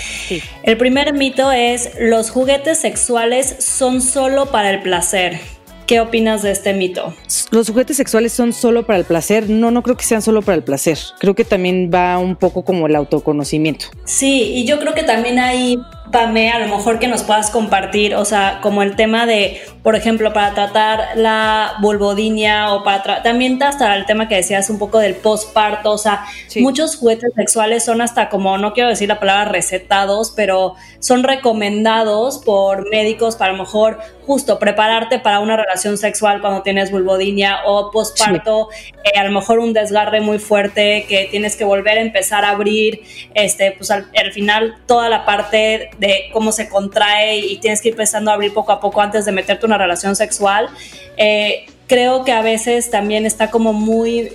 El 0.63 0.77
primer 0.77 1.13
mito 1.13 1.53
es 1.53 1.91
los 2.01 2.31
juguetes 2.31 2.79
sexuales 2.79 3.57
son 3.59 4.01
solo 4.01 4.47
para 4.47 4.71
el 4.71 4.83
placer. 4.83 5.41
¿Qué 5.87 6.01
opinas 6.01 6.43
de 6.43 6.51
este 6.51 6.75
mito? 6.75 7.15
Los 7.51 7.71
juguetes 7.71 7.97
sexuales 7.97 8.33
son 8.33 8.53
solo 8.53 8.85
para 8.85 8.99
el 8.99 9.07
placer. 9.07 9.49
No, 9.49 9.71
no 9.71 9.83
creo 9.83 9.97
que 9.97 10.05
sean 10.05 10.21
solo 10.21 10.43
para 10.43 10.57
el 10.57 10.63
placer. 10.63 10.99
Creo 11.19 11.35
que 11.35 11.45
también 11.45 11.91
va 11.93 12.19
un 12.19 12.37
poco 12.37 12.63
como 12.63 12.87
el 12.87 12.95
autoconocimiento. 12.95 13.87
Sí, 14.05 14.53
y 14.55 14.67
yo 14.67 14.79
creo 14.81 14.95
que 14.95 15.03
también 15.03 15.39
hay 15.39 15.79
Pame, 16.11 16.51
a 16.51 16.59
lo 16.59 16.77
mejor 16.77 16.99
que 16.99 17.07
nos 17.07 17.23
puedas 17.23 17.51
compartir, 17.51 18.15
o 18.15 18.25
sea, 18.25 18.61
como 18.63 18.83
el 18.83 18.97
tema 18.97 19.27
de, 19.27 19.61
por 19.83 19.95
ejemplo, 19.95 20.33
para 20.33 20.55
tratar 20.55 21.17
la 21.17 21.75
vulvodinia 21.81 22.73
o 22.73 22.83
para 22.83 23.23
también 23.23 23.63
hasta 23.63 23.95
el 23.95 24.07
tema 24.07 24.29
que 24.29 24.37
decías 24.37 24.71
un 24.71 24.79
poco 24.79 24.99
del 24.99 25.17
postparto, 25.17 25.91
o 25.91 25.99
sea, 25.99 26.25
muchos 26.57 26.97
juguetes 26.97 27.33
sexuales 27.35 27.85
son 27.85 28.01
hasta 28.01 28.29
como, 28.29 28.57
no 28.59 28.73
quiero 28.73 28.89
decir 28.89 29.09
la 29.09 29.21
palabra 29.21 29.47
recetados, 29.47 30.33
pero 30.35 30.75
son 30.99 31.25
recomendados 31.25 32.39
por 32.39 32.89
médicos 32.91 33.37
para 33.37 33.49
a 33.51 33.53
lo 33.53 33.63
mejor 33.63 33.99
justo 34.27 34.59
prepararte 34.59 35.19
para 35.19 35.41
una 35.41 35.57
relación 35.57 35.97
sexual 35.97 36.43
cuando 36.43 36.61
tienes 36.63 36.91
vulvodinia 36.91 37.61
o 37.65 37.91
postparto, 37.91 38.69
eh, 39.05 39.19
a 39.19 39.25
lo 39.25 39.33
mejor 39.33 39.59
un 39.59 39.73
desgarre 39.73 40.21
muy 40.21 40.39
fuerte 40.39 41.07
que 41.09 41.29
tienes 41.31 41.57
que 41.57 41.65
volver 41.65 41.97
a 41.97 42.03
empezar 42.03 42.45
a 42.45 42.51
abrir, 42.51 43.01
este, 43.35 43.73
pues 43.73 43.91
al 43.91 44.33
final 44.33 44.77
toda 44.87 45.09
la 45.09 45.25
parte 45.25 45.91
de 45.99 46.31
cómo 46.33 46.53
se 46.53 46.69
contrae 46.69 47.39
y 47.39 47.59
tienes 47.59 47.81
que 47.81 47.89
ir 47.89 47.95
empezando 47.95 48.31
a 48.31 48.35
abrir 48.35 48.53
poco 48.55 48.73
a 48.73 48.81
poco 48.81 49.01
antes 49.01 49.25
de 49.25 49.33
meterte 49.33 49.67
una 49.67 49.79
relación 49.79 50.17
sexual, 50.17 50.69
eh, 51.17 51.67
creo 51.87 52.25
que 52.25 52.33
a 52.33 52.43
veces 52.43 52.91
también 52.91 53.27
está 53.27 53.51
como 53.51 53.73
muy 53.73 54.33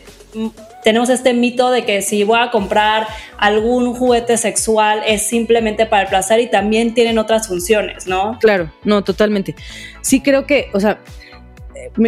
tenemos 0.83 1.09
este 1.09 1.33
mito 1.33 1.71
de 1.71 1.85
que 1.85 2.01
si 2.01 2.23
voy 2.23 2.39
a 2.39 2.51
comprar 2.51 3.07
algún 3.37 3.93
juguete 3.93 4.37
sexual 4.37 5.01
es 5.07 5.23
simplemente 5.23 5.85
para 5.85 6.03
el 6.03 6.09
placer 6.09 6.39
y 6.39 6.47
también 6.47 6.93
tienen 6.93 7.17
otras 7.17 7.47
funciones, 7.47 8.07
¿no? 8.07 8.37
Claro, 8.39 8.71
no, 8.83 9.03
totalmente. 9.03 9.55
Sí 10.01 10.21
creo 10.21 10.45
que, 10.45 10.69
o 10.73 10.79
sea, 10.79 10.99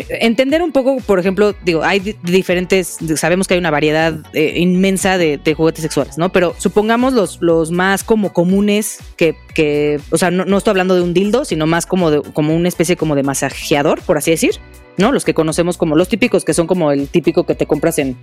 entender 0.09 0.61
un 0.61 0.71
poco, 0.71 0.97
por 0.97 1.19
ejemplo, 1.19 1.55
digo, 1.63 1.83
hay 1.83 1.99
diferentes, 2.23 2.97
sabemos 3.15 3.47
que 3.47 3.55
hay 3.55 3.59
una 3.59 3.71
variedad 3.71 4.15
eh, 4.33 4.53
inmensa 4.57 5.17
de, 5.17 5.39
juguetes 5.55 5.81
sexuales, 5.81 6.17
¿no? 6.17 6.31
Pero 6.31 6.55
supongamos 6.57 7.13
los, 7.13 7.41
los 7.41 7.71
más 7.71 8.03
como 8.03 8.33
comunes 8.33 8.99
que, 9.17 9.35
que 9.53 9.99
o 10.11 10.17
sea, 10.17 10.31
no, 10.31 10.57
estoy 10.57 10.71
hablando 10.71 10.95
de 10.95 11.01
un 11.01 11.13
dildo, 11.13 11.45
sino 11.45 11.65
más 11.65 11.85
como 11.85 12.11
de, 12.11 12.21
como 12.21 12.55
una 12.55 12.67
especie 12.67 12.95
como 12.95 13.15
de 13.15 13.23
masajeador, 13.23 14.01
por 14.01 14.17
así 14.17 14.31
decir, 14.31 14.55
¿no? 14.97 15.11
Los 15.11 15.25
que 15.25 15.33
conocemos 15.33 15.77
como 15.77 15.95
los 15.95 16.09
típicos, 16.09 16.45
que 16.45 16.53
son 16.53 16.67
como 16.67 16.91
el 16.91 17.07
típico 17.07 17.45
que 17.45 17.55
te 17.55 17.65
compras 17.65 17.99
en, 17.99 18.17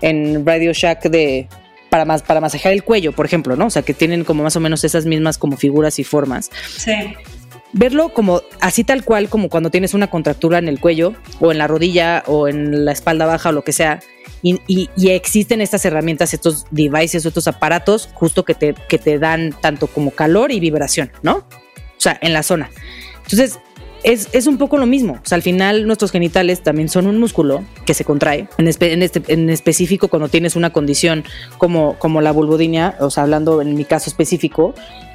en 0.00 0.44
Radio 0.46 0.72
Shack 0.72 1.04
de 1.04 1.48
para, 1.92 2.06
más, 2.06 2.22
para 2.22 2.40
masajear 2.40 2.72
el 2.72 2.84
cuello, 2.84 3.12
por 3.12 3.26
ejemplo, 3.26 3.54
¿no? 3.54 3.66
O 3.66 3.70
sea, 3.70 3.82
que 3.82 3.92
tienen 3.92 4.24
como 4.24 4.42
más 4.42 4.56
o 4.56 4.60
menos 4.60 4.82
esas 4.82 5.04
mismas 5.04 5.36
como 5.36 5.58
figuras 5.58 5.98
y 5.98 6.04
formas. 6.04 6.50
Sí. 6.78 6.92
Verlo 7.72 8.12
como 8.12 8.42
así 8.60 8.84
tal 8.84 9.04
cual, 9.04 9.28
como 9.28 9.48
cuando 9.48 9.70
tienes 9.70 9.94
una 9.94 10.08
contractura 10.08 10.58
en 10.58 10.68
el 10.68 10.78
cuello 10.80 11.14
o 11.40 11.52
en 11.52 11.58
la 11.58 11.66
rodilla 11.66 12.22
o 12.26 12.48
en 12.48 12.84
la 12.84 12.92
espalda 12.92 13.26
baja 13.26 13.48
o 13.48 13.52
lo 13.52 13.64
que 13.64 13.72
sea, 13.72 14.00
y, 14.42 14.90
existen 15.08 15.60
estas 15.60 15.84
herramientas, 15.84 16.34
estos 16.34 16.66
devices, 16.70 17.24
estos 17.24 17.46
aparatos 17.46 18.08
justo 18.12 18.44
que 18.44 18.54
te, 18.54 18.74
que 18.88 18.98
te 18.98 19.18
dan 19.18 19.54
tanto 19.60 19.86
como 19.86 20.10
calor 20.10 20.50
y 20.50 20.58
vibración, 20.60 21.12
¿no? 21.22 21.36
O 21.36 22.00
sea, 22.02 22.18
en 22.20 22.32
la 22.32 22.42
zona. 22.42 22.70
Entonces, 23.22 23.60
es, 24.02 24.46
un 24.46 24.58
poco 24.58 24.78
lo 24.78 24.86
mismo. 24.86 25.14
O 25.14 25.26
sea, 25.26 25.36
al 25.36 25.42
final 25.42 25.86
nuestros 25.86 26.10
genitales 26.10 26.62
también 26.62 26.88
son 26.88 27.06
un 27.06 27.18
músculo 27.18 27.64
que 27.86 27.94
se 27.94 28.04
contrae. 28.04 28.48
En, 28.58 28.68
en, 28.68 29.02
este, 29.02 29.22
en 29.28 29.50
específico, 29.50 30.08
cuando 30.08 30.28
tienes 30.28 30.56
una 30.56 30.70
condición 30.70 31.24
como, 31.58 31.96
como 31.98 32.20
la 32.20 32.32
vulvodinia, 32.32 32.96
o 33.00 33.10
sea, 33.10 33.22
hablando 33.24 33.62
en 33.62 33.74
mi 33.74 33.84
caso 33.84 34.10
específico, 34.10 34.74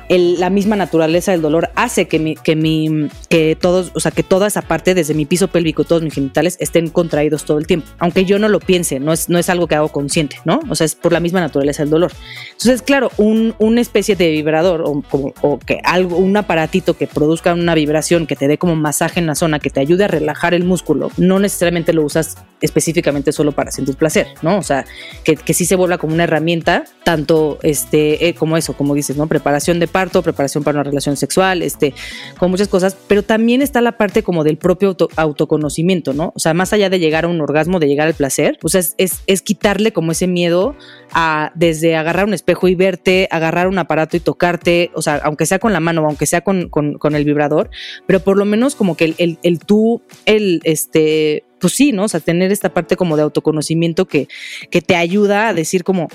la 0.10 0.49
misma 0.49 0.76
naturaleza 0.76 1.32
del 1.32 1.41
dolor 1.41 1.70
hace 1.76 2.08
que 2.08 2.20
mi, 2.20 2.36
que 2.36 2.55
mi, 2.55 3.10
que 3.30 3.58
todos, 3.60 3.91
o 3.93 3.99
sea, 3.99 4.12
que 4.12 4.24
toda 4.24 4.47
esa 4.47 4.62
parte, 4.62 4.93
desde 4.93 5.14
mi 5.14 5.26
piso 5.26 5.49
pélvico, 5.49 5.84
todos 5.84 6.01
mis 6.01 6.14
genitales 6.14 6.58
estén 6.60 6.89
contraídos 6.89 7.45
todo 7.45 7.58
el 7.58 7.68
tiempo. 7.68 7.88
Aunque 7.99 8.26
yo 8.26 8.39
no 8.39 8.47
lo 8.47 8.60
piense, 8.60 8.99
no 8.99 9.14
es, 9.14 9.30
no 9.30 9.38
es 9.38 9.49
algo 9.49 9.68
que 9.68 9.76
hago 9.76 9.89
consciente, 9.89 10.38
¿no? 10.45 10.62
O 10.70 10.76
sea, 10.76 10.86
es 10.86 10.95
por 10.95 11.12
la 11.12 11.20
misma 11.20 11.41
naturaleza 11.41 11.84
del 11.84 11.89
dolor. 11.89 12.12
Entonces, 12.51 12.82
claro, 12.82 13.12
un, 13.18 13.53
una 13.60 13.82
especie 13.82 14.16
de 14.16 14.30
vibrador 14.32 14.82
o, 14.82 15.03
o 15.41 15.60
que 15.60 15.80
algo, 15.84 16.18
un 16.18 16.38
aparatito 16.38 16.95
que 16.95 17.08
produzca 17.08 17.53
una 17.53 17.76
vibración, 17.76 18.28
que 18.28 18.36
te 18.36 18.47
dé 18.47 18.58
como 18.58 18.76
masaje 18.76 19.20
en 19.20 19.28
la 19.28 19.36
zona, 19.36 19.60
que 19.60 19.70
te 19.70 19.80
ayude 19.80 20.05
a 20.05 20.08
relajar 20.08 20.53
el 20.53 20.64
músculo, 20.64 21.12
no 21.18 21.39
necesariamente 21.39 21.93
lo 21.93 22.03
usas 22.03 22.38
específicamente 22.62 23.32
solo 23.32 23.51
para 23.51 23.72
sentir 23.72 23.95
placer, 23.95 24.28
¿no? 24.41 24.58
O 24.58 24.64
sea, 24.64 24.86
que, 25.24 25.36
que 25.36 25.53
sí 25.53 25.66
se 25.66 25.76
vuelva 25.76 25.97
como 25.97 26.14
una 26.14 26.24
herramienta, 26.24 26.86
tanto 27.03 27.60
este, 27.62 28.28
eh, 28.28 28.34
como 28.34 28.58
eso, 28.58 28.74
como 28.74 28.95
dices, 28.95 29.18
¿no? 29.18 29.28
Preparación 29.28 29.80
de 29.80 29.88
parto, 29.88 30.22
preparación 30.22 30.64
para 30.64 30.78
una 30.80 30.84
relación 30.84 31.18
sexual, 31.18 31.62
este, 31.62 31.93
con 32.38 32.51
muchas 32.51 32.68
cosas, 32.68 32.97
pero 33.08 33.24
también 33.24 33.62
está 33.62 33.82
la 33.82 33.93
parte 33.93 34.24
como 34.24 34.43
del 34.43 34.58
propio 34.58 34.95
autoconocimiento, 35.16 36.14
¿no? 36.14 36.32
O 36.36 36.39
sea, 36.39 36.53
más 36.53 36.74
allá 36.74 36.89
de 36.89 36.99
llegar 36.99 37.26
a 37.26 37.28
un 37.28 37.41
orgasmo, 37.41 37.80
de 37.80 37.88
llegar 37.88 38.08
al 38.08 38.14
placer, 38.14 38.58
o 38.64 38.70
sea, 38.70 38.82
es, 38.82 38.95
es, 38.97 39.41
quitarle 39.41 39.93
como 39.93 40.12
ese 40.12 40.28
miedo 40.28 40.76
a 41.20 41.51
desde 41.55 41.95
agarrar 41.95 42.26
un 42.26 42.36
espejo 42.36 42.68
y 42.68 42.76
verte, 42.76 43.28
agarrar 43.32 43.68
un 43.68 43.80
aparato 43.80 44.15
y 44.15 44.20
tocarte, 44.20 44.91
o 44.93 45.01
sea, 45.01 45.15
aunque 45.24 45.47
sea 45.47 45.57
con 45.57 45.74
la 45.74 45.80
mano, 45.80 46.05
aunque 46.05 46.28
sea 46.28 46.41
con, 46.41 46.70
el 47.11 47.26
vibrador, 47.26 47.72
pero 48.05 48.20
por 48.20 48.38
lo 48.38 48.45
menos 48.45 48.76
como 48.76 48.95
que 48.95 49.15
el 49.18 49.59
tú, 49.59 50.03
el, 50.26 50.61
este, 50.63 51.43
pues 51.59 51.74
sí, 51.74 51.91
¿no? 51.91 52.03
O 52.03 52.07
sea, 52.07 52.20
tener 52.20 52.51
esta 52.51 52.72
parte 52.72 52.95
como 52.95 53.18
de 53.18 53.24
autoconocimiento 53.24 54.05
que, 54.05 54.28
que 54.70 54.84
te 54.84 54.95
ayuda 54.95 55.47
a 55.47 55.55
decir 55.55 55.84
como, 55.84 56.07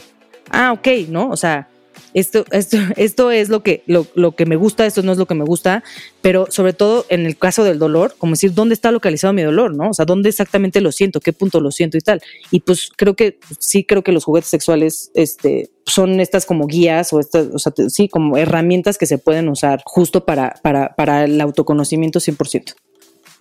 ah, 0.52 0.70
ok, 0.70 0.86
¿no? 1.08 1.30
O 1.30 1.36
sea, 1.36 1.66
esto, 2.14 2.44
esto, 2.50 2.76
esto 2.96 3.30
es 3.30 3.48
lo 3.48 3.62
que, 3.62 3.82
lo, 3.86 4.06
lo, 4.14 4.32
que 4.32 4.46
me 4.46 4.56
gusta, 4.56 4.86
esto 4.86 5.02
no 5.02 5.12
es 5.12 5.18
lo 5.18 5.26
que 5.26 5.34
me 5.34 5.44
gusta, 5.44 5.82
pero 6.20 6.46
sobre 6.50 6.72
todo 6.72 7.06
en 7.08 7.26
el 7.26 7.36
caso 7.36 7.64
del 7.64 7.78
dolor, 7.78 8.14
como 8.18 8.32
decir, 8.32 8.54
¿dónde 8.54 8.74
está 8.74 8.90
localizado 8.90 9.32
mi 9.32 9.42
dolor? 9.42 9.74
¿No? 9.74 9.90
O 9.90 9.94
sea, 9.94 10.04
¿dónde 10.04 10.28
exactamente 10.28 10.80
lo 10.80 10.92
siento? 10.92 11.20
¿Qué 11.20 11.32
punto 11.32 11.60
lo 11.60 11.70
siento 11.70 11.96
y 11.96 12.00
tal? 12.00 12.22
Y 12.50 12.60
pues 12.60 12.90
creo 12.96 13.14
que, 13.14 13.38
sí 13.58 13.84
creo 13.84 14.02
que 14.02 14.12
los 14.12 14.24
juguetes 14.24 14.50
sexuales, 14.50 15.10
este, 15.14 15.70
son 15.86 16.20
estas 16.20 16.46
como 16.46 16.66
guías 16.66 17.12
o 17.12 17.20
estas, 17.20 17.48
o 17.52 17.58
sea, 17.58 17.72
sí, 17.88 18.08
como 18.08 18.36
herramientas 18.36 18.98
que 18.98 19.06
se 19.06 19.18
pueden 19.18 19.48
usar 19.48 19.82
justo 19.84 20.24
para, 20.24 20.54
para, 20.62 20.94
para 20.94 21.24
el 21.24 21.40
autoconocimiento 21.40 22.20
100%. 22.20 22.74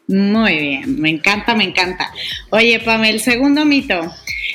Muy 0.08 0.58
bien, 0.60 1.00
me 1.00 1.10
encanta, 1.10 1.56
me 1.56 1.64
encanta. 1.64 2.12
Oye, 2.50 2.80
Pamela, 2.80 3.14
el 3.14 3.22
segundo 3.22 3.66
mito. 3.66 4.00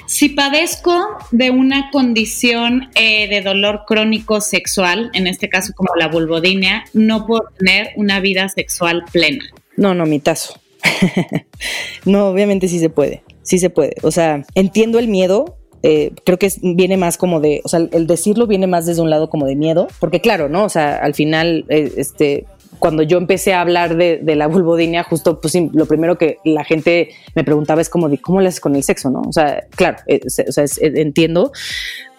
Si 0.07 0.29
padezco 0.29 1.17
de 1.31 1.51
una 1.51 1.91
condición 1.91 2.91
eh, 2.95 3.29
de 3.29 3.41
dolor 3.41 3.83
crónico 3.87 4.41
sexual, 4.41 5.11
en 5.15 5.27
este 5.27 5.49
caso 5.49 5.73
como 5.75 5.95
la 5.97 6.09
vulvodinia, 6.09 6.85
no 6.93 7.27
puedo 7.27 7.45
tener 7.59 7.91
una 7.97 8.21
vida 8.21 8.49
sexual 8.49 9.05
plena. 9.13 9.45
No, 9.77 9.95
no, 9.95 10.07
mitazo. 10.07 10.61
no, 12.05 12.29
obviamente 12.29 12.69
sí 12.69 12.79
se 12.79 12.91
puede, 12.91 13.23
sí 13.43 13.59
se 13.59 13.71
puede. 13.71 13.95
O 14.03 14.11
sea, 14.11 14.45
entiendo 14.55 14.99
el 14.99 15.09
miedo, 15.09 15.59
eh, 15.83 16.13
creo 16.25 16.39
que 16.39 16.51
viene 16.63 16.97
más 16.97 17.17
como 17.19 17.41
de, 17.41 17.61
o 17.65 17.69
sea, 17.69 17.81
el 17.93 18.07
decirlo 18.07 18.47
viene 18.47 18.67
más 18.67 18.87
desde 18.87 19.03
un 19.03 19.11
lado 19.11 19.29
como 19.31 19.47
de 19.47 19.57
miedo, 19.57 19.89
porque 20.01 20.21
claro, 20.21 20.49
¿no? 20.49 20.65
O 20.65 20.69
sea, 20.69 20.97
al 20.97 21.15
final, 21.15 21.65
eh, 21.69 21.93
este, 21.97 22.47
cuando 22.79 23.03
yo 23.03 23.19
empecé 23.19 23.55
a 23.55 23.61
hablar 23.61 23.97
de, 23.97 24.21
la 24.37 24.47
vulvodinia, 24.47 25.03
justo 25.03 25.41
pues 25.41 25.55
lo 25.73 25.87
primero 25.87 26.19
que 26.19 26.39
la 26.45 26.65
gente 26.65 27.11
me 27.35 27.45
preguntaba 27.45 27.81
es 27.81 27.89
como 27.89 28.09
de 28.09 28.19
cómo 28.19 28.41
le 28.41 28.49
haces 28.49 28.61
con 28.61 28.77
el 28.77 28.83
sexo, 28.83 29.11
¿no? 29.11 29.23
O 29.23 29.33
sea, 29.33 29.67
claro, 29.71 29.99
eh, 30.07 30.21
o 30.25 30.31
sea, 30.31 30.65
eh, 30.65 30.93
entiendo, 30.97 31.53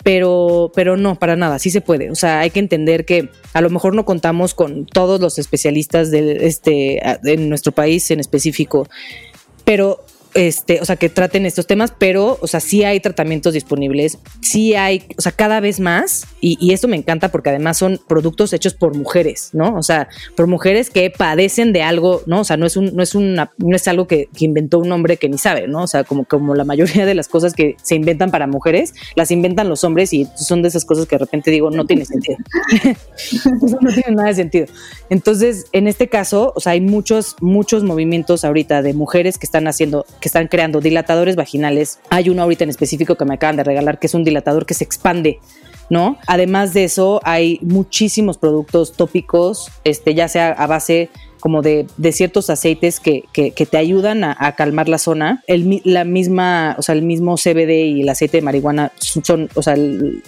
pero, 0.04 0.72
pero 0.74 0.98
no, 0.98 1.16
para 1.16 1.36
nada, 1.36 1.60
sí 1.60 1.70
se 1.70 1.82
puede. 1.82 2.10
O 2.12 2.16
sea, 2.16 2.40
hay 2.40 2.50
que 2.50 2.60
entender 2.60 3.06
que 3.06 3.30
a 3.54 3.62
lo 3.62 3.70
mejor 3.70 3.96
no 3.96 4.06
contamos 4.06 4.54
con 4.54 4.86
todos 4.86 5.20
los 5.20 5.40
especialistas 5.40 6.12
de 6.12 6.48
este, 6.48 7.00
en 7.30 7.50
nuestro 7.50 7.72
país 7.72 8.10
en 8.12 8.20
específico, 8.20 8.88
pero 9.66 10.00
este, 10.38 10.80
o 10.82 10.86
sea, 10.86 10.98
que 10.98 11.10
traten 11.10 11.48
estos 11.48 11.66
temas, 11.66 11.92
pero, 11.98 12.38
o 12.42 12.46
sea, 12.46 12.60
sí 12.60 12.84
hay 12.84 13.00
tratamientos 13.00 13.56
disponibles, 13.56 14.20
sí 14.40 14.76
hay, 14.76 15.04
o 15.18 15.22
sea, 15.22 15.32
cada 15.32 15.60
vez 15.60 15.80
más, 15.80 16.28
y, 16.42 16.72
esto 16.72 16.88
me 16.88 16.96
encanta 16.96 17.30
porque 17.30 17.50
además 17.50 17.78
son 17.78 18.00
productos 18.08 18.54
hechos 18.54 18.76
por 18.76 18.96
mujeres, 18.96 19.50
¿no? 19.54 19.76
O 19.76 19.82
sea, 19.82 20.10
por 20.36 20.46
mujeres 20.46 20.92
que 20.92 21.10
padecen 21.10 21.74
de 21.74 21.82
algo, 21.82 22.22
¿no? 22.28 22.42
O 22.42 22.44
sea, 22.44 22.56
no 22.56 22.68
es 22.68 22.78
un, 22.78 22.96
no 22.96 23.02
es 23.02 23.16
una, 23.16 23.52
no 23.58 23.76
es 23.76 23.88
algo 23.88 24.06
que, 24.06 24.30
inventó 24.38 24.78
un 24.78 24.92
hombre 24.92 25.18
que 25.18 25.28
ni 25.28 25.40
sabe, 25.40 25.68
¿no? 25.68 25.82
O 25.82 25.88
sea, 25.88 26.04
como, 26.04 26.26
como 26.26 26.54
la 26.54 26.64
mayoría 26.64 27.08
de 27.08 27.16
las 27.16 27.28
cosas 27.28 27.54
que 27.54 27.76
se 27.82 27.96
inventan 27.96 28.30
para 28.30 28.46
mujeres, 28.46 28.94
las 29.16 29.32
inventan 29.32 29.68
los 29.68 29.84
hombres 29.84 30.14
y 30.14 30.28
son 30.36 30.62
de 30.62 30.68
esas 30.68 30.86
cosas 30.86 31.08
que 31.08 31.16
de 31.16 31.26
repente 31.26 31.50
digo, 31.50 31.72
no 31.72 31.86
tiene 31.88 32.06
sentido. 32.06 32.38
no 33.82 33.92
tiene 33.92 34.16
nada 34.16 34.30
de 34.30 34.36
sentido. 34.36 34.68
Entonces, 35.10 35.66
en 35.72 35.88
este 35.88 36.08
caso, 36.08 36.54
o 36.56 36.60
sea, 36.60 36.74
hay 36.74 36.82
muchos, 36.82 37.36
muchos 37.42 37.84
movimientos 37.84 38.46
ahorita 38.46 38.84
de 38.84 38.94
mujeres 38.94 39.40
que 39.40 39.48
están 39.48 39.68
haciendo, 39.68 40.06
están 40.28 40.48
creando 40.48 40.80
dilatadores 40.80 41.36
vaginales. 41.36 42.00
Hay 42.10 42.30
uno 42.30 42.44
ahorita 42.44 42.64
en 42.64 42.70
específico 42.70 43.16
que 43.16 43.26
me 43.26 43.36
acaban 43.36 43.58
de 43.58 43.64
regalar 43.64 44.00
que 44.00 44.08
es 44.08 44.14
un 44.14 44.24
dilatador 44.24 44.66
que 44.66 44.74
se 44.74 44.84
expande 44.84 45.40
¿no? 45.90 46.18
Además 46.28 46.74
de 46.74 46.84
eso, 46.84 47.22
hay 47.24 47.60
muchísimos 47.62 48.38
productos 48.38 48.94
tópicos, 48.94 49.72
este, 49.84 50.14
ya 50.14 50.28
sea 50.28 50.52
a 50.52 50.68
base 50.68 51.10
como 51.40 51.62
de, 51.62 51.88
ciertos 52.12 52.50
aceites 52.50 53.00
que, 53.00 53.24
te 53.34 53.78
ayudan 53.78 54.24
a, 54.24 54.56
calmar 54.56 54.90
la 54.90 54.98
zona. 54.98 55.44
El, 55.48 55.82
la 55.84 56.04
misma, 56.04 56.76
o 56.78 56.82
sea, 56.82 56.96
el 56.96 57.02
mismo 57.02 57.36
CBD 57.36 57.72
y 57.86 58.02
el 58.02 58.10
aceite 58.10 58.38
de 58.38 58.42
marihuana 58.42 58.92
son, 58.98 59.50
o 59.54 59.62
sea, 59.62 59.76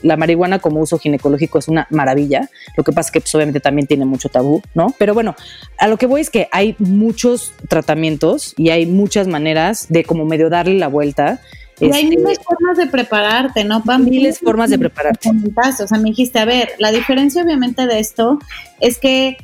la 0.02 0.18
marihuana 0.18 0.60
como 0.60 0.82
uso 0.82 0.98
ginecológico 0.98 1.60
es 1.60 1.68
una 1.68 1.88
maravilla. 1.90 2.50
Lo 2.78 2.84
que 2.84 2.92
pasa 2.92 3.08
es 3.08 3.12
que 3.12 3.22
pues, 3.22 3.34
obviamente 3.36 3.60
también 3.60 3.88
tiene 3.88 4.06
mucho 4.06 4.30
tabú, 4.30 4.62
¿no? 4.74 4.94
Pero 4.98 5.14
bueno, 5.14 5.36
a 5.78 5.88
lo 5.88 5.98
que 5.98 6.06
voy 6.06 6.22
es 6.22 6.30
que 6.30 6.48
hay 6.52 6.76
muchos 6.80 7.54
tratamientos 7.68 8.54
y 8.58 8.70
hay 8.70 8.86
muchas 8.86 9.28
maneras 9.28 9.88
de 9.90 10.04
como 10.04 10.26
medio 10.26 10.50
darle 10.50 10.78
la 10.78 10.88
vuelta. 10.88 11.42
Y 11.80 11.86
hay 11.86 12.04
este, 12.04 12.18
miles 12.18 12.40
formas 12.44 12.78
de 12.78 12.88
prepararte, 12.88 13.64
¿no? 13.64 13.82
miles 14.00 14.40
formas 14.40 14.70
de 14.70 14.78
prepararte. 14.78 15.30
O 15.30 15.88
sea, 15.88 15.98
me 15.98 16.10
dijiste, 16.10 16.40
a 16.40 16.46
ver, 16.46 16.72
la 16.78 16.92
diferencia 16.92 17.42
obviamente 17.42 17.88
de 17.88 18.00
esto 18.00 18.38
es 18.82 18.98
que 18.98 19.38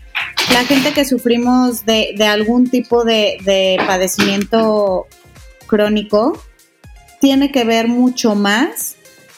la 0.52 0.64
gente 0.66 0.94
que 0.94 1.06
sufrimos 1.06 1.86
de, 1.86 2.14
de 2.18 2.26
algún 2.26 2.70
tipo 2.70 3.04
de, 3.04 3.38
de, 3.44 3.78
padecimiento 3.86 5.08
crónico 5.68 6.38
tiene 7.20 7.52
que 7.52 7.64
ver 7.64 7.88
mucho 7.88 8.36
más 8.36 8.96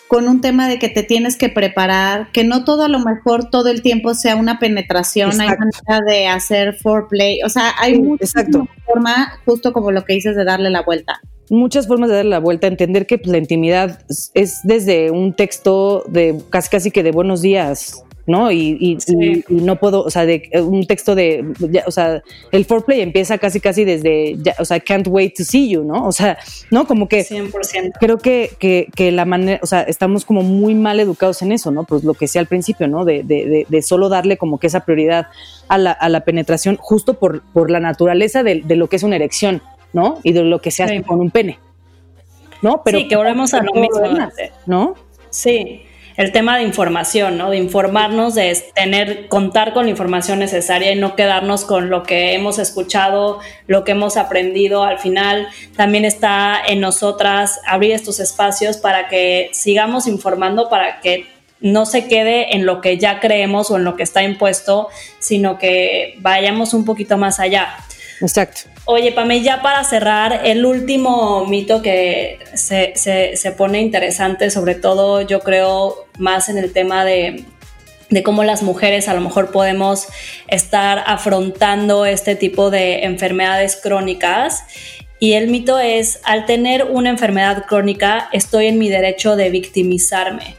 con 0.07 0.27
un 0.27 0.41
tema 0.41 0.69
de 0.69 0.79
que 0.79 0.89
te 0.89 1.03
tienes 1.03 1.37
que 1.37 1.49
preparar, 1.49 2.31
que 2.31 2.43
no 2.43 2.63
todo 2.63 2.83
a 2.83 2.87
lo 2.87 2.99
mejor 2.99 3.49
todo 3.49 3.69
el 3.69 3.81
tiempo 3.81 4.13
sea 4.13 4.35
una 4.35 4.57
penetración, 4.57 5.39
hay 5.41 5.49
manera 5.49 6.05
de 6.05 6.27
hacer 6.27 6.75
foreplay, 6.75 7.41
o 7.43 7.49
sea, 7.49 7.73
hay 7.77 7.99
muchas 7.99 8.31
formas, 8.85 9.29
justo 9.45 9.73
como 9.73 9.91
lo 9.91 10.05
que 10.05 10.13
dices 10.13 10.35
de 10.35 10.45
darle 10.45 10.69
la 10.69 10.81
vuelta. 10.81 11.19
Muchas 11.49 11.87
formas 11.87 12.09
de 12.09 12.15
darle 12.17 12.31
la 12.31 12.39
vuelta, 12.39 12.67
entender 12.67 13.05
que 13.05 13.17
pues, 13.17 13.31
la 13.31 13.37
intimidad 13.37 14.01
es 14.33 14.59
desde 14.63 15.11
un 15.11 15.33
texto 15.33 16.03
de 16.07 16.41
casi 16.49 16.69
casi 16.69 16.91
que 16.91 17.03
de 17.03 17.11
buenos 17.11 17.41
días, 17.41 18.03
¿no? 18.27 18.51
Y, 18.51 18.97
no 19.49 19.77
puedo, 19.77 20.03
o 20.03 20.09
sea, 20.09 20.25
de 20.25 20.49
un 20.61 20.85
texto 20.85 21.15
de, 21.15 21.45
o 21.85 21.91
sea, 21.91 22.21
el 22.51 22.65
foreplay 22.65 22.99
empieza 22.99 23.37
casi, 23.37 23.61
casi 23.61 23.85
desde, 23.85 24.37
o 24.59 24.65
sea, 24.65 24.79
can't 24.81 25.07
wait 25.07 25.35
to 25.35 25.45
see 25.45 25.69
you, 25.69 25.83
¿no? 25.83 26.05
O 26.05 26.11
sea, 26.11 26.37
¿no? 26.69 26.85
Como 26.85 27.07
que 27.07 27.25
100%. 27.25 27.93
creo 27.99 28.17
que, 28.17 28.51
que, 28.59 28.89
que, 28.93 29.13
la 29.13 29.23
manera, 29.23 29.59
o 29.63 29.65
sea, 29.65 29.81
estamos 29.83 30.25
como 30.25 30.43
muy 30.43 30.75
mal 30.75 30.99
educados 30.99 31.41
en 31.41 31.53
eso, 31.53 31.71
¿no? 31.71 31.85
Pues 31.85 32.03
lo 32.03 32.13
que 32.13 32.27
sea 32.27 32.41
al 32.41 32.47
principio, 32.47 32.89
¿no? 32.89 33.05
De, 33.05 33.23
de, 33.23 33.65
de, 33.67 33.81
solo 33.81 34.09
darle 34.09 34.35
como 34.37 34.59
que 34.59 34.67
esa 34.67 34.81
prioridad 34.81 35.27
a 35.69 35.77
la, 35.77 35.91
a 35.91 36.09
la 36.09 36.21
penetración 36.21 36.75
justo 36.75 37.13
por, 37.13 37.41
por 37.53 37.71
la 37.71 37.79
naturaleza 37.79 38.43
de, 38.43 38.61
lo 38.75 38.89
que 38.89 38.97
es 38.97 39.03
una 39.03 39.15
erección, 39.15 39.61
¿no? 39.93 40.19
Y 40.23 40.33
de 40.33 40.43
lo 40.43 40.59
que 40.59 40.71
se 40.71 40.83
hace 40.83 41.01
con 41.01 41.21
un 41.21 41.31
pene. 41.31 41.59
¿No? 42.61 42.81
Pero 42.83 42.97
sí, 42.97 43.07
que 43.07 43.15
volvemos 43.15 43.53
a 43.53 43.61
lo 43.61 43.71
mismo, 43.73 44.29
¿no? 44.65 44.95
Sí, 45.29 45.83
el 46.17 46.31
tema 46.31 46.57
de 46.57 46.63
información, 46.63 47.37
¿no? 47.37 47.51
De 47.51 47.57
informarnos, 47.57 48.33
de 48.33 48.55
tener, 48.73 49.27
contar 49.27 49.73
con 49.73 49.85
la 49.85 49.91
información 49.91 50.39
necesaria 50.39 50.91
y 50.91 50.95
no 50.95 51.15
quedarnos 51.15 51.63
con 51.63 51.91
lo 51.91 52.01
que 52.03 52.33
hemos 52.33 52.57
escuchado, 52.57 53.39
lo 53.67 53.83
que 53.83 53.91
hemos 53.91 54.17
aprendido. 54.17 54.83
Al 54.83 54.97
final 54.97 55.47
también 55.75 56.05
está 56.05 56.59
en 56.67 56.79
nosotras 56.79 57.59
abrir 57.67 57.91
estos 57.91 58.19
espacios 58.19 58.77
para 58.77 59.07
que 59.07 59.51
sigamos 59.53 60.07
informando, 60.07 60.69
para 60.69 60.99
que 61.01 61.27
no 61.59 61.85
se 61.85 62.07
quede 62.07 62.55
en 62.55 62.65
lo 62.65 62.81
que 62.81 62.97
ya 62.97 63.19
creemos 63.19 63.69
o 63.69 63.77
en 63.77 63.83
lo 63.83 63.95
que 63.95 64.03
está 64.03 64.23
impuesto, 64.23 64.89
sino 65.19 65.59
que 65.59 66.15
vayamos 66.19 66.73
un 66.73 66.83
poquito 66.83 67.17
más 67.17 67.39
allá. 67.39 67.75
Exacto. 68.21 68.61
Oye, 68.85 69.11
Pame, 69.11 69.41
ya 69.41 69.61
para 69.61 69.83
cerrar, 69.83 70.41
el 70.45 70.65
último 70.65 71.45
mito 71.45 71.81
que 71.81 72.39
se, 72.53 72.93
se, 72.95 73.51
pone 73.51 73.81
interesante, 73.81 74.49
sobre 74.49 74.75
todo 74.75 75.21
yo 75.21 75.41
creo 75.41 76.07
más 76.17 76.49
en 76.49 76.57
el 76.57 76.71
tema 76.71 77.03
de, 77.05 77.43
de 78.09 78.23
cómo 78.23 78.43
las 78.43 78.63
mujeres 78.63 79.07
a 79.07 79.13
lo 79.13 79.21
mejor 79.21 79.51
podemos 79.51 80.07
estar 80.47 81.03
afrontando 81.05 82.05
este 82.05 82.35
tipo 82.35 82.69
de 82.69 83.03
enfermedades 83.03 83.75
crónicas. 83.81 84.63
Y 85.19 85.33
el 85.33 85.49
mito 85.49 85.79
es, 85.79 86.19
al 86.23 86.45
tener 86.45 86.85
una 86.85 87.09
enfermedad 87.09 87.65
crónica, 87.65 88.29
estoy 88.31 88.67
en 88.67 88.77
mi 88.77 88.89
derecho 88.89 89.35
de 89.35 89.49
victimizarme 89.49 90.55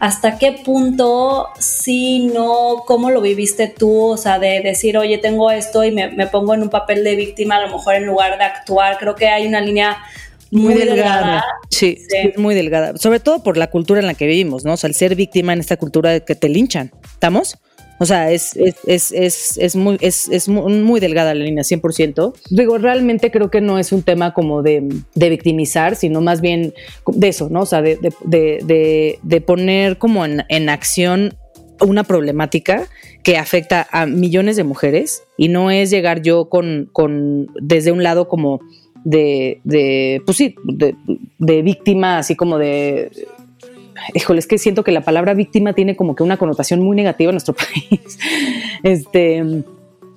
hasta 0.00 0.38
qué 0.38 0.52
punto 0.52 1.48
sí, 1.58 2.30
no, 2.32 2.84
cómo 2.86 3.10
lo 3.10 3.20
viviste 3.20 3.68
tú, 3.68 4.06
o 4.06 4.16
sea, 4.16 4.38
de 4.38 4.62
decir, 4.62 4.96
oye, 4.96 5.18
tengo 5.18 5.50
esto 5.50 5.84
y 5.84 5.92
me, 5.92 6.26
pongo 6.28 6.54
en 6.54 6.62
un 6.62 6.70
papel 6.70 7.04
de 7.04 7.16
víctima, 7.16 7.56
a 7.56 7.66
lo 7.66 7.76
mejor 7.76 7.96
en 7.96 8.06
lugar 8.06 8.38
de 8.38 8.44
actuar, 8.44 8.96
creo 8.98 9.14
que 9.14 9.28
hay 9.28 9.46
una 9.46 9.60
línea 9.60 9.98
muy, 10.50 10.72
delgada. 10.72 11.44
Sí, 11.68 11.98
sí, 12.08 12.32
muy 12.38 12.54
delgada, 12.54 12.96
sobre 12.96 13.20
todo 13.20 13.42
por 13.42 13.58
la 13.58 13.68
cultura 13.68 14.00
en 14.00 14.06
la 14.06 14.14
que 14.14 14.26
vivimos, 14.26 14.64
¿no? 14.64 14.72
O 14.72 14.76
sea, 14.78 14.88
el 14.88 14.94
ser 14.94 15.14
víctima 15.14 15.52
en 15.52 15.60
esta 15.60 15.76
cultura 15.76 16.10
de 16.10 16.24
que 16.24 16.34
te 16.34 16.48
linchan, 16.48 16.90
¿estamos? 17.04 17.58
O 18.00 18.06
sea, 18.06 18.32
es, 18.32 18.56
es, 18.56 18.76
es, 18.86 19.12
es, 19.12 19.58
es 19.58 19.76
muy, 19.76 19.98
es, 20.00 20.26
es 20.28 20.48
muy, 20.48 21.00
delgada 21.00 21.34
la 21.34 21.44
línea, 21.44 21.62
100%. 21.62 22.32
Digo, 22.50 22.78
realmente 22.78 23.30
creo 23.30 23.50
que 23.50 23.60
no 23.60 23.78
es 23.78 23.92
un 23.92 24.02
tema 24.02 24.32
como 24.32 24.62
de, 24.62 24.88
de 25.14 25.28
victimizar, 25.28 25.96
sino 25.96 26.22
más 26.22 26.40
bien 26.40 26.72
de 27.06 27.28
eso, 27.28 27.50
¿no? 27.50 27.60
O 27.60 27.66
sea, 27.66 27.82
de, 27.82 27.98
de, 28.24 29.18
de 29.22 29.40
poner 29.42 29.98
como 29.98 30.24
en, 30.24 30.44
en 30.48 30.70
acción 30.70 31.34
una 31.80 32.04
problemática 32.04 32.88
que 33.22 33.36
afecta 33.36 33.86
a 33.90 34.06
millones 34.06 34.56
de 34.56 34.64
mujeres 34.64 35.24
y 35.36 35.48
no 35.48 35.70
es 35.70 35.90
llegar 35.90 36.22
yo 36.22 36.48
con, 36.48 36.88
con 36.92 37.48
desde 37.60 37.92
un 37.92 38.02
lado 38.02 38.28
como 38.28 38.60
de, 39.04 39.60
de 39.64 40.22
pues 40.24 40.36
sí, 40.36 40.54
de, 40.64 40.94
de, 41.38 41.62
víctima, 41.62 42.18
así 42.18 42.36
como 42.36 42.58
de 42.58 43.10
híjole, 44.14 44.38
es 44.40 44.46
que 44.46 44.58
siento 44.58 44.84
que 44.84 44.92
la 44.92 45.02
palabra 45.02 45.34
víctima 45.34 45.72
tiene 45.72 45.96
como 45.96 46.14
que 46.14 46.22
una 46.22 46.36
connotación 46.36 46.80
muy 46.80 46.96
negativa 46.96 47.30
en 47.30 47.34
nuestro 47.34 47.54
país. 47.90 48.18
Este, 48.82 49.64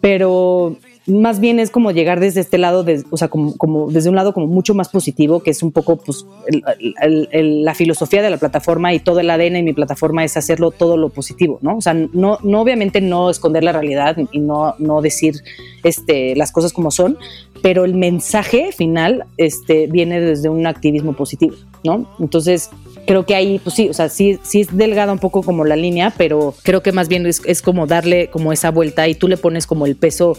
pero 0.01 0.77
más 1.05 1.39
bien 1.39 1.59
es 1.59 1.69
como 1.69 1.91
llegar 1.91 2.19
desde 2.19 2.39
este 2.39 2.57
lado, 2.57 2.85
o 3.09 3.17
sea, 3.17 3.27
como, 3.27 3.91
desde 3.91 4.09
un 4.09 4.15
lado 4.15 4.33
como 4.33 4.47
mucho 4.47 4.73
más 4.73 4.89
positivo, 4.89 5.41
que 5.41 5.51
es 5.51 5.61
un 5.61 5.71
poco 5.71 5.97
pues 5.97 6.25
la 6.49 7.75
filosofía 7.75 8.21
de 8.21 8.29
la 8.29 8.37
plataforma 8.37 8.93
y 8.93 8.99
todo 8.99 9.19
el 9.19 9.29
ADN 9.29 9.53
de 9.53 9.63
mi 9.63 9.73
plataforma 9.73 10.23
es 10.23 10.37
hacerlo 10.37 10.71
todo 10.71 10.95
lo 10.95 11.09
positivo, 11.09 11.59
¿no? 11.61 11.77
O 11.77 11.81
sea, 11.81 11.93
no, 11.93 12.37
no 12.41 12.61
obviamente 12.61 13.01
no 13.01 13.29
esconder 13.29 13.63
la 13.63 13.73
realidad 13.73 14.17
y 14.31 14.39
no, 14.39 14.75
no 14.79 15.01
decir 15.01 15.35
este, 15.83 16.35
las 16.35 16.51
cosas 16.51 16.71
como 16.71 16.89
son, 16.89 17.17
pero 17.61 17.83
el 17.83 17.95
mensaje 17.95 18.71
final 18.71 19.25
este, 19.37 19.87
viene 19.87 20.21
desde 20.21 20.47
un 20.47 20.65
activismo 20.67 21.13
positivo, 21.13 21.55
¿no? 21.83 22.09
Entonces, 22.19 22.69
creo 23.05 23.25
que 23.25 23.35
ahí, 23.35 23.59
pues 23.59 23.75
sí, 23.75 23.89
o 23.89 23.93
sea, 23.93 24.09
sí, 24.09 24.39
sí 24.43 24.61
es 24.61 24.75
delgada 24.75 25.11
un 25.11 25.19
poco 25.19 25.43
como 25.43 25.65
la 25.65 25.75
línea, 25.75 26.13
pero 26.17 26.55
creo 26.63 26.81
que 26.81 26.91
más 26.91 27.07
bien 27.07 27.25
es, 27.25 27.41
es 27.45 27.61
como 27.61 27.87
darle 27.87 28.29
como 28.29 28.53
esa 28.53 28.71
vuelta 28.71 29.07
y 29.07 29.15
tú 29.15 29.27
le 29.27 29.37
pones 29.37 29.67
como 29.67 29.85
el 29.85 29.95
peso, 29.95 30.37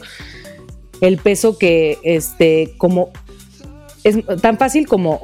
el 1.01 1.19
peso 1.19 1.59
que, 1.59 1.99
este, 2.03 2.75
como 2.79 3.11
es 4.05 4.19
tan 4.43 4.59
fácil 4.59 4.87
como 4.87 5.21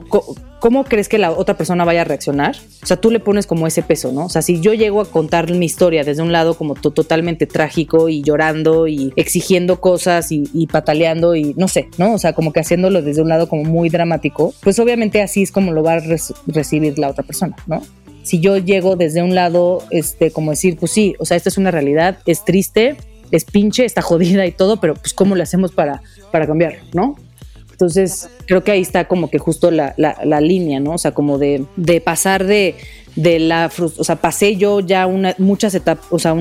cómo 0.61 0.84
crees 0.84 1.08
que 1.08 1.18
la 1.18 1.32
otra 1.32 1.56
persona 1.56 1.84
vaya 1.84 2.02
a 2.02 2.04
reaccionar. 2.04 2.56
O 2.82 2.86
sea, 2.86 2.96
tú 2.96 3.11
le 3.11 3.18
pones 3.18 3.46
como 3.46 3.66
ese 3.66 3.82
peso, 3.82 4.12
¿no? 4.12 4.26
O 4.26 4.28
sea, 4.28 4.42
si 4.42 4.61
yo 4.61 4.74
llego 4.74 5.00
a 5.00 5.06
contar 5.06 5.50
mi 5.50 5.66
historia 5.66 6.04
desde 6.04 6.22
un 6.22 6.30
lado 6.30 6.54
como 6.54 6.74
totalmente 6.74 7.46
trágico 7.46 8.08
y 8.08 8.22
llorando 8.22 8.86
y 8.86 9.12
exigiendo 9.16 9.80
cosas 9.80 10.30
y, 10.30 10.66
pataleando 10.70 11.34
y 11.34 11.54
no 11.56 11.66
sé, 11.66 11.88
¿no? 11.98 12.14
O 12.14 12.18
sea, 12.18 12.32
como 12.34 12.52
que 12.52 12.61
haciéndolo 12.61 13.02
desde 13.02 13.22
un 13.22 13.28
lado 13.28 13.48
como 13.48 13.64
muy 13.64 13.88
dramático, 13.88 14.54
pues 14.62 14.78
obviamente 14.78 15.22
así 15.22 15.42
es 15.42 15.50
como 15.50 15.72
lo 15.72 15.82
va 15.82 15.94
a 15.94 16.00
recibir 16.46 16.98
la 16.98 17.08
otra 17.08 17.24
persona, 17.24 17.56
¿no? 17.66 17.82
Si 18.22 18.38
yo 18.38 18.58
llego 18.58 18.96
desde 18.96 19.22
un 19.22 19.34
lado, 19.34 19.82
este, 19.90 20.30
como 20.30 20.50
decir, 20.50 20.76
pues 20.78 20.92
sí, 20.92 21.14
o 21.18 21.24
sea, 21.24 21.36
esta 21.36 21.48
es 21.48 21.58
una 21.58 21.70
realidad, 21.70 22.18
es 22.26 22.44
triste, 22.44 22.96
es 23.30 23.44
pinche, 23.44 23.84
está 23.84 24.02
jodida 24.02 24.46
y 24.46 24.52
todo, 24.52 24.78
pero 24.78 24.94
pues 24.94 25.14
cómo 25.14 25.34
le 25.34 25.42
hacemos 25.42 25.72
para, 25.72 26.02
para 26.30 26.46
cambiarlo, 26.46 26.80
¿no? 26.92 27.16
Entonces, 27.81 28.28
creo 28.45 28.62
que 28.62 28.72
ahí 28.72 28.83
está 28.83 29.09
como 29.09 29.31
que 29.31 29.39
justo 29.39 29.70
la, 29.70 29.95
la, 29.97 30.41
línea, 30.43 30.81
¿no? 30.81 30.93
O 30.93 30.99
sea, 30.99 31.12
como 31.12 31.39
de, 31.39 31.64
de 31.76 32.03
pasar 32.03 32.45
de, 32.45 32.74
de 33.16 33.39
la 33.39 33.70
o 33.78 34.05
sea, 34.05 34.16
pasé 34.16 34.57
yo 34.57 34.81
ya 34.81 35.07
una, 35.07 35.35
muchas 35.39 35.74
etapas, 35.74 36.07
o 36.11 36.18
sea, 36.18 36.37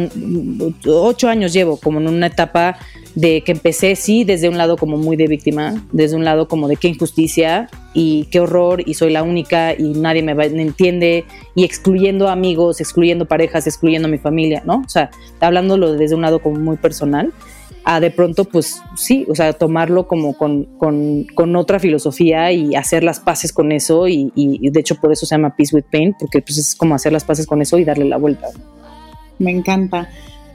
ocho 0.85 1.29
años 1.29 1.53
llevo 1.53 1.77
como 1.77 2.01
en 2.01 2.09
una 2.09 2.27
etapa 2.27 2.77
de 3.15 3.41
que 3.45 3.53
empecé, 3.53 3.95
sí, 3.95 4.25
desde 4.25 4.49
un 4.49 4.57
lado 4.57 4.75
como 4.75 4.97
muy 4.97 5.15
de 5.15 5.27
víctima, 5.27 5.81
desde 5.93 6.17
un 6.17 6.25
lado 6.25 6.49
como 6.49 6.67
de 6.67 6.75
qué 6.75 6.89
injusticia 6.89 7.69
y 7.93 8.25
qué 8.25 8.41
horror 8.41 8.83
y 8.85 8.95
soy 8.95 9.09
la 9.09 9.23
única 9.23 9.73
y 9.73 9.93
nadie 9.93 10.21
me, 10.21 10.35
me 10.35 10.61
entiende 10.61 11.23
y 11.55 11.63
excluyendo 11.63 12.27
amigos, 12.27 12.81
excluyendo 12.81 13.29
parejas, 13.29 13.65
excluyendo 13.65 14.09
mi 14.09 14.17
familia, 14.17 14.61
¿no? 14.65 14.83
O 14.85 14.89
sea, 14.89 15.09
hablándolo 15.39 15.93
desde 15.93 16.15
un 16.15 16.21
lado 16.21 16.39
como 16.39 16.59
muy 16.59 16.75
personal 16.75 17.31
a 17.83 17.99
de 17.99 18.11
pronto, 18.11 18.45
pues 18.45 18.81
sí, 18.95 19.25
o 19.29 19.35
sea, 19.35 19.53
tomarlo 19.53 20.07
como 20.07 20.37
con, 20.37 20.65
con, 20.77 21.55
otra 21.55 21.79
filosofía 21.79 22.51
y 22.51 22.75
hacer 22.75 23.03
las 23.03 23.19
paces 23.19 23.53
con 23.53 23.71
eso 23.71 24.07
y, 24.07 24.31
de 24.35 24.79
hecho 24.79 24.95
por 24.95 25.11
eso 25.11 25.25
se 25.25 25.35
llama 25.35 25.55
Peace 25.55 25.75
with 25.75 25.85
Pain, 25.91 26.15
porque 26.19 26.41
pues 26.41 26.57
es 26.57 26.75
como 26.75 26.95
hacer 26.95 27.11
las 27.11 27.23
paces 27.23 27.47
con 27.47 27.61
eso 27.61 27.77
y 27.77 27.85
darle 27.85 28.05
la 28.05 28.17
vuelta. 28.17 28.47
Me 29.39 29.51
encanta. 29.51 30.09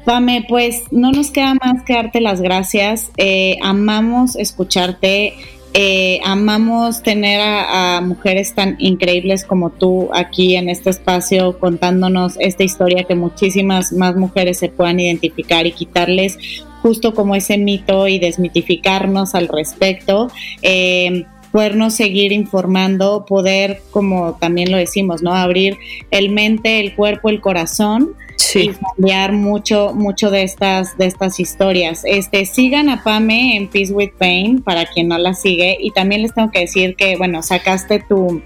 Pame, 0.04 0.44
pues 0.48 0.84
no 0.90 1.12
nos 1.12 1.30
queda 1.30 1.54
más 1.54 1.82
que 1.82 1.94
darte 1.94 2.20
las 2.20 2.42
gracias. 2.42 3.10
Eh, 3.16 3.56
amamos 3.62 4.36
escucharte. 4.36 5.34
Eh, 5.76 6.20
amamos 6.24 7.02
tener 7.02 7.40
a, 7.42 8.00
mujeres 8.00 8.54
tan 8.54 8.76
increíbles 8.78 9.44
como 9.44 9.70
tú 9.70 10.08
aquí 10.14 10.54
en 10.54 10.68
este 10.68 10.90
espacio 10.90 11.58
contándonos 11.58 12.36
esta 12.38 12.62
historia 12.62 13.02
que 13.02 13.16
muchísimas 13.16 13.92
más 13.92 14.14
mujeres 14.14 14.58
se 14.58 14.68
puedan 14.68 15.00
identificar 15.00 15.66
y 15.66 15.72
quitarles 15.72 16.38
justo 16.84 17.14
como 17.14 17.34
ese 17.34 17.56
mito 17.56 18.08
y 18.08 18.18
desmitificarnos 18.18 19.34
al 19.34 19.48
respecto. 19.48 20.30
Eh, 20.60 21.24
podernos 21.50 21.94
seguir 21.94 22.30
informando, 22.30 23.24
poder, 23.26 23.80
como 23.90 24.34
también 24.34 24.70
lo 24.70 24.76
decimos, 24.76 25.22
¿no? 25.22 25.32
Abrir 25.32 25.78
el 26.10 26.28
mente, 26.28 26.80
el 26.80 26.94
cuerpo, 26.94 27.30
el 27.30 27.40
corazón 27.40 28.14
y 28.54 28.68
cambiar 28.68 29.32
mucho, 29.32 29.92
mucho 29.94 30.30
de 30.30 30.42
estas, 30.42 30.98
de 30.98 31.06
estas 31.06 31.40
historias. 31.40 32.02
Este, 32.04 32.44
sigan 32.44 32.90
a 32.90 33.02
Pame 33.02 33.56
en 33.56 33.68
Peace 33.68 33.90
with 33.90 34.10
Pain 34.18 34.60
para 34.60 34.84
quien 34.84 35.08
no 35.08 35.16
la 35.16 35.32
sigue. 35.32 35.78
Y 35.80 35.90
también 35.92 36.20
les 36.20 36.34
tengo 36.34 36.50
que 36.50 36.60
decir 36.60 36.96
que, 36.96 37.16
bueno, 37.16 37.42
sacaste 37.42 38.04
tu, 38.06 38.42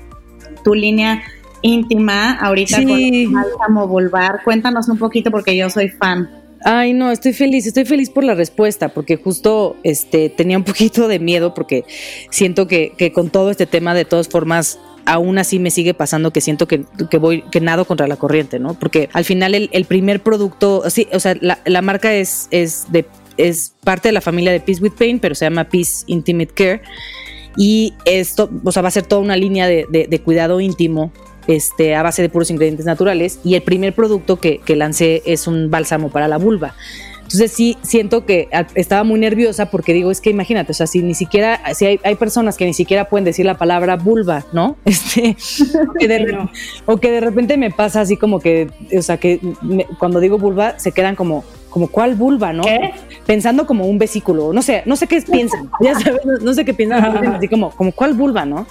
tu 0.63 0.75
línea 0.75 1.25
íntima 1.63 2.39
ahorita 2.39 2.77
con 2.85 3.33
Bálsamo 3.33 3.89
Volvar. 3.89 4.43
Cuéntanos 4.45 4.89
un 4.89 4.99
poquito 4.99 5.33
porque 5.33 5.57
yo 5.57 5.69
soy 5.71 5.89
fan. 5.89 6.38
Ay, 6.65 6.93
no, 6.93 7.11
estoy 7.11 7.33
feliz, 7.33 7.67
estoy 7.67 7.85
feliz 7.85 8.11
por 8.11 8.25
la 8.25 8.35
respuesta, 8.35 8.89
porque 8.89 9.17
justo 9.17 9.77
este, 9.85 10.29
tenía 10.29 10.59
un 10.59 10.65
poquito 10.65 11.09
de 11.09 11.19
miedo, 11.19 11.55
porque 11.55 11.85
siento 12.31 12.67
que, 12.67 12.93
que 12.97 13.13
con 13.13 13.31
todo 13.31 13.51
este 13.51 13.67
tema, 13.67 13.95
de 13.95 14.05
todas 14.05 14.29
formas, 14.29 14.79
aún 15.09 15.39
así 15.39 15.59
me 15.59 15.71
sigue 15.71 15.95
pasando 15.95 16.33
que 16.33 16.43
siento 16.43 16.69
que, 16.69 16.85
voy, 17.19 17.43
que 17.51 17.61
nado 17.61 17.87
contra 17.87 18.07
la 18.07 18.17
corriente, 18.17 18.59
¿no? 18.59 18.75
Porque 18.75 19.09
al 19.15 19.25
final 19.25 19.55
el, 19.55 19.85
primer 19.87 20.23
producto, 20.23 20.89
sí, 20.91 21.09
o 21.13 21.19
sea, 21.19 21.35
la, 21.41 21.83
marca 21.83 22.13
es, 22.13 22.47
es, 22.51 22.93
de, 22.93 23.07
es 23.39 23.73
parte 23.83 24.09
de 24.09 24.13
la 24.13 24.21
familia 24.21 24.53
de 24.53 24.61
Peace 24.61 24.83
with 24.83 24.93
Pain, 24.99 25.19
pero 25.19 25.35
se 25.35 25.47
llama 25.47 25.65
Peace 25.65 26.05
Intimate 26.09 26.53
Care. 26.53 26.83
Y 27.57 27.95
esto, 28.05 28.51
o 28.63 28.71
sea, 28.71 28.83
va 28.83 28.89
a 28.89 28.93
ser 28.93 29.07
toda 29.07 29.23
una 29.23 29.35
línea 29.35 29.67
de, 29.67 30.21
cuidado 30.25 30.61
íntimo 30.61 31.11
este, 31.49 31.97
a 31.97 32.03
base 32.05 32.23
de 32.23 32.29
puros 32.29 32.51
ingredientes 32.51 32.87
naturales 32.87 33.41
y 33.43 33.57
el 33.57 33.63
primer 33.63 33.95
producto 33.95 34.37
que, 34.37 34.59
que 34.59 34.77
lancé 34.77 35.23
es 35.27 35.49
un 35.49 35.71
bálsamo 35.71 36.11
para 36.11 36.29
la 36.29 36.39
vulva. 36.39 36.77
Entonces 37.29 37.53
sí 37.53 37.77
siento 37.83 38.25
que 38.25 38.49
estaba 38.75 39.05
muy 39.05 39.21
nerviosa 39.21 39.71
porque 39.71 39.93
digo, 39.93 40.11
es 40.11 40.23
que 40.23 40.31
imagínate, 40.31 40.73
o 40.73 40.75
sea, 40.75 40.87
si 40.87 41.03
ni 41.03 41.13
siquiera, 41.13 41.61
si 41.75 41.85
hay, 41.85 42.01
hay 42.03 42.15
personas 42.15 42.57
que 42.57 42.65
ni 42.65 42.73
siquiera 42.73 43.11
pueden 43.11 43.27
decir 43.27 43.45
la 43.45 43.59
palabra 43.59 43.97
vulva, 43.97 44.47
¿no? 44.53 44.79
Este, 44.87 45.37
o, 46.87 46.97
que 46.97 47.11
de, 47.11 47.21
repente 47.21 47.59
me 47.59 47.71
pasa 47.71 48.01
así 48.01 48.17
como 48.17 48.41
que, 48.41 48.71
o 48.97 49.03
sea, 49.03 49.19
que 49.19 49.41
cuando 49.99 50.21
digo 50.21 50.39
vulva 50.39 50.79
se 50.79 50.93
quedan 50.93 51.17
como, 51.17 51.45
como 51.79 51.89
cuál 51.93 52.15
vulva, 52.17 52.53
¿no? 52.53 52.65
Pensando 53.27 53.67
como 53.67 53.87
un 53.87 53.99
vesículo, 53.99 54.53
no 54.53 54.63
sé, 54.63 54.83
no 54.85 54.97
sé 54.97 55.07
qué 55.07 55.21
piensan, 55.23 55.71
ya 55.81 55.95
sabes, 55.95 56.23
no, 56.43 56.53
sé 56.55 56.65
qué 56.65 56.75
piensan, 56.75 57.05
así 57.35 57.47
como, 57.47 57.71
como 57.71 57.93
cuál 57.93 58.15
vulva, 58.15 58.45
¿no? 58.45 58.67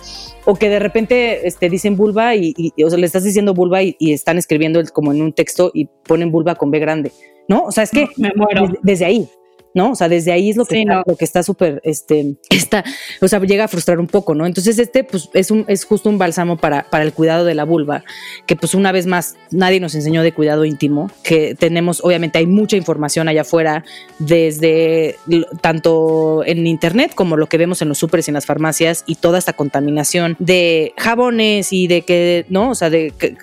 O 0.46 0.56
que 0.56 0.70
de 0.70 0.80
repente 0.80 1.48
este, 1.48 1.70
dicen 1.70 1.96
vulva 1.96 2.36
y, 2.36 2.74
o 2.84 2.90
sea, 2.90 3.00
le 3.00 3.06
estás 3.06 3.24
diciendo 3.24 3.54
vulva 3.54 3.82
y, 3.84 3.96
y 4.00 4.12
están 4.12 4.38
escribiendo 4.38 4.82
como 4.94 5.12
en 5.14 5.22
un 5.22 5.34
texto 5.34 5.72
y 5.74 5.86
ponen 5.86 6.32
vulva 6.32 6.56
con 6.56 6.72
B 6.72 6.80
grande. 6.80 7.12
¿no? 7.48 7.64
O 7.64 7.72
sea, 7.72 7.84
es 7.84 7.92
que 7.92 8.08
me 8.18 8.32
muero. 8.36 8.68
desde 8.82 9.06
ahí, 9.06 9.30
¿no? 9.78 9.92
O 9.92 9.96
sea, 9.96 10.10
desde 10.10 10.32
ahí 10.32 10.50
es 10.50 10.58
lo 10.58 10.66
que, 10.66 10.82
está, 10.82 11.04
lo 11.06 11.16
que 11.16 11.24
está 11.24 11.44
súper, 11.44 11.80
este, 11.84 12.36
está, 12.50 12.84
o 13.22 13.28
sea, 13.28 13.40
llega 13.40 13.66
a 13.66 13.68
frustrar 13.68 14.00
un 14.00 14.08
poco, 14.08 14.34
¿no? 14.34 14.48
Entonces 14.48 14.80
este, 14.80 15.04
pues, 15.04 15.30
es, 15.34 15.52
un, 15.52 15.66
es 15.68 15.86
justo 15.86 16.10
un 16.10 16.18
bálsamo 16.18 16.58
para, 16.58 16.90
para 16.90 17.04
el 17.04 17.14
cuidado 17.14 17.46
de 17.46 17.54
la 17.54 17.64
vulva, 17.64 18.04
que 18.48 18.56
pues 18.56 18.74
una 18.74 18.92
vez 18.92 19.06
más 19.06 19.36
nadie 19.52 19.80
nos 19.80 19.94
enseñó 19.94 20.24
de 20.24 20.34
cuidado 20.34 20.66
íntimo, 20.66 21.12
que 21.24 21.54
tenemos, 21.54 22.04
obviamente 22.04 22.40
hay 22.40 22.48
mucha 22.48 22.76
información 22.76 23.28
allá 23.28 23.42
afuera, 23.42 23.86
desde 24.18 25.18
tanto 25.62 26.44
en 26.44 26.66
internet 26.66 27.12
como 27.14 27.38
lo 27.38 27.46
que 27.46 27.60
vemos 27.60 27.82
en 27.84 27.90
los 27.90 28.00
súperes 28.00 28.28
y 28.28 28.32
en 28.32 28.34
las 28.34 28.48
farmacias 28.48 29.04
y 29.06 29.16
toda 29.16 29.38
esta 29.38 29.54
contaminación 29.54 30.36
de 30.40 30.94
jabones 30.98 31.72
y 31.72 31.88
de 31.88 32.02
que, 32.02 32.48
¿no? 32.50 32.72
O 32.72 32.76
sea, 32.76 32.90
de 32.90 33.14
que, 33.16 33.38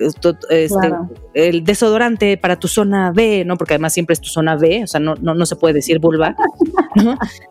este, 0.51 0.95
el 1.35 1.63
desodorante 1.63 2.37
para 2.37 2.59
tu 2.59 2.67
zona 2.67 3.13
B, 3.13 3.45
¿no? 3.45 3.57
Porque 3.57 3.75
además 3.75 3.93
siempre 3.93 4.15
es 4.15 4.21
tu 4.21 4.29
zona 4.29 4.57
B, 4.57 4.83
o 4.83 4.87
sea, 4.89 4.99
no, 4.99 5.15
no, 5.21 5.35
no 5.35 5.47
se 5.47 5.55
puede 5.55 5.75
decir 5.75 6.01
vulva 6.01 6.24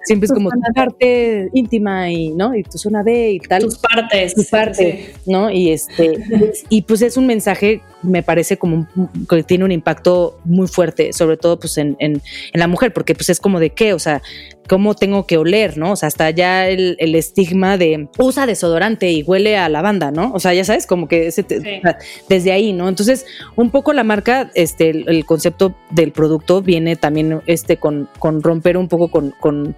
Siempre 0.03 0.25
es 0.25 0.31
como 0.31 0.49
tu 0.49 0.59
parte 0.73 1.49
íntima 1.53 2.09
y, 2.09 2.29
¿no? 2.29 2.55
Y 2.55 2.63
tu 2.63 2.77
zona 2.77 3.03
B 3.03 3.31
y 3.31 3.39
tal. 3.39 3.61
Tus 3.61 3.77
partes. 3.77 4.35
Tu 4.35 4.43
parte, 4.45 5.13
¿no? 5.25 5.49
Y 5.49 5.71
este, 5.71 6.19
y 6.69 6.81
pues 6.83 7.01
es 7.01 7.17
un 7.17 7.27
mensaje, 7.27 7.81
me 8.03 8.23
parece 8.23 8.57
como 8.57 8.87
que 9.29 9.43
tiene 9.43 9.65
un 9.65 9.71
impacto 9.71 10.39
muy 10.43 10.67
fuerte, 10.67 11.13
sobre 11.13 11.37
todo 11.37 11.59
pues 11.59 11.77
en, 11.77 11.95
en, 11.99 12.21
en 12.53 12.59
la 12.59 12.67
mujer, 12.67 12.93
porque 12.93 13.15
pues 13.15 13.29
es 13.29 13.39
como 13.39 13.59
de 13.59 13.71
qué, 13.71 13.93
o 13.93 13.99
sea, 13.99 14.21
cómo 14.67 14.95
tengo 14.95 15.25
que 15.25 15.37
oler, 15.37 15.77
¿no? 15.77 15.91
O 15.91 15.95
sea, 15.95 16.07
hasta 16.07 16.29
ya 16.29 16.67
el, 16.67 16.97
estigma 17.15 17.77
de 17.77 18.07
usa 18.17 18.45
desodorante 18.45 19.11
y 19.11 19.23
huele 19.23 19.57
a 19.57 19.69
lavanda, 19.69 20.11
¿no? 20.11 20.31
O 20.33 20.39
sea, 20.39 20.53
ya 20.53 20.63
sabes, 20.63 20.87
como 20.87 21.07
que 21.07 21.29
desde 22.29 22.51
ahí, 22.51 22.73
¿no? 22.73 22.89
Entonces, 22.89 23.25
un 23.55 23.71
poco 23.71 23.93
la 23.93 24.03
marca, 24.03 24.51
este, 24.55 24.89
el, 24.89 25.25
concepto 25.25 25.75
del 25.91 26.11
producto 26.11 26.61
viene 26.61 26.95
también 26.95 27.41
este, 27.45 27.77
con, 27.77 28.09
con 28.19 28.41
romper 28.41 28.77
un 28.77 28.87
poco 28.87 29.09
con, 29.09 29.31
con 29.31 29.75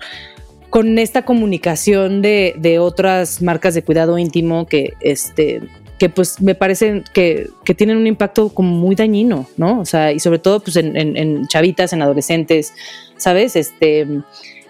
con 0.71 0.99
esta 0.99 1.21
comunicación 1.21 2.21
de, 2.21 2.53
de, 2.57 2.79
otras 2.79 3.41
marcas 3.41 3.75
de 3.75 3.83
cuidado 3.83 4.17
íntimo 4.17 4.65
que, 4.65 4.91
este, 4.99 5.61
que 5.97 6.09
pues 6.09 6.41
me 6.41 6.55
parecen 6.55 7.03
que, 7.13 7.49
que, 7.63 7.73
tienen 7.73 7.97
un 7.97 8.07
impacto 8.07 8.49
como 8.49 8.75
muy 8.75 8.95
dañino, 8.95 9.47
¿no? 9.57 9.79
O 9.79 9.85
sea, 9.85 10.11
y 10.11 10.19
sobre 10.19 10.39
todo 10.39 10.59
pues 10.59 10.75
en, 10.75 10.97
en, 10.97 11.15
en 11.15 11.47
chavitas, 11.47 11.93
en 11.93 12.01
adolescentes, 12.01 12.73
¿sabes? 13.17 13.55
Este, 13.55 14.05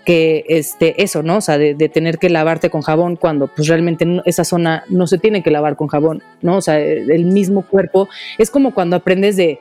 que 0.06 0.46
este, 0.48 1.04
eso, 1.04 1.24
¿no? 1.24 1.38
O 1.38 1.42
sea, 1.42 1.58
de, 1.58 1.74
tener 1.90 2.20
que 2.20 2.30
lavarte 2.30 2.70
con 2.70 2.82
jabón 2.82 3.18
cuando 3.18 3.48
pues 3.48 3.68
realmente 3.68 4.06
esa 4.26 4.44
zona 4.44 4.84
no 4.88 5.08
se 5.08 5.18
tiene 5.18 5.44
que 5.44 5.52
lavar 5.52 5.76
con 5.76 5.88
jabón, 5.88 6.24
¿no? 6.42 6.58
O 6.58 6.62
sea, 6.62 6.80
el 6.80 7.26
mismo 7.26 7.64
cuerpo. 7.64 8.08
Es 8.38 8.52
como 8.52 8.74
cuando 8.74 8.96
aprendes 8.96 9.36
de, 9.36 9.60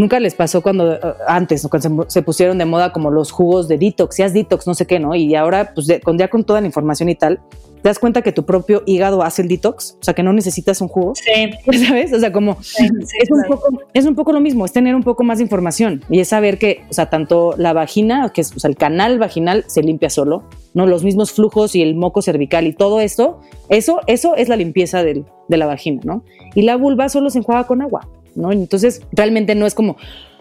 nunca 0.00 0.18
les 0.18 0.34
pasó 0.34 0.62
cuando 0.62 0.94
eh, 0.94 1.00
antes, 1.28 1.66
cuando 1.68 2.06
se, 2.08 2.22
pusieron 2.22 2.58
de 2.58 2.64
moda 2.64 2.92
como 2.92 3.10
los 3.10 3.30
jugos 3.30 3.68
de 3.68 3.78
detox, 3.78 4.16
ya 4.16 4.26
es 4.26 4.32
detox, 4.32 4.66
no 4.66 4.74
sé 4.74 4.86
qué, 4.86 4.98
¿no? 4.98 5.14
Y 5.14 5.34
ahora, 5.34 5.72
pues 5.74 5.86
con, 6.02 6.18
ya 6.18 6.28
con 6.28 6.42
toda 6.42 6.60
la 6.60 6.66
información 6.66 7.08
y 7.08 7.14
tal, 7.14 7.40
te 7.82 7.88
das 7.88 7.98
cuenta 7.98 8.22
que 8.22 8.32
tu 8.32 8.44
propio 8.44 8.82
hígado 8.86 9.22
hace 9.22 9.42
el 9.42 9.48
detox, 9.48 9.96
o 10.00 10.04
sea, 10.04 10.14
que 10.14 10.22
no 10.22 10.32
necesitas 10.32 10.80
un 10.80 10.88
jugo. 10.88 11.14
Sí. 11.14 11.50
¿Sabes? 11.86 12.12
O 12.12 12.18
sea, 12.18 12.32
como 12.32 12.58
es, 12.60 13.30
un 13.30 13.42
poco, 13.46 13.68
es 13.94 14.06
un 14.06 14.14
poco 14.14 14.32
lo 14.32 14.40
mismo, 14.40 14.64
es 14.64 14.72
tener 14.72 14.94
un 14.94 15.02
poco 15.02 15.22
más 15.22 15.38
de 15.38 15.44
información 15.44 16.02
y 16.08 16.20
es 16.20 16.28
saber 16.28 16.58
que, 16.58 16.82
o 16.90 16.92
sea, 16.92 17.10
tanto 17.10 17.54
la 17.56 17.72
vagina, 17.72 18.30
que 18.30 18.40
es, 18.40 18.54
o 18.54 18.58
sea, 18.58 18.68
el 18.68 18.76
canal 18.76 19.18
vaginal 19.18 19.64
se 19.68 19.82
limpia 19.82 20.10
solo, 20.10 20.44
¿no? 20.74 20.86
Los 20.86 21.04
mismos 21.04 21.32
flujos 21.32 21.74
y 21.74 21.82
el 21.82 21.94
moco 21.94 22.22
cervical 22.22 22.66
y 22.66 22.72
todo 22.72 23.00
esto, 23.00 23.40
eso, 23.68 24.00
eso 24.06 24.34
es 24.34 24.48
la 24.48 24.56
limpieza 24.56 25.02
del, 25.02 25.24
de 25.48 25.56
la 25.56 25.66
vagina, 25.66 26.00
¿no? 26.04 26.24
Y 26.54 26.62
la 26.62 26.76
vulva 26.76 27.08
solo 27.08 27.30
se 27.30 27.38
enjuaga 27.38 27.66
con 27.66 27.82
agua, 27.82 28.08
¿no? 28.34 28.52
Entonces, 28.52 29.02
realmente 29.12 29.54
no 29.54 29.66
es 29.66 29.74
como, 29.74 29.96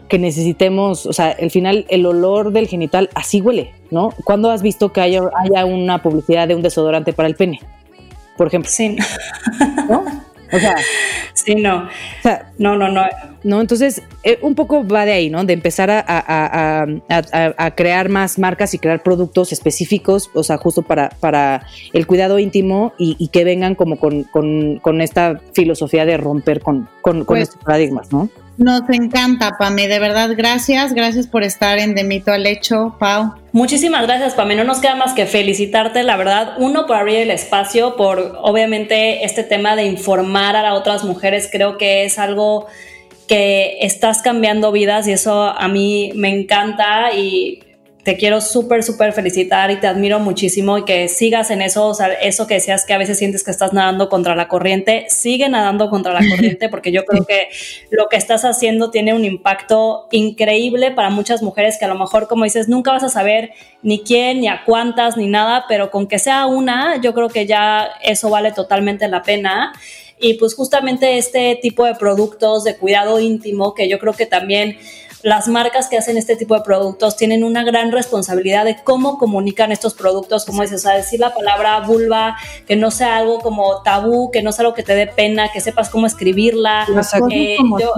que 0.10 0.20
necesitemos, 0.20 1.06
o 1.06 1.14
sea, 1.14 1.36
al 1.40 1.52
final 1.52 1.86
el 1.90 2.06
olor 2.06 2.52
del 2.52 2.68
genital 2.68 3.10
así 3.14 3.42
huele, 3.42 3.72
¿no? 3.92 4.14
¿Cuándo 4.26 4.50
has 4.50 4.62
visto 4.62 4.92
que 4.92 5.02
haya, 5.02 5.22
haya 5.38 5.66
una 5.66 6.02
publicidad 6.02 6.48
de 6.48 6.56
un 6.56 6.62
desodorante 6.62 7.14
para 7.14 7.30
el 7.30 7.36
pene? 7.36 7.62
Por 8.36 8.48
ejemplo. 8.48 8.70
Sí. 8.74 8.98
¿No? 9.90 10.04
O 10.52 10.60
sea. 10.60 10.76
Sí, 11.34 11.56
no. 11.56 11.84
O 11.84 12.22
sea, 12.22 12.52
no, 12.58 12.76
no, 12.76 12.90
no. 12.90 13.04
No, 13.44 13.62
entonces, 13.62 14.02
eh, 14.24 14.38
un 14.42 14.56
poco 14.56 14.86
va 14.86 15.06
de 15.06 15.14
ahí, 15.14 15.30
¿no? 15.30 15.46
De 15.46 15.54
empezar 15.54 15.90
a, 15.90 16.04
a, 16.06 16.86
a, 17.10 17.54
a, 17.58 17.72
crear 17.72 18.10
más 18.10 18.38
marcas 18.38 18.74
y 18.74 18.80
crear 18.80 19.02
productos 19.02 19.54
específicos, 19.54 20.30
o 20.34 20.44
sea, 20.44 20.58
justo 20.58 20.82
para, 20.82 21.10
para 21.22 21.66
el 21.94 22.06
cuidado 22.06 22.40
íntimo 22.40 22.94
y, 22.98 23.16
y 23.18 23.30
que 23.30 23.46
vengan 23.46 23.76
como 23.76 23.98
con, 23.98 24.24
con, 24.24 24.80
con, 24.80 25.00
esta 25.00 25.40
filosofía 25.54 26.06
de 26.06 26.18
romper 26.18 26.62
con, 26.62 26.90
con, 27.02 27.24
pues, 27.24 27.44
estos 27.44 27.64
paradigmas, 27.64 28.12
¿no? 28.12 28.30
Nos 28.60 28.82
encanta, 28.90 29.58
Pame, 29.58 29.88
de 29.88 30.00
verdad, 30.00 30.32
gracias, 30.36 30.94
gracias 30.94 31.28
por 31.28 31.44
estar 31.44 31.80
en 31.80 31.96
De 31.96 32.04
Mito 32.04 32.34
al 32.34 32.46
Hecho, 32.46 32.94
Pau. 33.00 33.34
Muchísimas 33.54 34.06
gracias, 34.06 34.34
Pame, 34.34 34.54
no 34.56 34.66
nos 34.66 34.80
queda 34.80 34.96
más 34.96 35.14
que 35.14 35.26
felicitarte, 35.26 36.04
la 36.04 36.18
verdad, 36.18 36.56
uno 36.58 36.86
por 36.86 36.98
abrir 36.98 37.20
el 37.20 37.32
espacio, 37.32 37.96
por 37.96 38.38
obviamente 38.42 39.24
este 39.24 39.44
tema 39.44 39.78
de 39.78 39.86
informar 39.86 40.58
a 40.58 40.74
otras 40.74 41.06
mujeres, 41.06 41.48
creo 41.50 41.78
que 41.78 42.04
es 42.04 42.20
algo 42.20 42.68
que 43.30 43.78
estás 43.80 44.22
cambiando 44.22 44.74
vidas 44.74 45.08
y 45.08 45.14
eso 45.14 45.44
a 45.44 45.68
mí 45.70 46.12
me 46.16 46.28
encanta 46.28 47.14
y 47.14 47.60
te 48.10 48.18
quiero 48.18 48.42
súper, 48.42 48.82
súper 48.82 49.14
felicitar 49.14 49.70
y 49.70 49.80
te 49.80 49.86
admiro 49.86 50.20
muchísimo 50.20 50.80
y 50.80 50.84
que 50.84 51.08
sigas 51.08 51.52
en 51.52 51.62
eso, 51.62 51.86
o 51.86 51.94
sea, 51.94 52.12
eso 52.12 52.48
que 52.48 52.56
decías 52.56 52.84
que 52.84 52.94
a 52.94 52.98
veces 52.98 53.20
sientes 53.20 53.44
que 53.44 53.52
estás 53.52 53.72
nadando 53.72 54.10
contra 54.10 54.36
la 54.36 54.48
corriente, 54.48 55.06
sigue 55.10 55.48
nadando 55.48 55.92
contra 55.92 56.12
la 56.12 56.22
corriente 56.28 56.70
porque 56.70 56.92
yo 56.92 57.06
creo 57.06 57.24
que 57.24 57.50
lo 57.92 58.08
que 58.08 58.18
estás 58.18 58.46
haciendo 58.46 58.90
tiene 58.90 59.14
un 59.14 59.26
impacto 59.26 60.08
increíble 60.10 60.90
para 60.90 61.12
muchas 61.12 61.44
mujeres 61.44 61.78
que 61.78 61.86
a 61.86 61.88
lo 61.88 62.00
mejor, 62.00 62.28
como 62.28 62.46
dices, 62.46 62.68
nunca 62.68 62.94
vas 62.94 63.04
a 63.04 63.10
saber 63.10 63.52
ni 63.84 64.02
quién, 64.02 64.42
ni 64.42 64.48
a 64.48 64.64
cuántas, 64.66 65.16
ni 65.16 65.28
nada, 65.28 65.66
pero 65.70 65.92
con 65.92 66.08
que 66.08 66.18
sea 66.18 66.48
una, 66.48 67.00
yo 67.00 67.14
creo 67.14 67.30
que 67.30 67.46
ya 67.46 67.90
eso 68.02 68.32
vale 68.32 68.52
totalmente 68.54 69.08
la 69.08 69.22
pena. 69.22 69.72
Y 70.20 70.34
pues 70.34 70.56
justamente 70.56 71.20
este 71.20 71.60
tipo 71.62 71.86
de 71.86 71.94
productos 71.94 72.64
de 72.64 72.76
cuidado 72.76 73.20
íntimo 73.20 73.76
que 73.76 73.88
yo 73.88 74.00
creo 74.00 74.14
que 74.14 74.26
también 74.26 74.80
las 75.22 75.48
marcas 75.48 75.88
que 75.88 75.98
hacen 75.98 76.18
este 76.18 76.36
tipo 76.36 76.56
de 76.56 76.62
productos 76.62 77.18
tienen 77.18 77.44
una 77.44 77.64
gran 77.64 77.92
responsabilidad 77.92 78.64
de 78.64 78.78
cómo 78.84 79.18
comunican 79.18 79.72
estos 79.72 79.94
productos, 79.94 80.46
como 80.46 80.62
dices, 80.62 80.86
o 80.86 80.88
sea, 80.88 80.96
decir 80.96 81.20
la 81.20 81.34
palabra 81.34 81.80
vulva, 81.82 82.38
que 82.68 82.76
no 82.76 82.90
sea 82.90 83.18
algo 83.18 83.40
como 83.40 83.82
tabú, 83.82 84.32
que 84.32 84.42
no 84.42 84.52
sea 84.52 84.64
algo 84.64 84.76
que 84.76 84.84
te 84.84 84.96
dé 84.96 85.08
pena, 85.08 85.50
que 85.52 85.60
sepas 85.60 85.90
cómo 85.90 86.08
escribirla. 86.08 86.88
Eh, 87.32 87.58
yo, 87.80 87.94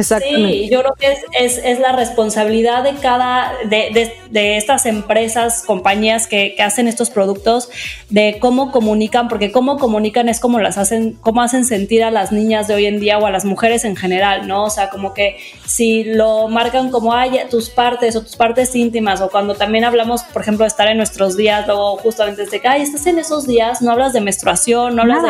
sí, 0.02 0.68
yo 0.70 0.80
creo 0.80 0.94
que 0.94 1.18
es, 1.38 1.58
es, 1.64 1.80
la 1.80 1.92
responsabilidad 1.92 2.84
de 2.84 2.94
cada, 2.94 3.52
de, 3.68 4.12
de, 4.30 4.56
estas 4.56 4.86
empresas, 4.86 5.64
compañías 5.66 6.26
que, 6.26 6.54
que, 6.56 6.62
hacen 6.62 6.86
estos 6.86 7.10
productos, 7.10 7.68
de 8.08 8.38
cómo 8.40 8.70
comunican, 8.70 9.28
porque 9.28 9.50
cómo 9.50 9.78
comunican 9.78 10.28
es 10.28 10.40
como 10.40 10.60
las 10.60 10.78
hacen, 10.78 11.14
cómo 11.20 11.42
hacen 11.42 11.64
sentir 11.64 12.04
a 12.04 12.10
las 12.10 12.30
niñas 12.32 12.68
de 12.68 12.74
hoy 12.74 12.86
en 12.86 13.00
día 13.00 13.18
o 13.18 13.26
a 13.26 13.30
las 13.30 13.44
mujeres 13.44 13.84
en 13.84 13.96
general, 13.96 14.46
¿no? 14.46 14.64
O 14.64 14.70
sea, 14.70 14.90
como 14.90 15.12
que 15.12 15.38
si 15.66 16.04
lo 16.04 16.35
marcan 16.48 16.90
como, 16.90 17.12
ay, 17.12 17.40
tus 17.50 17.70
partes 17.70 18.16
o 18.16 18.22
tus 18.22 18.36
partes 18.36 18.74
íntimas, 18.74 19.20
o 19.20 19.28
cuando 19.28 19.54
también 19.54 19.84
hablamos, 19.84 20.22
por 20.22 20.42
ejemplo, 20.42 20.64
de 20.64 20.68
estar 20.68 20.88
en 20.88 20.96
nuestros 20.96 21.36
días, 21.36 21.66
luego 21.66 21.96
justamente 21.98 22.42
desde 22.42 22.60
que, 22.60 22.68
ay, 22.68 22.82
estás 22.82 23.06
en 23.06 23.18
esos 23.18 23.46
días, 23.46 23.82
no 23.82 23.90
hablas 23.90 24.12
de 24.12 24.20
menstruación, 24.20 24.96
no 24.96 25.02
hablas 25.02 25.22
de... 25.22 25.28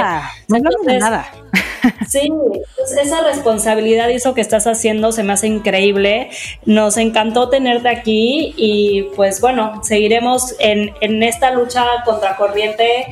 No 0.48 0.56
hablamos 0.56 0.86
de 0.86 0.98
nada. 0.98 1.26
Sí, 2.08 2.28
pues 2.76 2.92
esa 3.00 3.22
responsabilidad 3.22 4.08
y 4.08 4.14
eso 4.14 4.34
que 4.34 4.40
estás 4.40 4.66
haciendo 4.66 5.12
se 5.12 5.22
me 5.22 5.32
hace 5.32 5.46
increíble. 5.46 6.30
Nos 6.64 6.96
encantó 6.96 7.48
tenerte 7.48 7.88
aquí 7.88 8.54
y 8.56 9.04
pues 9.14 9.40
bueno, 9.40 9.80
seguiremos 9.84 10.54
en, 10.58 10.92
en 11.00 11.22
esta 11.22 11.52
lucha 11.52 11.84
contra 12.04 12.36
corriente 12.36 13.06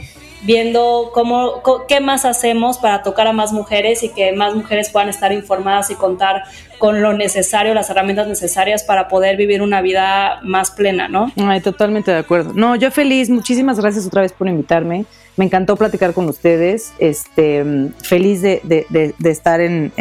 viendo 0.45 1.11
cómo, 1.13 1.63
qué 1.89 2.01
más 2.01 2.25
hacemos 2.25 2.79
para 2.79 3.03
tocar 3.03 3.27
a 3.27 3.33
más 3.33 3.53
mujeres 3.53 4.03
y 4.03 4.11
que 4.11 4.33
más 4.33 4.55
mujeres 4.55 4.91
puedan 4.91 5.09
estar 5.09 5.33
informadas 5.33 5.91
y 5.91 5.95
contar 5.95 6.45
con 6.79 7.01
lo 7.01 7.15
necesario, 7.15 7.73
las 7.73 7.89
herramientas 7.89 8.29
necesarias 8.29 8.85
para 8.85 9.09
poder 9.09 9.37
vivir 9.37 9.63
una 9.63 9.81
vida 9.81 10.41
más 10.43 10.71
plena, 10.71 11.09
¿no? 11.09 11.33
Ay, 11.37 11.61
totalmente 11.61 12.11
de 12.11 12.19
acuerdo. 12.19 12.53
No, 12.55 12.77
yo 12.77 12.91
feliz, 12.91 13.31
muchísimas 13.31 13.81
gracias 13.81 14.07
otra 14.07 14.23
vez 14.23 14.33
por 14.33 14.49
invitarme. 14.49 15.07
Me 15.37 15.47
encantó 15.47 15.77
platicar 15.77 16.13
con 16.13 16.29
ustedes. 16.29 16.93
Este, 16.99 17.65
feliz 18.03 18.43
de, 18.43 19.15
estar 19.25 19.61
en, 19.61 19.93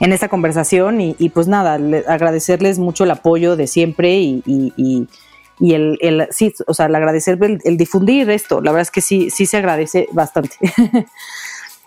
esta 0.00 0.28
conversación 0.28 1.00
y, 1.00 1.28
pues 1.28 1.46
nada, 1.46 1.78
agradecerles 2.08 2.78
mucho 2.78 3.04
el 3.04 3.10
apoyo 3.10 3.56
de 3.56 3.66
siempre 3.66 4.14
y 4.14 4.42
y 4.46 5.06
el, 5.60 5.98
el 6.00 6.28
sí, 6.30 6.52
o 6.66 6.74
sea, 6.74 6.86
el 6.86 6.94
agradecer 6.94 7.38
el, 7.40 7.76
difundir 7.76 8.28
esto, 8.30 8.60
la 8.60 8.72
verdad 8.72 8.82
es 8.82 8.90
que 8.90 9.00
sí, 9.00 9.30
sí 9.30 9.46
se 9.46 9.58
agradece 9.58 10.08
bastante. 10.12 10.56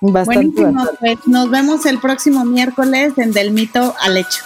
bastante, 0.01 0.61
Buenísimo, 0.61 0.88
pues 0.99 1.18
nos 1.28 1.49
vemos 1.49 1.86
el 1.86 1.99
próximo 1.99 2.45
miércoles 2.45 3.13
en 3.18 3.32
Del 3.32 3.51
Mito 3.51 3.95
al 3.99 4.18
Hecho. 4.18 4.43